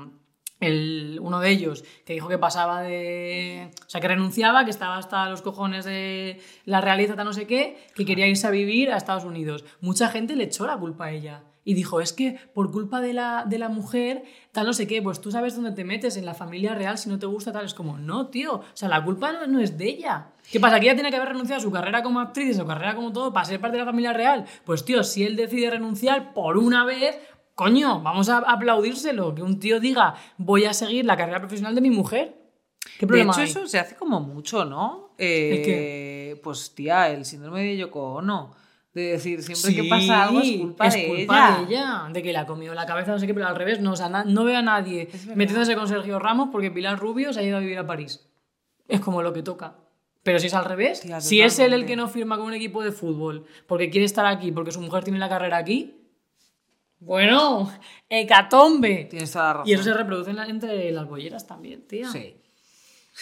el, 0.60 1.20
uno 1.22 1.40
de 1.40 1.50
ellos, 1.50 1.84
que 2.06 2.14
dijo 2.14 2.28
que 2.28 2.38
pasaba 2.38 2.82
de. 2.82 3.72
O 3.86 3.90
sea, 3.90 4.00
que 4.00 4.08
renunciaba, 4.08 4.64
que 4.64 4.72
estaba 4.72 4.98
hasta 4.98 5.28
los 5.30 5.42
cojones 5.42 5.86
de 5.86 6.40
la 6.66 6.82
realeza, 6.82 7.16
no 7.24 7.34
sé 7.34 7.48
qué, 7.48 7.78
que 7.96 8.06
quería 8.06 8.28
irse 8.28 8.48
a 8.48 8.52
vivir 8.52 8.92
a 8.92 8.98
Estados 8.98 9.26
Unidos. 9.26 9.66
Mucha 9.82 10.10
gente 10.10 10.36
le 10.36 10.46
echó 10.46 10.68
la 10.68 10.78
culpa 10.78 11.06
a 11.06 11.12
ella 11.12 11.44
y 11.64 11.76
dijo, 11.76 12.02
es 12.02 12.12
que 12.12 12.38
por 12.54 12.72
culpa 12.72 13.02
de 13.02 13.14
la, 13.14 13.46
de 13.48 13.60
la 13.60 13.70
mujer, 13.70 14.24
tal 14.52 14.66
no 14.66 14.74
sé 14.74 14.88
qué, 14.88 15.02
pues 15.02 15.22
tú 15.22 15.32
sabes 15.32 15.56
dónde 15.56 15.72
te 15.72 15.84
metes 15.84 16.18
en 16.18 16.26
la 16.26 16.34
familia 16.34 16.74
real 16.74 16.98
si 16.98 17.08
no 17.08 17.20
te 17.20 17.28
gusta 17.28 17.52
tal. 17.52 17.66
Es 17.66 17.74
como, 17.74 17.98
no, 17.98 18.28
tío, 18.28 18.56
o 18.56 18.64
sea, 18.74 18.90
la 18.90 19.04
culpa 19.04 19.32
no, 19.48 19.60
es 19.60 19.78
de 19.78 19.90
ella. 19.90 20.28
¿Qué 20.52 20.60
pasa? 20.60 20.80
¿Que 20.80 20.88
ella 20.88 20.96
tiene 20.96 21.12
que 21.12 21.18
haber 21.18 21.30
renunciado 21.30 21.60
a 21.60 21.64
su 21.64 21.72
carrera 21.72 22.02
como 22.02 22.20
actriz, 22.20 22.58
a 22.58 22.62
su 22.62 22.68
carrera 22.68 22.96
como 22.96 23.14
todo, 23.14 23.32
para 23.32 23.46
ser 23.46 23.60
parte 23.60 23.78
de 23.78 23.84
la 23.84 23.92
familia 23.92 24.14
real? 24.14 24.46
Pues, 24.66 24.84
tío, 24.84 25.04
si 25.04 25.24
él 25.24 25.36
decide 25.36 25.70
renunciar 25.70 26.34
por 26.34 26.58
una 26.58 26.84
vez, 26.84 27.16
coño, 27.54 28.02
vamos 28.02 28.30
a 28.30 28.40
aplaudírselo. 28.40 29.36
Que 29.36 29.44
un 29.44 29.60
tío 29.60 29.80
diga, 29.80 30.16
voy 30.38 30.66
a 30.66 30.74
seguir 30.74 31.06
la 31.06 31.16
carrera 31.16 31.40
profesional 31.40 31.76
de 31.76 31.82
mi 31.82 31.92
mujer. 31.92 32.38
¿Qué 32.98 33.06
problema 33.06 33.36
de 33.36 33.44
hecho, 33.44 33.60
eso 33.60 33.68
se 33.68 33.78
hace 33.78 33.96
como 33.96 34.20
mucho, 34.20 34.66
¿no? 34.66 35.14
Eh, 35.20 36.40
Pues, 36.44 36.74
tía, 36.74 37.10
el 37.10 37.24
síndrome 37.26 37.62
de 37.62 37.78
Yoko 37.78 38.16
Ono 38.16 38.61
de 38.94 39.02
decir, 39.04 39.42
siempre 39.42 39.74
que 39.74 39.90
pasa 39.90 40.24
algo 40.24 40.42
es 40.42 40.58
culpa, 40.58 40.90
de, 40.90 41.08
culpa 41.08 41.58
de 41.58 41.64
ella. 41.64 42.10
De 42.12 42.22
que 42.22 42.32
le 42.32 42.38
ha 42.38 42.46
comido 42.46 42.74
la 42.74 42.86
cabeza, 42.86 43.12
no 43.12 43.20
sé 43.20 43.28
qué, 43.28 43.34
pero 43.34 43.48
al 43.48 43.56
revés, 43.56 43.80
no, 43.80 43.94
o 43.94 43.96
sea, 43.96 44.10
no 44.10 44.44
veo 44.44 44.58
a 44.58 44.62
nadie 44.62 45.10
metiéndose 45.36 45.76
con 45.76 45.88
Sergio 45.88 46.20
Ramos 46.20 46.50
porque 46.52 46.72
Pilar 46.72 47.00
Rubio 47.00 47.32
se 47.32 47.40
ha 47.40 47.44
ido 47.44 47.58
a 47.58 47.62
vivir 47.62 47.78
a 47.78 47.88
París. 47.88 48.28
Es 48.88 49.00
como 49.00 49.22
lo 49.22 49.32
que 49.32 49.44
toca. 49.44 49.76
Pero 50.24 50.38
si 50.38 50.48
es 50.48 50.54
al 50.54 50.66
revés, 50.66 51.04
si 51.20 51.42
es 51.42 51.58
él 51.60 51.74
el 51.74 51.86
que 51.86 51.96
no 51.96 52.08
firma 52.08 52.38
con 52.38 52.48
un 52.48 52.54
equipo 52.54 52.84
de 52.84 52.92
fútbol 52.92 53.46
porque 53.66 53.90
quiere 53.90 54.06
estar 54.06 54.26
aquí, 54.26 54.52
porque 54.52 54.72
su 54.72 54.82
mujer 54.82 55.04
tiene 55.04 55.18
la 55.18 55.30
carrera 55.30 55.58
aquí, 55.58 56.02
bueno, 57.00 57.72
hecatombe. 58.08 59.08
Tienes 59.10 59.32
toda 59.32 59.46
la 59.46 59.54
razón. 59.54 59.70
Y 59.70 59.74
eso 59.74 59.84
se 59.84 59.94
reproduce 59.94 60.30
entre 60.30 60.92
las 60.92 61.08
bolleras 61.08 61.48
también, 61.48 61.88
tía. 61.88 62.08
Sí. 62.12 62.36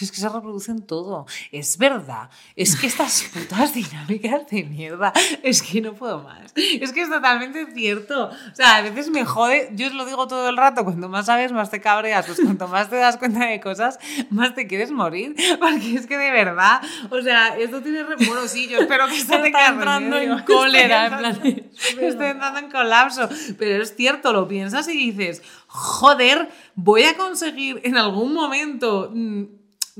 Es 0.05 0.11
que 0.11 0.17
se 0.17 0.29
reproducen 0.29 0.81
todo. 0.81 1.25
Es 1.51 1.77
verdad. 1.77 2.29
Es 2.55 2.75
que 2.75 2.87
estas 2.87 3.23
putas 3.33 3.73
dinámicas 3.73 4.47
de 4.49 4.63
mierda. 4.63 5.13
Es 5.43 5.61
que 5.61 5.81
no 5.81 5.93
puedo 5.93 6.23
más. 6.23 6.53
Es 6.55 6.93
que 6.93 7.01
es 7.01 7.09
totalmente 7.09 7.67
cierto. 7.73 8.25
O 8.27 8.55
sea, 8.55 8.77
a 8.77 8.81
veces 8.81 9.09
me 9.09 9.25
jode. 9.25 9.69
Yo 9.73 9.87
os 9.87 9.93
lo 9.93 10.05
digo 10.05 10.27
todo 10.27 10.49
el 10.49 10.57
rato. 10.57 10.83
Cuanto 10.83 11.09
más 11.09 11.25
sabes, 11.25 11.51
más 11.51 11.69
te 11.69 11.81
cabreas. 11.81 12.25
Pues 12.25 12.39
cuanto 12.39 12.67
más 12.67 12.89
te 12.89 12.95
das 12.95 13.17
cuenta 13.17 13.45
de 13.45 13.59
cosas, 13.59 13.99
más 14.29 14.55
te 14.55 14.67
quieres 14.67 14.91
morir. 14.91 15.35
Porque 15.59 15.95
es 15.95 16.07
que 16.07 16.17
de 16.17 16.31
verdad. 16.31 16.81
O 17.09 17.21
sea, 17.21 17.57
esto 17.57 17.81
tiene. 17.81 18.03
Bueno, 18.03 18.47
sí, 18.47 18.67
yo 18.67 18.79
espero 18.79 19.07
que 19.07 19.17
esto 19.17 19.41
te 19.41 19.51
quede 19.51 19.67
entrando 19.67 20.17
en 20.17 20.39
cólera. 20.43 21.07
En 21.07 21.17
plan, 21.17 21.41
estoy 21.73 22.27
entrando 22.27 22.59
en 22.59 22.71
colapso. 22.71 23.29
Pero 23.57 23.83
es 23.83 23.95
cierto, 23.95 24.33
lo 24.33 24.47
piensas 24.47 24.87
y 24.87 25.11
dices, 25.11 25.41
joder, 25.67 26.49
voy 26.75 27.03
a 27.03 27.15
conseguir 27.15 27.81
en 27.83 27.97
algún 27.97 28.33
momento 28.33 29.11
mm, 29.13 29.43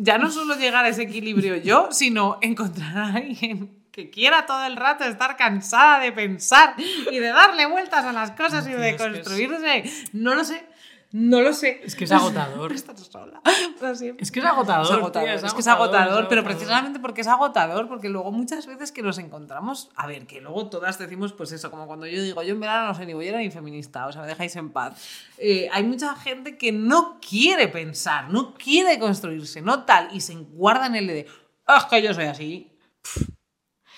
ya 0.02 0.18
no 0.18 0.32
solo 0.32 0.56
llegar 0.56 0.86
a 0.86 0.90
ese 0.90 1.04
equilibrio 1.04 1.58
yo, 1.58 1.90
sino 1.92 2.38
encontrar 2.42 2.98
a 2.98 3.06
alguien 3.16 3.70
que 3.92 4.10
quiera 4.10 4.46
todo 4.46 4.66
el 4.66 4.78
rato 4.78 5.04
estar 5.04 5.36
cansada 5.36 6.00
de 6.00 6.14
pensar 6.14 6.76
y 7.12 7.20
de 7.20 7.28
darle 7.28 7.66
vueltas 7.66 8.06
a 8.06 8.14
las 8.14 8.32
cosas 8.32 8.66
y 8.68 8.72
de 8.72 8.96
construirse. 8.96 9.84
No 10.14 10.36
lo 10.36 10.46
sé. 10.46 10.66
No 11.12 11.42
lo 11.42 11.54
sé. 11.54 11.82
Es 11.84 11.96
que 11.96 12.04
es 12.04 12.12
agotador. 12.12 12.72
Estar 12.74 12.96
sola. 12.98 13.42
Es 14.20 14.32
que 14.32 14.40
es 14.40 14.46
agotador. 14.46 14.86
Es, 14.86 14.92
agotador. 14.92 15.30
es, 15.30 15.54
que 15.54 15.62
es 15.62 15.68
agotador, 15.68 16.28
pero 16.28 16.44
precisamente 16.44 17.00
porque 17.00 17.22
es 17.22 17.28
agotador, 17.28 17.88
porque 17.88 18.10
luego 18.10 18.32
muchas 18.32 18.68
veces 18.68 18.92
que 18.92 19.02
nos 19.02 19.18
encontramos, 19.18 19.90
a 19.96 20.06
ver, 20.06 20.28
que 20.28 20.40
luego 20.40 20.70
todas 20.70 21.00
decimos, 21.00 21.34
pues 21.34 21.52
eso, 21.52 21.72
como 21.72 21.88
cuando 21.88 22.06
yo 22.06 22.22
digo, 22.22 22.44
yo 22.44 22.54
en 22.54 22.60
verdad 22.60 22.88
no 22.88 22.94
soy 22.94 23.08
ni 23.08 23.14
bollera 23.14 23.40
ni 23.40 23.50
feminista, 23.50 24.06
o 24.06 24.12
sea, 24.12 24.22
me 24.22 24.28
dejáis 24.28 24.56
en 24.56 24.70
paz. 24.70 25.02
Eh, 25.40 25.68
hay 25.72 25.84
mucha 25.84 26.16
gente 26.16 26.58
que 26.58 26.72
no 26.72 27.20
quiere 27.20 27.68
pensar, 27.70 28.30
no 28.30 28.54
quiere 28.54 29.00
construirse, 29.00 29.62
no 29.62 29.86
tal, 29.86 30.10
y 30.14 30.22
se 30.22 30.36
guarda 30.36 30.86
en 30.86 30.96
el 30.96 31.08
de, 31.08 31.26
ah, 31.66 31.78
es 31.78 31.86
que 31.86 32.02
yo 32.04 32.14
soy 32.14 32.26
así. 32.26 32.78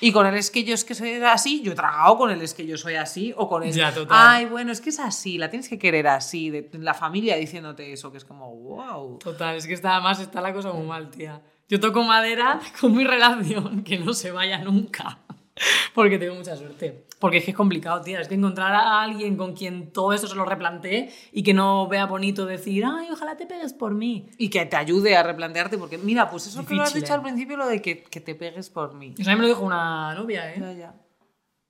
Y 0.02 0.12
con 0.12 0.26
el 0.26 0.36
es 0.36 0.50
que 0.50 0.64
yo 0.64 0.74
es 0.74 0.84
que 0.84 0.96
soy 0.96 1.14
así, 1.14 1.62
yo 1.62 1.74
he 1.74 1.76
tragado 1.76 2.18
con 2.18 2.32
el 2.32 2.42
es 2.42 2.56
que 2.56 2.66
yo 2.66 2.76
soy 2.76 2.96
así, 2.96 3.34
o 3.38 3.48
con 3.48 3.64
el. 3.64 3.72
Ya, 3.72 3.94
total. 3.94 4.18
Ay, 4.20 4.46
bueno, 4.46 4.72
es 4.72 4.82
que 4.82 4.90
es 4.90 5.00
así, 5.00 5.38
la 5.38 5.50
tienes 5.50 5.70
que 5.70 5.78
querer 5.78 6.08
así, 6.08 6.50
de 6.50 6.70
la 6.74 6.96
familia 6.96 7.38
diciéndote 7.38 7.94
eso, 7.94 8.12
que 8.12 8.18
es 8.18 8.26
como, 8.26 8.54
wow. 8.54 9.20
Total, 9.20 9.56
es 9.56 9.68
que 9.68 9.74
está 9.74 10.00
más, 10.02 10.20
está 10.20 10.42
la 10.42 10.54
cosa 10.54 10.74
muy 10.74 10.88
mal, 10.88 11.12
tía. 11.12 11.42
Yo 11.70 11.80
toco 11.80 12.04
madera 12.04 12.60
con 12.82 12.96
mi 12.96 13.04
relación, 13.04 13.84
que 13.84 14.00
no 14.00 14.14
se 14.14 14.32
vaya 14.32 14.58
nunca. 14.58 15.20
Porque 15.94 16.18
tengo 16.18 16.36
mucha 16.36 16.56
suerte. 16.56 17.06
Porque 17.22 17.38
es 17.38 17.46
que 17.46 17.52
es 17.52 17.58
complicado, 17.58 18.02
tía. 18.02 18.20
Es 18.20 18.28
que 18.28 18.34
encontrar 18.34 18.74
a 18.74 19.04
alguien 19.04 19.38
con 19.38 19.54
quien 19.54 19.94
todo 19.94 20.12
esto 20.12 20.26
se 20.26 20.34
lo 20.34 20.44
replantee 20.44 21.14
y 21.32 21.44
que 21.44 21.54
no 21.54 21.88
vea 21.88 22.08
bonito 22.08 22.48
decir, 22.48 22.84
ay, 22.84 23.10
ojalá 23.12 23.38
te 23.38 23.46
pegues 23.46 23.74
por 23.74 23.94
mí. 23.94 24.28
Y 24.40 24.50
que 24.50 24.66
te 24.66 24.76
ayude 24.76 25.16
a 25.16 25.22
replantearte, 25.22 25.78
porque 25.78 26.00
mira, 26.00 26.32
pues 26.32 26.48
eso 26.48 26.66
que 26.66 26.74
lo 26.74 26.82
has 26.82 26.96
dicho 26.96 27.14
al 27.14 27.22
principio, 27.22 27.58
lo 27.58 27.68
de 27.68 27.80
que, 27.80 28.02
que, 28.02 28.22
te 28.22 28.34
pegues 28.34 28.72
por 28.72 28.96
mí. 28.96 29.14
Eso 29.20 29.30
a 29.30 29.34
mí 29.34 29.40
me 29.40 29.44
lo 29.44 29.50
dijo 29.50 29.64
una 29.64 30.16
novia, 30.16 30.52
¿eh? 30.52 30.58
Ya, 30.60 30.74
ya. 30.74 30.96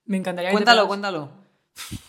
Me 0.06 0.16
encantaría 0.16 0.52
Cuéntalo, 0.52 0.88
cuéntalo. 0.88 1.30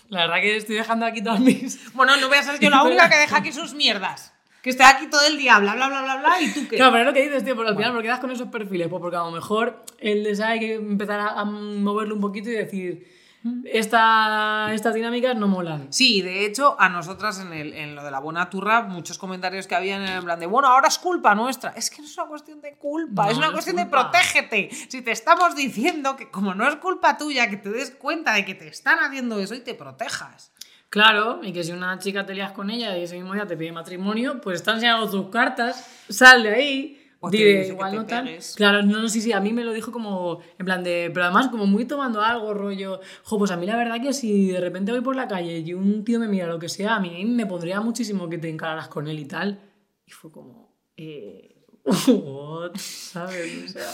La 0.08 0.20
verdad 0.20 0.36
que 0.36 0.56
estoy 0.56 0.76
dejando 0.76 1.04
aquí 1.04 1.20
todas 1.20 1.40
mis. 1.40 1.92
Bueno, 1.94 2.16
no 2.18 2.28
voy 2.28 2.38
a 2.38 2.44
ser 2.44 2.60
yo 2.60 2.70
la 2.70 2.82
única 2.84 3.10
que 3.10 3.16
deja 3.16 3.38
aquí 3.38 3.52
sus 3.52 3.74
mierdas. 3.74 4.32
Que 4.62 4.70
esté 4.70 4.84
aquí 4.84 5.08
todo 5.08 5.26
el 5.26 5.36
día, 5.36 5.58
bla, 5.58 5.74
bla, 5.74 5.88
bla, 5.88 6.02
bla, 6.02 6.16
bla, 6.18 6.40
y 6.40 6.52
tú 6.52 6.68
qué. 6.68 6.76
Claro, 6.76 6.92
pero 6.92 7.02
es 7.02 7.06
lo 7.08 7.12
que 7.12 7.22
dices, 7.24 7.44
tío, 7.44 7.56
porque 7.56 7.70
al 7.70 7.76
final, 7.76 7.92
¿por 7.92 8.02
qué 8.02 8.08
das 8.08 8.20
con 8.20 8.30
esos 8.30 8.46
perfiles? 8.46 8.86
Pues 8.86 9.00
porque 9.00 9.16
a 9.16 9.24
lo 9.24 9.32
mejor 9.32 9.84
él 9.98 10.22
les 10.22 10.38
hay 10.38 10.60
que 10.60 10.74
empezar 10.74 11.18
a, 11.18 11.40
a 11.40 11.44
moverlo 11.44 12.14
un 12.14 12.20
poquito 12.20 12.48
y 12.48 12.52
decir 12.52 13.21
esta, 13.64 14.72
estas 14.72 14.94
dinámicas 14.94 15.36
no 15.36 15.48
molan. 15.48 15.92
Sí, 15.92 16.22
de 16.22 16.46
hecho, 16.46 16.76
a 16.78 16.88
nosotras 16.88 17.40
en, 17.40 17.52
el, 17.52 17.72
en 17.74 17.94
lo 17.94 18.04
de 18.04 18.10
la 18.10 18.20
buena 18.20 18.48
turra, 18.48 18.82
muchos 18.82 19.18
comentarios 19.18 19.66
que 19.66 19.74
habían 19.74 20.02
en 20.02 20.22
plan 20.24 20.38
de, 20.38 20.46
bueno, 20.46 20.68
ahora 20.68 20.88
es 20.88 20.98
culpa 20.98 21.34
nuestra. 21.34 21.70
Es 21.70 21.90
que 21.90 22.02
no 22.02 22.08
es 22.08 22.16
una 22.16 22.26
cuestión 22.28 22.60
de 22.60 22.74
culpa, 22.74 23.30
es 23.30 23.38
una 23.38 23.52
cuestión 23.52 23.76
de 23.76 23.86
protégete. 23.86 24.70
Si 24.88 25.02
te 25.02 25.10
estamos 25.10 25.56
diciendo 25.56 26.16
que 26.16 26.30
como 26.30 26.54
no 26.54 26.68
es 26.68 26.76
culpa 26.76 27.18
tuya, 27.18 27.50
que 27.50 27.56
te 27.56 27.70
des 27.70 27.90
cuenta 27.90 28.32
de 28.32 28.44
que 28.44 28.54
te 28.54 28.68
están 28.68 28.98
haciendo 29.00 29.40
eso 29.40 29.54
y 29.54 29.60
te 29.60 29.74
protejas. 29.74 30.52
Claro, 30.88 31.40
y 31.42 31.52
que 31.52 31.64
si 31.64 31.72
una 31.72 31.98
chica 31.98 32.26
te 32.26 32.34
lías 32.34 32.52
con 32.52 32.68
ella 32.68 32.96
y 32.98 33.04
ese 33.04 33.16
mismo 33.16 33.32
día 33.32 33.46
te 33.46 33.56
pide 33.56 33.72
matrimonio, 33.72 34.40
pues 34.42 34.56
están 34.56 34.74
enseñando 34.74 35.10
tus 35.10 35.30
cartas, 35.30 35.88
sal 36.10 36.42
de 36.42 36.54
ahí 36.54 37.01
O 37.24 37.30
te 37.30 37.36
dice 37.36 37.68
igual 37.72 37.90
que 37.92 37.96
no 37.96 38.04
te 38.04 38.10
tal. 38.10 38.24
pegues. 38.26 38.54
Claro, 38.56 38.82
no, 38.82 39.00
no, 39.00 39.08
sí, 39.08 39.20
sí, 39.20 39.32
a 39.32 39.40
mí 39.40 39.52
me 39.52 39.64
lo 39.64 39.72
dijo 39.72 39.92
como, 39.92 40.40
en 40.58 40.66
plan 40.66 40.82
de, 40.84 41.10
pero 41.14 41.24
además 41.26 41.48
como 41.48 41.66
muy 41.66 41.84
tomando 41.84 42.20
algo, 42.20 42.52
rollo, 42.52 43.00
jo, 43.22 43.38
pues 43.38 43.50
a 43.52 43.56
mí 43.56 43.64
la 43.64 43.76
verdad 43.76 44.00
que 44.02 44.12
si 44.12 44.48
de 44.50 44.60
repente 44.60 44.92
voy 44.92 45.00
por 45.02 45.14
la 45.16 45.28
calle 45.28 45.58
y 45.60 45.72
un 45.72 46.04
tío 46.04 46.18
me 46.18 46.28
mira 46.28 46.46
lo 46.46 46.58
que 46.58 46.68
sea, 46.68 46.96
a 46.96 47.00
mí 47.00 47.24
me 47.24 47.46
pondría 47.46 47.80
muchísimo 47.80 48.28
que 48.28 48.38
te 48.38 48.48
encararas 48.50 48.88
con 48.88 49.06
él 49.08 49.18
y 49.18 49.24
tal. 49.24 49.60
Y 50.06 50.10
fue 50.10 50.30
como, 50.32 50.74
eh, 50.96 51.64
what, 52.08 52.72
¿sabes? 52.76 53.64
O 53.66 53.68
sea, 53.68 53.88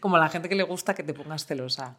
Como 0.00 0.16
la 0.18 0.28
gente 0.28 0.48
que 0.48 0.54
le 0.54 0.62
gusta 0.64 0.94
que 0.94 1.02
te 1.02 1.12
pongas 1.14 1.44
celosa. 1.46 1.98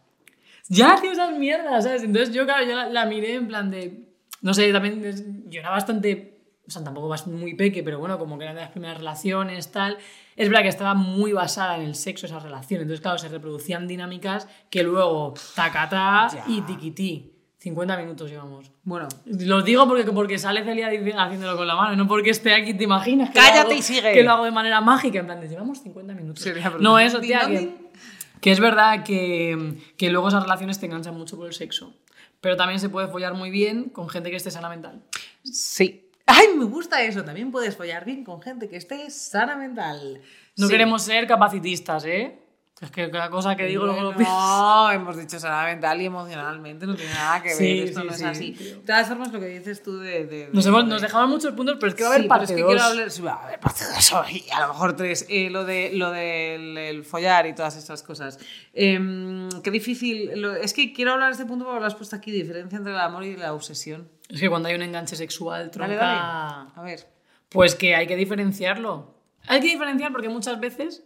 ya, 0.70 0.98
tío, 1.02 1.12
esas 1.12 1.38
mierdas, 1.38 1.84
¿sabes? 1.84 2.04
Entonces 2.04 2.34
yo, 2.34 2.46
claro, 2.46 2.66
yo 2.66 2.76
la, 2.76 2.90
la 2.90 3.06
miré 3.06 3.36
en 3.36 3.48
plan 3.48 3.70
de, 3.70 4.10
no 4.42 4.54
sé, 4.54 4.72
también 4.72 5.44
yo 5.50 5.60
era 5.60 5.70
bastante 5.70 6.33
o 6.68 6.72
sea, 6.72 6.84
tampoco 6.84 7.08
vas 7.10 7.28
muy 7.28 7.56
peque, 7.56 7.84
pero 7.84 8.00
bueno, 8.00 8.18
como 8.18 8.38
que 8.38 8.46
eran 8.46 8.56
de 8.56 8.62
las 8.62 8.72
primeras 8.72 8.98
relaciones, 8.98 9.72
tal. 9.72 9.98
Es 10.36 10.48
verdad 10.50 10.64
que 10.64 10.70
estaba 10.70 10.94
muy 10.94 11.34
basada 11.34 11.76
en 11.78 11.84
el 11.84 11.96
sexo 11.96 12.26
esa 12.26 12.40
relación. 12.40 12.82
Entonces, 12.82 13.02
claro, 13.02 13.18
se 13.18 13.28
reproducían 13.28 13.88
dinámicas 13.88 14.48
que 14.70 14.84
luego 14.84 15.34
tacatá 15.56 16.28
Ya. 16.34 16.44
y 16.48 16.62
tiquití. 16.62 17.30
50 17.60 17.96
minutos 17.98 18.30
llevamos. 18.30 18.72
Bueno, 18.84 19.08
Lo 19.26 19.62
digo 19.62 19.88
porque, 19.88 20.04
porque 20.12 20.38
sale 20.38 20.66
Celia 20.66 20.88
haciéndolo 21.18 21.56
con 21.56 21.66
la 21.66 21.76
mano, 21.78 21.96
no 21.96 22.08
porque 22.08 22.32
esté 22.32 22.54
aquí, 22.54 22.74
te 22.74 22.84
imaginas. 22.84 23.30
Que 23.30 23.36
Cállate 23.40 23.58
lo 23.60 23.64
hago- 23.70 23.74
y 23.74 23.82
sigue. 23.82 24.12
Que 24.14 24.24
lo 24.24 24.32
hago 24.32 24.44
de 24.44 24.52
manera 24.52 24.82
mágica, 24.82 25.20
en 25.20 25.26
plan, 25.28 25.40
de, 25.40 25.48
llevamos 25.48 25.80
50 25.82 26.14
minutos. 26.14 26.44
Sería 26.44 26.70
no, 26.82 27.00
eso, 27.00 27.22
tía, 27.22 27.48
que, 27.48 27.74
que 28.42 28.52
es 28.52 28.60
verdad 28.60 29.04
que, 29.06 29.78
que 29.96 30.10
luego 30.10 30.28
esas 30.28 30.44
relaciones 30.44 30.78
te 30.80 30.88
enganchan 30.88 31.16
mucho 31.18 31.38
por 31.38 31.48
el 31.48 31.54
sexo. 31.54 31.94
Pero 32.42 32.58
también 32.58 32.82
se 32.82 32.90
puede 32.90 33.08
follar 33.08 33.34
muy 33.34 33.50
bien 33.50 33.86
con 33.86 34.10
gente 34.10 34.30
que 34.30 34.36
esté 34.36 34.52
sana 34.52 34.68
mental. 34.70 35.02
sí. 35.44 36.00
Ay, 36.26 36.48
me 36.58 36.66
gusta 36.66 37.02
eso. 37.04 37.24
También 37.24 37.52
puedes 37.52 37.76
follar 37.76 38.06
bien 38.06 38.24
con 38.24 38.42
gente 38.42 38.70
que 38.70 38.78
esté 38.78 39.10
sana 39.12 39.56
mental. 39.56 40.22
No 40.58 40.68
Sí. 40.68 40.72
queremos 40.72 41.02
ser 41.02 41.28
capacitistas, 41.28 42.06
¿eh? 42.06 42.40
Es 42.82 42.92
que 42.92 43.10
cada 43.12 43.30
cosa 43.30 43.56
que 43.56 43.66
digo 43.66 43.86
luego 43.86 44.02
lo 44.02 44.16
pienso. 44.16 44.34
No, 44.34 44.92
hemos 44.92 45.16
dicho 45.16 45.40
sana 45.40 45.64
mental 45.66 46.02
y 46.02 46.06
emocionalmente, 46.06 46.86
no 46.86 46.96
tiene 46.96 47.14
nada 47.14 47.42
que 47.42 47.50
ver, 47.50 47.58
Sí, 47.58 47.80
esto 47.82 48.02
sí, 48.02 48.06
no 48.08 48.12
es 48.12 48.18
sí, 48.20 48.26
así. 48.26 48.52
De 48.52 48.72
todas 48.86 49.08
formas, 49.08 49.32
lo 49.32 49.40
que 49.40 49.46
dices 49.48 49.82
tú 49.84 50.00
de... 50.00 50.26
de- 50.26 50.50
Nos, 50.52 50.64
de- 50.66 50.70
hemos, 50.70 50.84
de- 50.84 50.90
nos 50.90 51.02
dejamos 51.02 51.30
muchos 51.30 51.54
puntos, 51.54 51.78
pero 51.80 51.90
es 51.90 51.96
que 51.96 52.04
va 52.04 52.10
a 52.10 52.14
haber 52.16 52.28
parte 52.28 52.46
es 52.46 52.50
que 52.52 52.56
quiero 52.66 52.82
hablar, 52.84 53.10
sí, 53.12 53.22
va 53.22 53.34
a 53.34 53.44
haber 53.46 53.60
parte 53.60 53.86
de 53.86 53.98
eso 53.98 54.24
y 54.30 54.44
a 54.52 54.62
lo 54.62 54.68
mejor 54.70 54.96
tres. 54.98 55.26
Eh, 55.30 55.50
lo 55.50 55.64
de 55.66 55.92
lo 55.94 56.12
del 56.12 56.78
el 56.78 57.04
follar 57.06 57.46
y 57.48 57.54
todas 57.56 57.78
estas 57.78 58.04
cosas. 58.04 58.38
Em, 58.74 59.48
qué 59.62 59.72
difícil. 59.72 60.32
lo- 60.42 60.56
es 60.56 60.74
que 60.74 60.92
quiero 60.94 61.14
hablar 61.14 61.30
de 61.30 61.34
este 61.34 61.46
punto 61.46 61.64
porque 61.66 61.80
lo 61.80 61.86
has 61.86 61.96
puesto 61.96 62.16
aquí, 62.16 62.32
diferencia 62.32 62.78
entre 62.78 62.92
el 62.94 63.00
amor 63.00 63.24
y 63.24 63.38
la 63.38 63.54
obsesión. 63.54 64.10
Es 64.30 64.40
que 64.40 64.50
cuando 64.50 64.70
hay 64.70 64.76
un 64.76 64.82
enganche 64.82 65.16
sexual, 65.16 65.70
tronca... 65.72 65.96
Dale, 65.96 65.98
dale. 65.98 66.72
A 66.76 66.82
ver. 66.84 67.08
Pues 67.50 67.76
que 67.76 67.96
hay 67.96 68.08
que 68.08 68.16
diferenciarlo. 68.16 69.14
Hay 69.48 69.60
que 69.60 69.68
diferenciar 69.68 70.12
porque 70.12 70.30
muchas 70.30 70.60
veces 70.60 71.06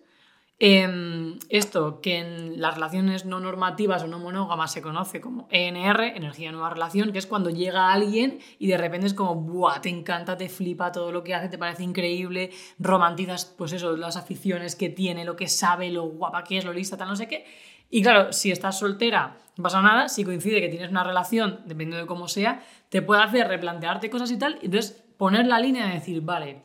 em, 0.60 1.38
esto 1.50 2.02
que 2.02 2.20
en 2.20 2.62
las 2.62 2.76
relaciones 2.76 3.26
no 3.26 3.40
normativas 3.40 4.04
o 4.04 4.08
no 4.08 4.20
monógamas 4.20 4.72
se 4.72 4.82
conoce 4.82 5.20
como 5.20 5.48
ENR, 5.52 6.02
energía 6.16 6.52
nueva 6.52 6.70
relación, 6.70 7.12
que 7.12 7.20
es 7.20 7.26
cuando 7.26 7.50
llega 7.50 7.92
alguien 7.92 8.40
y 8.60 8.68
de 8.68 8.78
repente 8.78 9.08
es 9.08 9.14
como, 9.14 9.36
¡buah! 9.36 9.82
Te 9.82 9.90
encanta, 9.90 10.38
te 10.38 10.50
flipa 10.50 10.92
todo 10.92 11.12
lo 11.12 11.24
que 11.24 11.34
hace, 11.34 11.50
te 11.50 11.58
parece 11.58 11.84
increíble, 11.84 12.52
romantizas, 12.80 13.46
pues 13.46 13.74
eso, 13.74 13.98
las 13.98 14.16
aficiones 14.18 14.76
que 14.76 14.90
tiene, 14.90 15.26
lo 15.26 15.36
que 15.36 15.48
sabe, 15.48 15.90
lo 15.90 16.04
guapa 16.04 16.44
que 16.44 16.60
es, 16.60 16.66
lo 16.66 16.74
lista, 16.74 16.98
tal, 16.98 17.10
no 17.10 17.16
sé 17.16 17.28
qué. 17.28 17.46
Y 17.90 18.02
claro, 18.04 18.32
si 18.34 18.52
estás 18.52 18.80
soltera, 18.80 19.38
no 19.58 19.64
pasa 19.64 19.82
nada. 19.82 20.10
Si 20.10 20.24
coincide 20.24 20.62
que 20.62 20.70
tienes 20.70 20.90
una 20.90 21.04
relación, 21.04 21.62
dependiendo 21.66 21.98
de 21.98 22.06
cómo 22.06 22.28
sea, 22.28 22.64
te 22.90 23.02
puede 23.02 23.22
hacer 23.22 23.48
replantearte 23.48 24.10
cosas 24.10 24.32
y 24.32 24.38
tal. 24.38 24.60
Y 24.62 24.66
entonces 24.66 25.04
poner 25.18 25.48
la 25.48 25.60
línea 25.60 25.88
de 25.88 25.94
decir, 25.94 26.22
vale, 26.22 26.62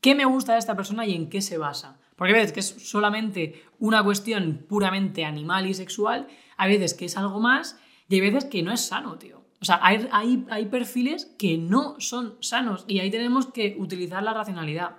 ¿qué 0.00 0.14
me 0.14 0.24
gusta 0.24 0.54
de 0.54 0.58
esta 0.58 0.76
persona 0.76 1.06
y 1.06 1.14
en 1.14 1.28
qué 1.28 1.40
se 1.40 1.58
basa? 1.58 1.98
Porque 2.16 2.32
ves 2.32 2.52
que 2.52 2.60
es 2.60 2.68
solamente 2.68 3.62
una 3.78 4.02
cuestión 4.02 4.64
puramente 4.68 5.24
animal 5.24 5.66
y 5.66 5.74
sexual. 5.74 6.26
Hay 6.56 6.72
veces 6.72 6.94
que 6.94 7.04
es 7.04 7.16
algo 7.16 7.40
más 7.40 7.78
y 8.08 8.16
hay 8.16 8.20
veces 8.20 8.44
que 8.46 8.62
no 8.62 8.72
es 8.72 8.80
sano, 8.80 9.18
tío. 9.18 9.44
O 9.60 9.64
sea, 9.64 9.80
hay, 9.82 10.08
hay, 10.12 10.46
hay 10.50 10.66
perfiles 10.66 11.26
que 11.38 11.58
no 11.58 11.96
son 11.98 12.36
sanos 12.40 12.84
y 12.88 13.00
ahí 13.00 13.10
tenemos 13.10 13.46
que 13.46 13.76
utilizar 13.78 14.22
la 14.22 14.32
racionalidad. 14.32 14.96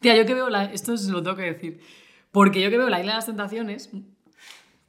Tía, 0.00 0.16
yo 0.16 0.26
que 0.26 0.34
veo, 0.34 0.50
la, 0.50 0.64
esto 0.64 0.96
se 0.96 1.10
lo 1.10 1.22
tengo 1.22 1.36
que 1.36 1.52
decir, 1.52 1.80
porque 2.30 2.60
yo 2.60 2.70
que 2.70 2.76
veo 2.76 2.90
la 2.90 3.00
isla 3.00 3.12
de 3.12 3.16
las 3.16 3.26
tentaciones, 3.26 3.90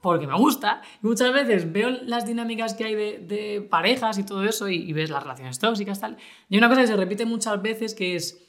porque 0.01 0.27
me 0.27 0.35
gusta. 0.35 0.81
Y 1.03 1.07
muchas 1.07 1.33
veces 1.33 1.71
veo 1.71 1.89
las 1.89 2.25
dinámicas 2.25 2.73
que 2.73 2.85
hay 2.85 2.95
de, 2.95 3.67
parejas 3.69 4.17
y 4.17 4.23
todo 4.23 4.43
eso 4.43 4.69
y, 4.69 4.75
y 4.77 4.93
ves 4.93 5.09
las 5.09 5.23
relaciones 5.23 5.59
tóxicas 5.59 5.99
tal. 5.99 6.17
Y 6.49 6.55
hay 6.55 6.59
una 6.59 6.69
cosa 6.69 6.81
que 6.81 6.87
se 6.87 6.95
repite 6.95 7.25
muchas 7.25 7.61
veces 7.61 7.93
que 7.93 8.15
es 8.15 8.43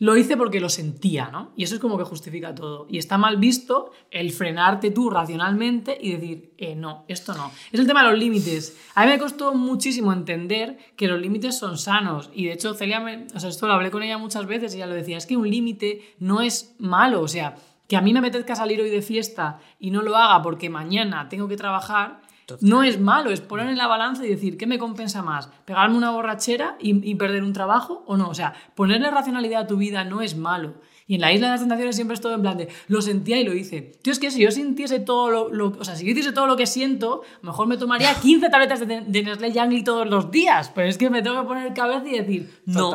lo 0.00 0.16
hice 0.16 0.36
porque 0.36 0.58
lo 0.58 0.68
sentía, 0.68 1.28
¿no? 1.30 1.52
Y 1.56 1.62
eso 1.62 1.76
es 1.76 1.80
como 1.80 1.96
que 1.96 2.02
justifica 2.02 2.52
todo. 2.52 2.88
Y 2.90 2.98
está 2.98 3.16
mal 3.16 3.36
visto 3.36 3.92
el 4.10 4.32
frenarte 4.32 4.90
tú 4.90 5.08
racionalmente 5.08 5.96
y 6.00 6.12
decir, 6.12 6.52
eh, 6.58 6.74
no, 6.74 7.04
esto 7.06 7.32
no. 7.34 7.52
Es 7.70 7.78
el 7.78 7.86
tema 7.86 8.02
de 8.02 8.10
los 8.10 8.18
límites. 8.18 8.76
A 8.96 9.04
mí 9.06 9.12
me 9.12 9.20
costó 9.20 9.54
muchísimo 9.54 10.12
entender 10.12 10.78
que 10.96 11.06
los 11.06 11.20
límites 11.20 11.56
son 11.56 11.78
sanos. 11.78 12.30
Y 12.34 12.46
de 12.46 12.54
hecho, 12.54 12.74
Celia, 12.74 12.98
me- 12.98 13.26
o 13.32 13.38
sea, 13.38 13.48
esto 13.48 13.68
lo 13.68 13.74
hablé 13.74 13.92
con 13.92 14.02
ella 14.02 14.18
muchas 14.18 14.46
veces 14.46 14.74
y 14.74 14.78
ella 14.78 14.86
lo 14.88 14.94
decía, 14.94 15.16
es 15.16 15.26
que 15.26 15.36
un 15.36 15.48
límite 15.48 16.16
no 16.18 16.40
es 16.40 16.74
malo. 16.80 17.20
O 17.20 17.28
sea, 17.28 17.54
que 17.94 17.98
a 17.98 18.02
mí 18.02 18.12
me 18.12 18.18
apetezca 18.18 18.56
salir 18.56 18.80
hoy 18.80 18.90
de 18.90 19.02
fiesta 19.02 19.60
y 19.78 19.92
no 19.92 20.02
lo 20.02 20.16
haga 20.16 20.42
porque 20.42 20.68
mañana 20.68 21.28
tengo 21.28 21.46
que 21.46 21.56
trabajar, 21.56 22.22
no 22.60 22.82
es 22.82 22.98
malo, 23.00 23.30
es 23.30 23.40
poner 23.40 23.68
en 23.68 23.76
la 23.76 23.86
balanza 23.86 24.26
y 24.26 24.28
decir, 24.28 24.56
¿qué 24.58 24.66
me 24.66 24.78
compensa 24.80 25.22
más? 25.22 25.48
¿Pegarme 25.64 25.96
una 25.96 26.10
borrachera 26.10 26.76
y, 26.80 27.08
y 27.08 27.14
perder 27.14 27.44
un 27.44 27.52
trabajo 27.52 28.02
o 28.08 28.16
no? 28.16 28.28
O 28.28 28.34
sea, 28.34 28.52
ponerle 28.74 29.10
racionalidad 29.12 29.62
a 29.62 29.66
tu 29.68 29.76
vida 29.76 30.02
no 30.04 30.20
es 30.22 30.36
malo. 30.36 30.74
Y 31.06 31.14
en 31.16 31.20
la 31.20 31.32
isla 31.32 31.46
de 31.46 31.52
las 31.52 31.60
tentaciones 31.60 31.94
siempre 31.96 32.14
es 32.14 32.20
todo 32.20 32.34
en 32.34 32.42
plan 32.42 32.56
de, 32.58 32.68
lo 32.88 33.00
sentía 33.00 33.38
y 33.40 33.44
lo 33.44 33.54
hice. 33.54 33.92
Tío, 34.02 34.12
es 34.12 34.18
que 34.18 34.30
si 34.30 34.42
yo 34.42 34.50
sintiese 34.50 34.98
todo 35.00 35.30
lo, 35.30 35.48
lo- 35.50 35.68
o 35.78 35.84
sea, 35.84 35.94
si 35.96 36.04
yo 36.04 36.10
hiciese 36.10 36.32
todo 36.32 36.46
lo 36.46 36.56
que 36.56 36.66
siento, 36.66 37.22
mejor 37.42 37.66
me 37.68 37.76
tomaría 37.76 38.12
15 38.22 38.48
tabletas 38.48 38.80
de, 38.80 39.02
de 39.06 39.22
Nestlé 39.22 39.82
todos 39.84 40.08
los 40.08 40.30
días. 40.30 40.70
Pero 40.74 40.88
es 40.88 40.98
que 40.98 41.10
me 41.10 41.22
tengo 41.22 41.40
que 41.40 41.46
poner 41.46 41.72
cabeza 41.74 42.08
y 42.08 42.18
decir, 42.18 42.62
no. 42.66 42.90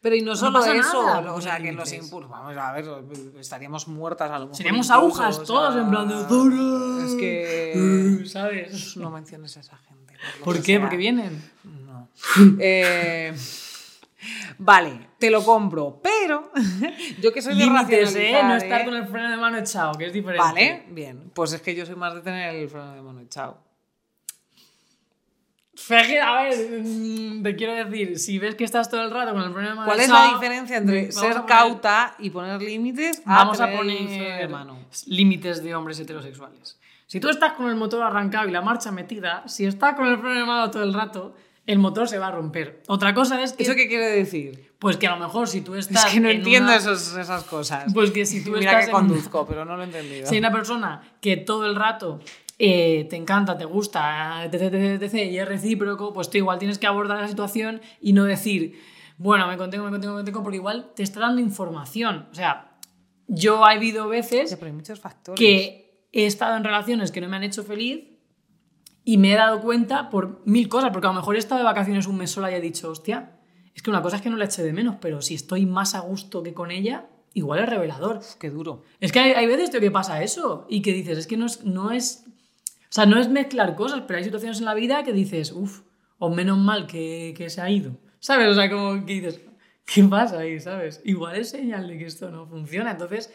Pero 0.00 0.16
y 0.16 0.22
no 0.22 0.36
solo 0.36 0.64
eso, 0.64 1.06
nada 1.06 1.32
o 1.32 1.40
sea, 1.40 1.60
que 1.60 1.72
los 1.72 1.92
impulsos, 1.92 2.30
vamos 2.30 2.56
a 2.56 2.72
ver, 2.72 2.84
estaríamos 3.38 3.88
muertas 3.88 4.30
a 4.30 4.38
lo 4.38 4.46
mejor. 4.46 4.56
Seríamos 4.56 4.86
incluso, 4.86 5.00
agujas 5.00 5.42
todos 5.44 5.76
en 5.76 5.90
plan 5.90 6.08
de. 6.08 7.06
Es 7.06 7.14
que 7.14 8.24
¿Sabes? 8.26 8.96
no 8.96 9.10
menciones 9.10 9.56
a 9.56 9.60
esa 9.60 9.76
gente. 9.78 10.14
¿Por 10.42 10.56
que 10.56 10.62
qué? 10.62 10.72
sea. 10.72 10.80
Porque 10.80 10.96
vienen. 10.96 11.42
No. 11.64 12.08
Eh, 12.58 13.34
vale, 14.58 15.08
te 15.18 15.30
lo 15.30 15.44
compro, 15.44 16.00
pero 16.02 16.50
yo 17.20 17.32
que 17.32 17.42
soy 17.42 17.56
de 17.56 17.64
Límites, 17.64 18.14
¿eh? 18.16 18.40
No 18.42 18.56
estar 18.56 18.82
¿eh? 18.82 18.84
con 18.84 18.94
el 18.94 19.06
freno 19.06 19.30
de 19.30 19.36
mano 19.36 19.58
echado, 19.58 19.94
que 19.94 20.06
es 20.06 20.12
diferente. 20.12 20.42
Vale, 20.42 20.84
bien. 20.90 21.30
Pues 21.34 21.52
es 21.52 21.60
que 21.60 21.74
yo 21.74 21.84
soy 21.84 21.96
más 21.96 22.14
de 22.14 22.20
tener 22.20 22.54
el 22.54 22.68
freno 22.68 22.94
de 22.94 23.02
mano 23.02 23.20
echado. 23.20 23.58
A 25.90 26.42
ver, 26.44 26.80
mm, 26.82 27.42
te 27.42 27.56
quiero 27.56 27.74
decir, 27.74 28.18
si 28.18 28.38
ves 28.38 28.54
que 28.54 28.64
estás 28.64 28.88
todo 28.88 29.02
el 29.02 29.10
rato 29.10 29.32
con 29.32 29.42
el 29.42 29.48
de 29.52 29.74
mano 29.74 29.84
¿Cuál 29.84 30.00
es 30.00 30.08
la 30.08 30.32
diferencia 30.34 30.76
entre 30.76 31.10
ser 31.12 31.32
poner- 31.34 31.46
cauta 31.46 32.14
y 32.18 32.30
poner 32.30 32.62
límites 32.62 33.22
a 33.26 33.36
Vamos 33.38 33.60
a 33.60 33.70
poner 33.70 34.48
mano? 34.48 34.78
límites 35.06 35.62
de 35.62 35.74
hombres 35.74 35.98
heterosexuales. 36.00 36.78
Si 37.06 37.20
tú 37.20 37.28
estás 37.28 37.52
con 37.52 37.68
el 37.68 37.76
motor 37.76 38.02
arrancado 38.02 38.48
y 38.48 38.52
la 38.52 38.62
marcha 38.62 38.90
metida, 38.90 39.46
si 39.46 39.66
estás 39.66 39.94
con 39.94 40.06
el 40.06 40.18
mano 40.18 40.70
todo 40.70 40.82
el 40.84 40.94
rato, 40.94 41.34
el 41.66 41.78
motor 41.78 42.08
se 42.08 42.18
va 42.18 42.28
a 42.28 42.30
romper. 42.32 42.82
Otra 42.88 43.14
cosa 43.14 43.42
es 43.42 43.52
que, 43.52 43.62
¿Eso 43.62 43.74
qué 43.74 43.88
quiere 43.88 44.06
decir? 44.10 44.72
pues 44.78 44.96
que 44.96 45.06
a 45.06 45.16
lo 45.16 45.18
mejor 45.24 45.48
si 45.48 45.60
tú 45.62 45.74
estás 45.74 46.06
Es 46.06 46.12
que 46.12 46.20
no 46.20 46.28
en 46.28 46.36
entiendo 46.38 46.68
una- 46.68 46.76
esos- 46.76 47.16
esas 47.16 47.44
cosas. 47.44 47.92
Pues 47.94 48.10
que 48.10 48.26
si 48.26 48.44
tú 48.44 48.52
Mira 48.52 48.70
estás 48.72 48.84
que 48.86 48.90
en 48.90 48.96
una- 48.96 49.06
conduzco, 49.08 49.46
pero 49.46 49.64
no 49.64 49.76
lo 49.76 49.82
he 49.82 49.86
entendido. 49.86 50.26
Si 50.26 50.34
hay 50.34 50.38
una 50.40 50.52
persona 50.52 51.02
que 51.20 51.36
todo 51.36 51.66
el 51.66 51.74
rato 51.74 52.20
eh, 52.58 53.06
te 53.10 53.16
encanta, 53.16 53.56
te 53.58 53.64
gusta, 53.64 54.44
etc, 54.44 54.74
etc, 54.74 55.02
etc, 55.02 55.14
y 55.14 55.38
es 55.38 55.48
recíproco, 55.48 56.12
pues 56.12 56.30
tú 56.30 56.38
igual 56.38 56.58
tienes 56.58 56.78
que 56.78 56.86
abordar 56.86 57.20
la 57.20 57.28
situación 57.28 57.80
y 58.00 58.12
no 58.12 58.24
decir, 58.24 58.78
bueno, 59.18 59.46
me 59.46 59.56
contengo, 59.56 59.84
me 59.84 59.90
contengo, 59.90 60.14
me 60.14 60.18
contengo, 60.18 60.42
porque 60.42 60.56
igual 60.56 60.92
te 60.94 61.02
está 61.02 61.20
dando 61.20 61.40
información. 61.40 62.28
O 62.30 62.34
sea, 62.34 62.78
yo 63.26 63.64
ha 63.64 63.70
habido 63.70 64.08
veces 64.08 64.50
Sí, 64.50 64.56
pero 64.56 64.66
hay 64.66 64.72
muchos 64.72 65.00
factores. 65.00 65.38
que 65.38 66.08
he 66.12 66.26
estado 66.26 66.56
en 66.56 66.64
relaciones 66.64 67.10
que 67.10 67.20
no 67.20 67.28
me 67.28 67.36
han 67.36 67.44
hecho 67.44 67.64
feliz 67.64 68.04
y 69.04 69.18
me 69.18 69.32
he 69.32 69.36
dado 69.36 69.60
cuenta 69.60 70.10
por 70.10 70.42
mil 70.46 70.68
cosas, 70.68 70.90
porque 70.90 71.06
a 71.06 71.10
lo 71.10 71.16
mejor 71.16 71.36
he 71.36 71.38
estado 71.38 71.58
de 71.58 71.64
vacaciones 71.64 72.06
un 72.06 72.16
mes 72.16 72.30
sola 72.30 72.50
y 72.50 72.54
he 72.54 72.60
dicho, 72.60 72.90
hostia, 72.90 73.38
es 73.74 73.82
que 73.82 73.90
una 73.90 74.00
cosa 74.00 74.16
es 74.16 74.22
que 74.22 74.30
no 74.30 74.36
la 74.36 74.44
eché 74.44 74.62
de 74.62 74.72
menos, 74.72 74.96
pero 75.00 75.20
si 75.20 75.34
estoy 75.34 75.66
más 75.66 75.94
a 75.94 76.00
gusto 76.00 76.42
que 76.42 76.54
con 76.54 76.70
ella, 76.70 77.08
igual 77.34 77.60
es 77.60 77.68
revelador. 77.68 78.20
Qué 78.38 78.50
duro. 78.50 78.82
Es 79.00 79.12
que 79.12 79.18
hay, 79.18 79.32
hay 79.32 79.46
veces 79.46 79.70
tío, 79.70 79.80
que 79.80 79.90
pasa 79.90 80.22
eso 80.22 80.66
y 80.68 80.80
que 80.80 80.92
dices, 80.92 81.18
es 81.18 81.26
que 81.26 81.36
no 81.36 81.46
es, 81.46 81.64
no 81.64 81.90
es. 81.90 82.24
O 82.94 82.96
sea, 82.96 83.06
no 83.06 83.18
es 83.18 83.28
mezclar 83.28 83.74
cosas, 83.74 84.02
pero 84.06 84.18
hay 84.18 84.24
situaciones 84.24 84.60
en 84.60 84.66
la 84.66 84.74
vida 84.74 85.02
que 85.02 85.12
dices, 85.12 85.50
uff, 85.50 85.80
o 86.20 86.30
menos 86.30 86.58
mal 86.58 86.86
que, 86.86 87.34
que 87.36 87.50
se 87.50 87.60
ha 87.60 87.68
ido. 87.68 87.96
¿Sabes? 88.20 88.46
O 88.46 88.54
sea, 88.54 88.70
como 88.70 89.04
que 89.04 89.14
dices, 89.14 89.40
¿qué 89.84 90.04
pasa 90.04 90.38
ahí? 90.38 90.60
¿Sabes? 90.60 91.00
Igual 91.04 91.34
es 91.34 91.50
señal 91.50 91.88
de 91.88 91.98
que 91.98 92.04
esto 92.04 92.30
no 92.30 92.46
funciona. 92.46 92.92
Entonces, 92.92 93.34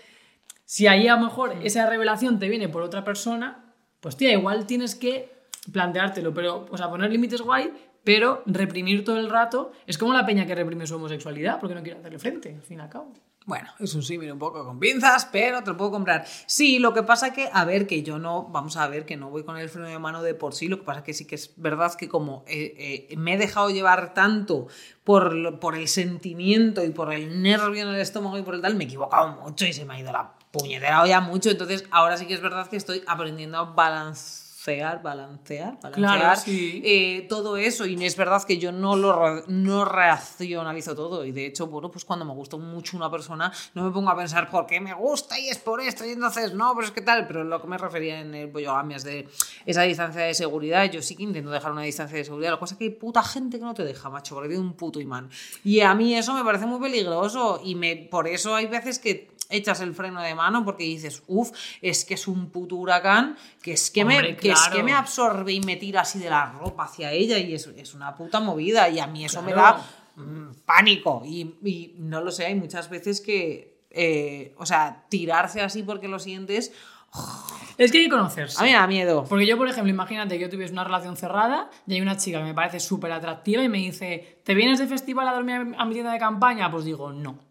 si 0.63 0.87
ahí 0.87 1.09
a 1.09 1.17
lo 1.17 1.25
mejor 1.25 1.57
esa 1.61 1.89
revelación 1.89 2.39
te 2.39 2.47
viene 2.47 2.69
por 2.69 2.83
otra 2.83 3.03
persona, 3.03 3.75
pues 3.99 4.15
tía, 4.15 4.31
igual 4.31 4.65
tienes 4.65 4.95
que 4.95 5.29
planteártelo, 5.73 6.33
pero, 6.33 6.65
o 6.71 6.77
sea, 6.77 6.89
poner 6.89 7.11
límites 7.11 7.41
guay, 7.41 7.73
pero 8.05 8.43
reprimir 8.45 9.03
todo 9.03 9.19
el 9.19 9.29
rato 9.29 9.73
es 9.85 9.97
como 9.97 10.13
la 10.13 10.25
peña 10.25 10.45
que 10.45 10.55
reprime 10.55 10.87
su 10.87 10.95
homosexualidad 10.95 11.59
porque 11.59 11.75
no 11.75 11.83
quiere 11.83 11.99
hacerle 11.99 12.19
frente, 12.19 12.55
al 12.55 12.61
fin 12.61 12.77
y 12.77 12.81
al 12.81 12.89
cabo. 12.89 13.11
Bueno, 13.49 13.67
es 13.79 13.95
un 13.95 14.03
símil 14.03 14.31
un 14.31 14.37
poco 14.37 14.63
con 14.63 14.79
pinzas, 14.79 15.27
pero 15.31 15.63
te 15.63 15.71
lo 15.71 15.75
puedo 15.75 15.89
comprar. 15.89 16.23
Sí, 16.45 16.77
lo 16.77 16.93
que 16.93 17.01
pasa 17.01 17.33
que, 17.33 17.49
a 17.51 17.65
ver, 17.65 17.87
que 17.87 18.03
yo 18.03 18.19
no, 18.19 18.43
vamos 18.43 18.77
a 18.77 18.87
ver, 18.87 19.07
que 19.07 19.17
no 19.17 19.31
voy 19.31 19.43
con 19.43 19.57
el 19.57 19.69
freno 19.69 19.87
de 19.87 19.97
mano 19.97 20.21
de 20.21 20.35
por 20.35 20.53
sí, 20.53 20.67
lo 20.67 20.77
que 20.77 20.83
pasa 20.83 21.03
que 21.03 21.15
sí 21.15 21.25
que 21.25 21.33
es 21.33 21.55
verdad 21.57 21.95
que 21.95 22.07
como 22.07 22.43
eh, 22.45 23.07
eh, 23.09 23.17
me 23.17 23.33
he 23.33 23.37
dejado 23.39 23.71
llevar 23.71 24.13
tanto 24.13 24.67
por, 25.03 25.59
por 25.59 25.75
el 25.75 25.87
sentimiento 25.87 26.85
y 26.85 26.91
por 26.91 27.11
el 27.11 27.41
nervio 27.41 27.81
en 27.81 27.89
el 27.89 27.99
estómago 27.99 28.37
y 28.37 28.43
por 28.43 28.53
el 28.53 28.61
tal, 28.61 28.75
me 28.75 28.83
he 28.83 28.87
equivocado 28.87 29.41
mucho 29.41 29.65
y 29.65 29.73
se 29.73 29.83
me 29.83 29.95
ha 29.95 29.99
ido 29.99 30.11
la 30.11 30.35
puñetera 30.51 31.01
olla 31.01 31.19
mucho, 31.19 31.49
entonces 31.49 31.85
ahora 31.89 32.17
sí 32.17 32.27
que 32.27 32.35
es 32.35 32.41
verdad 32.41 32.69
que 32.69 32.77
estoy 32.77 33.01
aprendiendo 33.07 33.57
a 33.57 33.63
balancear, 33.63 34.48
balancear, 34.65 35.79
balancear 35.81 35.93
Claro, 35.93 36.39
sí. 36.39 36.81
eh, 36.83 37.25
todo 37.29 37.57
eso. 37.57 37.85
Y 37.85 38.03
es 38.05 38.15
verdad 38.15 38.43
que 38.43 38.57
yo 38.57 38.71
no 38.71 38.95
lo 38.95 39.43
no 39.47 39.85
racionalizo 39.85 40.95
todo. 40.95 41.25
Y 41.25 41.31
de 41.31 41.45
hecho, 41.45 41.67
bueno, 41.67 41.89
pues 41.91 42.05
cuando 42.05 42.25
me 42.25 42.33
gusta 42.33 42.57
mucho 42.57 42.97
una 42.97 43.09
persona, 43.09 43.51
no 43.73 43.83
me 43.83 43.91
pongo 43.91 44.09
a 44.09 44.15
pensar 44.17 44.49
por 44.49 44.65
qué 44.65 44.79
me 44.79 44.93
gusta 44.93 45.39
y 45.39 45.49
es 45.49 45.57
por 45.57 45.81
esto. 45.81 46.05
Y 46.05 46.11
entonces, 46.11 46.53
no, 46.53 46.73
pero 46.75 46.85
es 46.87 46.91
que 46.91 47.01
tal. 47.01 47.27
Pero 47.27 47.43
lo 47.43 47.61
que 47.61 47.67
me 47.67 47.77
refería 47.77 48.19
en 48.19 48.33
el 48.35 48.47
Boyogami 48.47 48.95
es 48.95 49.03
de 49.03 49.27
esa 49.65 49.83
distancia 49.83 50.21
de 50.21 50.33
seguridad. 50.33 50.85
Yo 50.91 51.01
sí 51.01 51.15
que 51.15 51.23
intento 51.23 51.49
dejar 51.51 51.71
una 51.71 51.83
distancia 51.83 52.17
de 52.17 52.23
seguridad. 52.23 52.51
Lo 52.51 52.57
que 52.57 52.61
pasa 52.61 52.73
es 52.75 52.77
que 52.79 52.83
hay 52.85 52.91
puta 52.91 53.23
gente 53.23 53.59
que 53.59 53.65
no 53.65 53.73
te 53.73 53.83
deja, 53.83 54.09
macho, 54.09 54.35
porque 54.35 54.49
tiene 54.49 54.63
un 54.63 54.73
puto 54.73 54.99
imán. 54.99 55.29
Y 55.63 55.79
a 55.81 55.93
mí 55.95 56.15
eso 56.15 56.33
me 56.33 56.43
parece 56.43 56.65
muy 56.65 56.79
peligroso. 56.79 57.61
Y 57.63 57.75
me, 57.75 57.95
por 57.95 58.27
eso 58.27 58.55
hay 58.55 58.67
veces 58.67 58.99
que 58.99 59.29
echas 59.49 59.81
el 59.81 59.93
freno 59.93 60.21
de 60.21 60.35
mano 60.35 60.63
porque 60.63 60.83
dices, 60.83 61.23
uff, 61.27 61.51
es 61.81 62.05
que 62.05 62.13
es 62.13 62.27
un 62.27 62.49
puto 62.49 62.75
huracán, 62.75 63.35
que 63.61 63.73
es 63.73 63.91
que, 63.91 64.05
me, 64.05 64.35
que, 64.37 64.51
es 64.51 64.69
que 64.71 64.83
me 64.83 64.93
absorbe 64.93 65.51
y 65.53 65.61
me 65.61 65.75
tira 65.75 66.01
así 66.01 66.19
de 66.19 66.29
la 66.29 66.51
ropa 66.51 66.85
hacia 66.85 67.11
ella 67.11 67.37
y 67.37 67.55
es, 67.55 67.67
es 67.67 67.93
una 67.93 68.15
puta 68.15 68.39
movida 68.39 68.87
y 68.89 68.99
a 68.99 69.07
mí 69.07 69.25
eso 69.25 69.41
me 69.41 69.53
da 69.53 69.83
mm, 70.15 70.61
pánico 70.65 71.23
y, 71.25 71.55
y 71.63 71.95
no 71.97 72.21
lo 72.21 72.31
sé, 72.31 72.45
hay 72.45 72.55
muchas 72.55 72.89
veces 72.89 73.21
que, 73.21 73.79
eh, 73.89 74.53
o 74.57 74.65
sea, 74.65 75.05
tirarse 75.09 75.61
así 75.61 75.83
porque 75.83 76.07
lo 76.07 76.19
sientes, 76.19 76.71
Es 77.77 77.91
que 77.91 77.97
hay 77.99 78.03
que 78.05 78.11
conocerse. 78.11 78.59
a 78.59 78.63
mí 78.63 78.69
me 78.69 78.75
da 78.75 78.85
miedo. 78.85 79.25
Porque 79.27 79.47
yo, 79.47 79.57
por 79.57 79.67
ejemplo, 79.67 79.89
imagínate 79.89 80.35
que 80.35 80.41
yo 80.41 80.49
tuviese 80.49 80.73
una 80.73 80.83
relación 80.83 81.17
cerrada 81.17 81.69
y 81.87 81.95
hay 81.95 82.01
una 82.01 82.17
chica 82.17 82.37
que 82.37 82.43
me 82.43 82.53
parece 82.53 82.79
súper 82.79 83.11
atractiva 83.11 83.63
y 83.63 83.69
me 83.69 83.79
dice, 83.79 84.41
¿te 84.43 84.53
vienes 84.53 84.79
de 84.79 84.85
festival 84.85 85.27
a 85.27 85.33
dormir 85.33 85.73
a 85.77 85.85
mi 85.85 85.93
tienda 85.93 86.11
de 86.11 86.19
campaña? 86.19 86.69
Pues 86.69 86.85
digo, 86.85 87.11
no. 87.11 87.48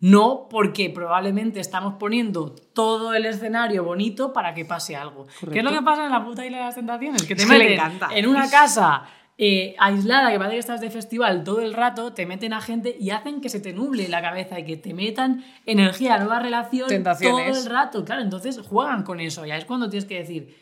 No, 0.00 0.48
porque 0.48 0.88
probablemente 0.90 1.60
estamos 1.60 1.94
poniendo 1.98 2.54
todo 2.72 3.12
el 3.14 3.26
escenario 3.26 3.84
bonito 3.84 4.32
para 4.32 4.54
que 4.54 4.64
pase 4.64 4.96
algo. 4.96 5.26
¿Qué 5.52 5.58
es 5.58 5.64
lo 5.64 5.70
que 5.70 5.82
pasa 5.82 6.06
en 6.06 6.10
la 6.10 6.24
puta 6.24 6.44
isla 6.44 6.58
de 6.58 6.64
las 6.64 6.74
tentaciones? 6.74 7.22
Que 7.24 7.34
te 7.36 7.42
Es 7.42 7.48
que 7.48 7.74
encanta. 7.74 8.08
en 8.14 8.26
una 8.26 8.50
casa 8.50 9.04
eh, 9.36 9.74
aislada 9.78 10.30
que 10.30 10.38
parece 10.38 10.54
que 10.54 10.60
estás 10.60 10.80
de 10.80 10.90
festival 10.90 11.44
todo 11.44 11.60
el 11.60 11.74
rato, 11.74 12.12
te 12.14 12.24
meten 12.24 12.52
a 12.54 12.60
gente 12.62 12.96
y 12.98 13.10
hacen 13.10 13.40
que 13.42 13.48
se 13.50 13.60
te 13.60 13.72
nuble 13.74 14.08
la 14.08 14.22
cabeza 14.22 14.58
y 14.58 14.64
que 14.64 14.76
te 14.78 14.94
metan 14.94 15.44
energía 15.66 16.18
nueva 16.18 16.40
relación 16.40 16.88
todo 17.20 17.38
el 17.38 17.66
rato. 17.66 18.04
Claro, 18.04 18.22
entonces 18.22 18.58
juegan 18.60 19.02
con 19.02 19.20
eso. 19.20 19.44
Ya 19.44 19.56
es 19.56 19.64
cuando 19.66 19.88
tienes 19.90 20.06
que 20.08 20.18
decir, 20.18 20.56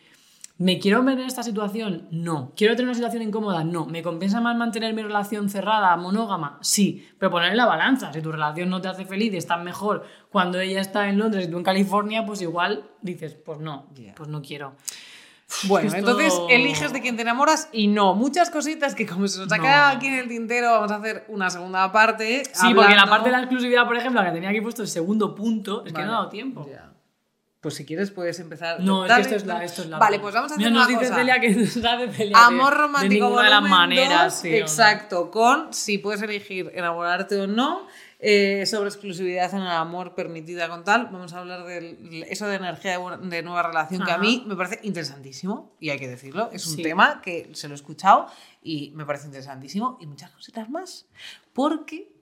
¿Me 0.59 0.81
quiero 0.81 1.05
ver 1.05 1.21
en 1.21 1.27
esta 1.27 1.45
situación? 1.45 2.09
No. 2.11 2.53
¿Quiero 2.57 2.75
tener 2.75 2.87
una 2.89 2.95
situación 2.95 3.23
incómoda? 3.23 3.63
No. 3.63 3.87
¿Me 3.87 4.03
compensa 4.03 4.41
más 4.41 4.57
mantener 4.57 4.93
mi 4.93 5.03
relación 5.03 5.49
cerrada, 5.49 5.97
monógama? 5.97 6.59
Sí. 6.63 7.09
Pero 7.19 7.31
poner 7.31 7.53
en 7.53 7.57
la 7.57 7.67
balanza. 7.67 8.13
Si 8.13 8.21
tu 8.21 8.33
relación 8.33 8.69
no 8.69 8.81
te 8.81 8.89
hace 8.89 9.05
feliz 9.05 9.33
y 9.33 9.37
estás 9.37 9.63
mejor 9.63 10.05
cuando 10.31 10.59
ella 10.59 10.81
está 10.81 11.09
en 11.09 11.19
Londres 11.19 11.47
y 11.47 11.51
tú 11.51 11.59
en 11.59 11.63
California, 11.63 12.27
pues 12.27 12.43
igual 12.43 12.91
dices, 13.03 13.35
pues 13.35 13.61
no, 13.61 13.87
Ya. 13.95 14.15
pues 14.17 14.29
no 14.29 14.43
quiero. 14.43 14.75
Bueno, 15.69 15.87
Esto- 15.87 15.99
entonces 15.99 16.35
eliges 16.51 16.93
de 16.93 17.01
quién 17.01 17.15
te 17.17 17.23
enamoras 17.23 17.69
y 17.73 17.87
no. 17.87 18.15
Muchas 18.15 18.51
cositas 18.51 18.95
que 18.95 19.07
como 19.07 19.29
se 19.29 19.39
nos 19.39 19.51
ha 19.53 19.57
No. 19.57 19.63
quedado 19.63 19.97
aquí 19.97 20.09
en 20.09 20.15
el 20.15 20.29
tintero, 20.29 20.73
vamos 20.73 20.91
a 20.91 20.97
hacer 20.97 21.25
una 21.29 21.49
segunda 21.51 21.91
parte. 21.93 22.43
Sí, 22.53 22.75
porque 22.75 22.95
la 22.97 23.07
parte 23.07 23.27
de 23.31 23.33
la 23.33 23.39
exclusividad, 23.43 23.87
por 23.87 23.97
ejemplo, 23.97 24.21
la 24.21 24.29
que 24.29 24.35
tenía 24.35 24.51
aquí 24.51 24.61
puesto 24.61 24.83
el 24.83 24.89
segundo 24.89 25.35
punto, 25.35 25.85
es 25.87 25.93
que 25.93 26.03
no 26.03 26.09
ha 26.09 26.13
dado 26.17 26.29
tiempo. 26.29 26.67
Ya. 26.69 26.91
Pues 27.61 27.75
si 27.75 27.85
quieres 27.85 28.13
puedes 28.13 28.39
empezar. 28.39 28.79
No, 28.81 29.05
es 29.05 29.13
que 29.13 29.21
esto 29.21 29.35
es 29.35 29.47
la, 29.47 29.65
esto 29.65 29.83
es 29.83 29.89
la 29.89 29.99
Vale, 29.99 30.21
pues 30.21 30.33
vamos 30.33 30.53
a 30.53 30.55
hacer 30.55 30.59
Mira, 30.71 30.71
una 30.71 30.79
nos 30.81 30.89
dice 30.89 31.01
cosa. 31.11 31.15
Celia 31.17 31.41
que 31.41 31.55
de 31.55 31.67
Celia 32.13 32.47
Amor 32.47 32.71
de- 32.75 32.79
romántico 32.81 33.13
de 33.15 33.21
ninguna 33.21 33.45
de 33.45 33.51
las 33.51 33.63
maneras. 33.63 34.41
sí, 34.41 34.47
hombre. 34.49 34.61
exacto, 34.61 35.31
con 35.33 35.75
si 35.75 35.99
puedes 35.99 36.23
elegir 36.23 36.71
enamorarte 36.75 37.37
o 37.41 37.49
no, 37.49 37.89
eh, 38.21 38.65
sobre 38.67 38.89
exclusividad 38.91 39.53
en 39.55 39.63
el 39.63 39.69
amor 39.69 40.15
permitida 40.15 40.69
con 40.69 40.85
tal. 40.85 41.07
Vamos 41.07 41.33
a 41.33 41.41
hablar 41.41 41.65
de 41.65 42.27
eso 42.31 42.47
de 42.47 42.57
energía 42.57 42.97
de, 43.23 43.43
nueva 43.43 43.63
relación, 43.65 44.05
que 44.05 44.13
a 44.13 44.19
mí 44.19 44.45
me 44.47 44.55
parece 44.55 44.79
interesantísimo, 44.85 45.75
y 45.81 45.91
hay 45.91 45.99
que 45.99 46.07
decirlo. 46.09 46.51
Es 46.53 46.65
un 46.69 46.77
Sí. 46.77 46.83
tema 46.83 47.21
que 47.23 47.51
se 47.55 47.67
lo 47.67 47.75
he 47.75 47.77
escuchado 47.77 48.27
y 48.63 48.93
me 48.95 49.05
parece 49.05 49.27
interesantísimo, 49.27 49.99
y 50.01 50.07
muchas 50.07 50.31
cositas 50.31 50.71
más. 50.71 51.07
Porque 51.53 52.13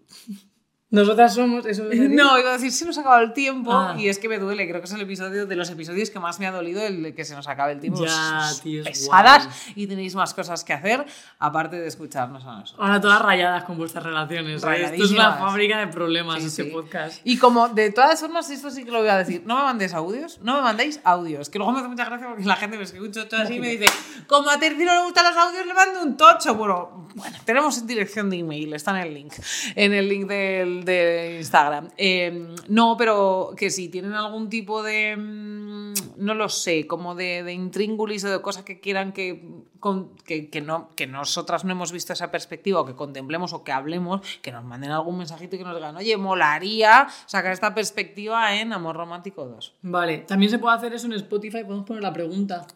Nosotras 0.88 1.34
somos 1.34 1.66
eso. 1.66 1.90
es 1.90 1.98
no, 2.10 2.38
iba 2.38 2.50
a 2.50 2.52
decir, 2.52 2.70
se 2.70 2.84
nos 2.84 2.96
ha 2.96 3.00
acabado 3.00 3.22
el 3.24 3.32
tiempo 3.32 3.72
Ah. 3.72 3.96
y 3.98 4.08
es 4.08 4.18
que 4.18 4.28
me 4.28 4.38
duele. 4.38 4.68
Creo 4.68 4.80
que 4.80 4.86
es 4.86 4.92
el 4.92 5.00
episodio 5.00 5.44
de 5.46 5.56
los 5.56 5.68
episodios 5.68 6.10
que 6.10 6.20
más 6.20 6.38
me 6.38 6.46
ha 6.46 6.52
dolido 6.52 6.80
el 6.86 7.12
que 7.14 7.24
se 7.24 7.34
nos 7.34 7.48
acabe 7.48 7.72
el 7.72 7.80
tiempo. 7.80 8.04
Ya, 8.04 8.48
tío, 8.62 8.82
es 8.82 8.88
pesadas 8.88 9.46
guay. 9.46 9.72
y 9.74 9.86
tenéis 9.88 10.14
más 10.14 10.32
cosas 10.32 10.62
que 10.62 10.72
hacer 10.72 11.04
aparte 11.40 11.76
de 11.80 11.88
escucharnos 11.88 12.44
a 12.44 12.58
nosotros. 12.60 12.86
Ahora 12.86 13.00
todas 13.00 13.20
rayadas 13.20 13.64
con 13.64 13.76
vuestras 13.78 14.04
relaciones. 14.04 14.62
¿eh? 14.62 14.82
Esto 14.84 15.04
es 15.04 15.10
una 15.10 15.32
fábrica 15.32 15.78
de 15.80 15.88
problemas 15.88 16.40
Sí, 16.40 16.46
este 16.46 16.64
sí. 16.64 16.70
podcast. 16.70 17.20
Y 17.24 17.36
como 17.38 17.68
de 17.68 17.90
todas 17.90 18.20
formas, 18.20 18.48
esto 18.50 18.70
sí 18.70 18.84
que 18.84 18.90
lo 18.92 19.00
voy 19.00 19.08
a 19.08 19.16
decir, 19.16 19.42
no 19.44 19.56
me 19.56 19.62
mandéis 19.64 19.92
audios, 19.92 20.38
no 20.42 20.54
me 20.56 20.62
mandéis 20.62 21.00
audios, 21.02 21.50
que 21.50 21.58
luego 21.58 21.72
me 21.72 21.80
hace 21.80 21.88
mucha 21.88 22.04
gracia 22.04 22.28
porque 22.28 22.44
la 22.44 22.56
gente 22.56 22.78
me 22.78 22.84
un 23.00 23.12
chocho 23.12 23.36
así 23.36 23.54
y 23.54 23.60
me 23.60 23.70
dice, 23.76 23.86
como 24.28 24.48
a 24.50 24.58
Terci 24.58 24.84
no 24.84 24.94
le 24.94 25.02
gustan 25.02 25.24
los 25.34 25.36
audios, 25.36 25.66
le 25.66 25.74
mando 25.74 26.02
un 26.02 26.16
tocho. 26.16 26.54
Bueno, 26.54 27.08
bueno, 27.16 27.36
tenemos 27.44 27.86
dirección 27.86 28.30
de 28.30 28.36
email, 28.38 28.72
está 28.74 28.90
en 28.92 29.06
el 29.08 29.14
link, 29.14 29.32
en 29.74 29.92
el 29.94 30.08
link 30.08 30.26
del, 30.28 30.75
de 30.84 31.36
Instagram. 31.38 31.88
Eh, 31.96 32.54
no, 32.68 32.96
pero 32.96 33.52
que 33.56 33.70
si 33.70 33.88
tienen 33.88 34.12
algún 34.14 34.48
tipo 34.50 34.82
de, 34.82 35.16
mm, 35.16 35.92
no 36.18 36.34
lo 36.34 36.48
sé, 36.48 36.86
como 36.86 37.14
de, 37.14 37.42
de 37.42 37.52
intríngulis 37.52 38.24
o 38.24 38.30
de 38.30 38.40
cosas 38.42 38.64
que 38.64 38.80
quieran 38.80 39.12
que, 39.12 39.42
con- 39.80 40.16
que, 40.24 40.50
que 40.50 40.60
no, 40.60 40.90
que 40.96 41.06
nosotras 41.06 41.64
no 41.64 41.72
hemos 41.72 41.92
visto 41.92 42.12
esa 42.12 42.30
perspectiva 42.30 42.80
o 42.80 42.86
que 42.86 42.94
contemplemos 42.94 43.52
o 43.52 43.62
que 43.64 43.72
hablemos, 43.72 44.20
que 44.42 44.52
nos 44.52 44.64
manden 44.64 44.90
algún 44.90 45.18
mensajito 45.18 45.56
y 45.56 45.58
que 45.58 45.64
nos 45.64 45.74
digan, 45.76 45.96
oye, 45.96 46.16
molaría 46.16 47.06
sacar 47.26 47.52
esta 47.52 47.74
perspectiva 47.74 48.54
en 48.60 48.72
Amor 48.72 48.96
Romántico 48.96 49.44
2. 49.46 49.74
Vale, 49.82 50.18
también 50.18 50.50
se 50.50 50.58
puede 50.58 50.76
hacer 50.76 50.92
eso 50.94 51.06
en 51.06 51.12
Spotify, 51.14 51.62
podemos 51.64 51.86
poner 51.86 52.02
la 52.02 52.12
pregunta. 52.12 52.66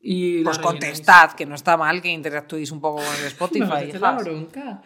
Y 0.00 0.44
Pues 0.44 0.58
rellenáis. 0.58 0.80
contestad, 0.80 1.32
que 1.32 1.44
no 1.44 1.56
está 1.56 1.76
mal 1.76 2.00
que 2.00 2.08
interactuéis 2.08 2.70
un 2.70 2.80
poco 2.80 2.98
con 2.98 3.14
el 3.16 3.24
Spotify. 3.26 3.92
la 3.98 4.12
bronca. 4.12 4.82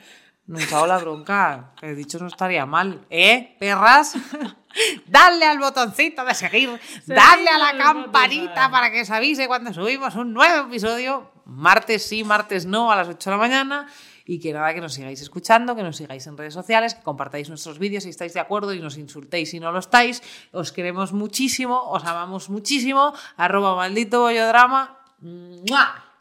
No 0.47 0.59
he 0.59 0.65
echado 0.65 0.87
la 0.87 0.99
bronca. 0.99 1.73
He 1.81 1.95
dicho 1.95 2.19
no 2.19 2.27
estaría 2.27 2.67
mal. 2.67 3.07
¿Eh, 3.11 3.57
perras? 3.61 4.15
Dadle 5.07 5.45
al 5.47 5.59
botoncito 5.59 6.25
de 6.25 6.35
seguir. 6.35 6.81
Dadle 7.07 7.49
a 7.49 7.59
la 7.59 7.77
campanita 7.77 8.71
para 8.71 8.91
que 8.91 9.03
os 9.03 9.11
avise 9.11 9.47
cuando 9.47 9.73
subimos 9.73 10.17
un 10.17 10.33
nuevo 10.33 10.69
episodio. 10.69 11.31
Martes 11.45 12.05
sí, 12.05 12.25
martes 12.25 12.67
no, 12.67 12.91
a 12.91 12.97
las 12.97 13.09
8 13.09 13.31
de 13.31 13.37
la 13.37 13.41
mañana. 13.41 13.89
Y 14.25 14.41
que 14.41 14.53
nada, 14.53 14.73
que 14.75 14.81
nos 14.81 14.95
sigáis 14.95 15.21
escuchando, 15.21 15.75
que 15.75 15.83
nos 15.83 15.97
sigáis 15.97 16.27
en 16.27 16.37
redes 16.37 16.55
sociales, 16.55 16.95
que 16.95 17.03
compartáis 17.03 17.49
nuestros 17.49 17.79
vídeos 17.79 18.05
si 18.05 18.11
estáis 18.11 18.35
de 18.35 18.41
acuerdo 18.41 18.73
y 18.73 18.81
nos 18.81 18.97
insultéis 18.97 19.51
si 19.51 19.61
no 19.61 19.73
lo 19.73 19.79
estáis. 19.79 20.23
Os 20.53 20.73
queremos 20.73 21.13
muchísimo, 21.13 21.83
os 21.91 22.05
amamos 22.05 22.49
muchísimo. 22.51 23.13
Arroba 23.37 23.77
maldito 23.77 24.21
bollodrama. 24.23 24.99
¡Mua! 25.21 26.12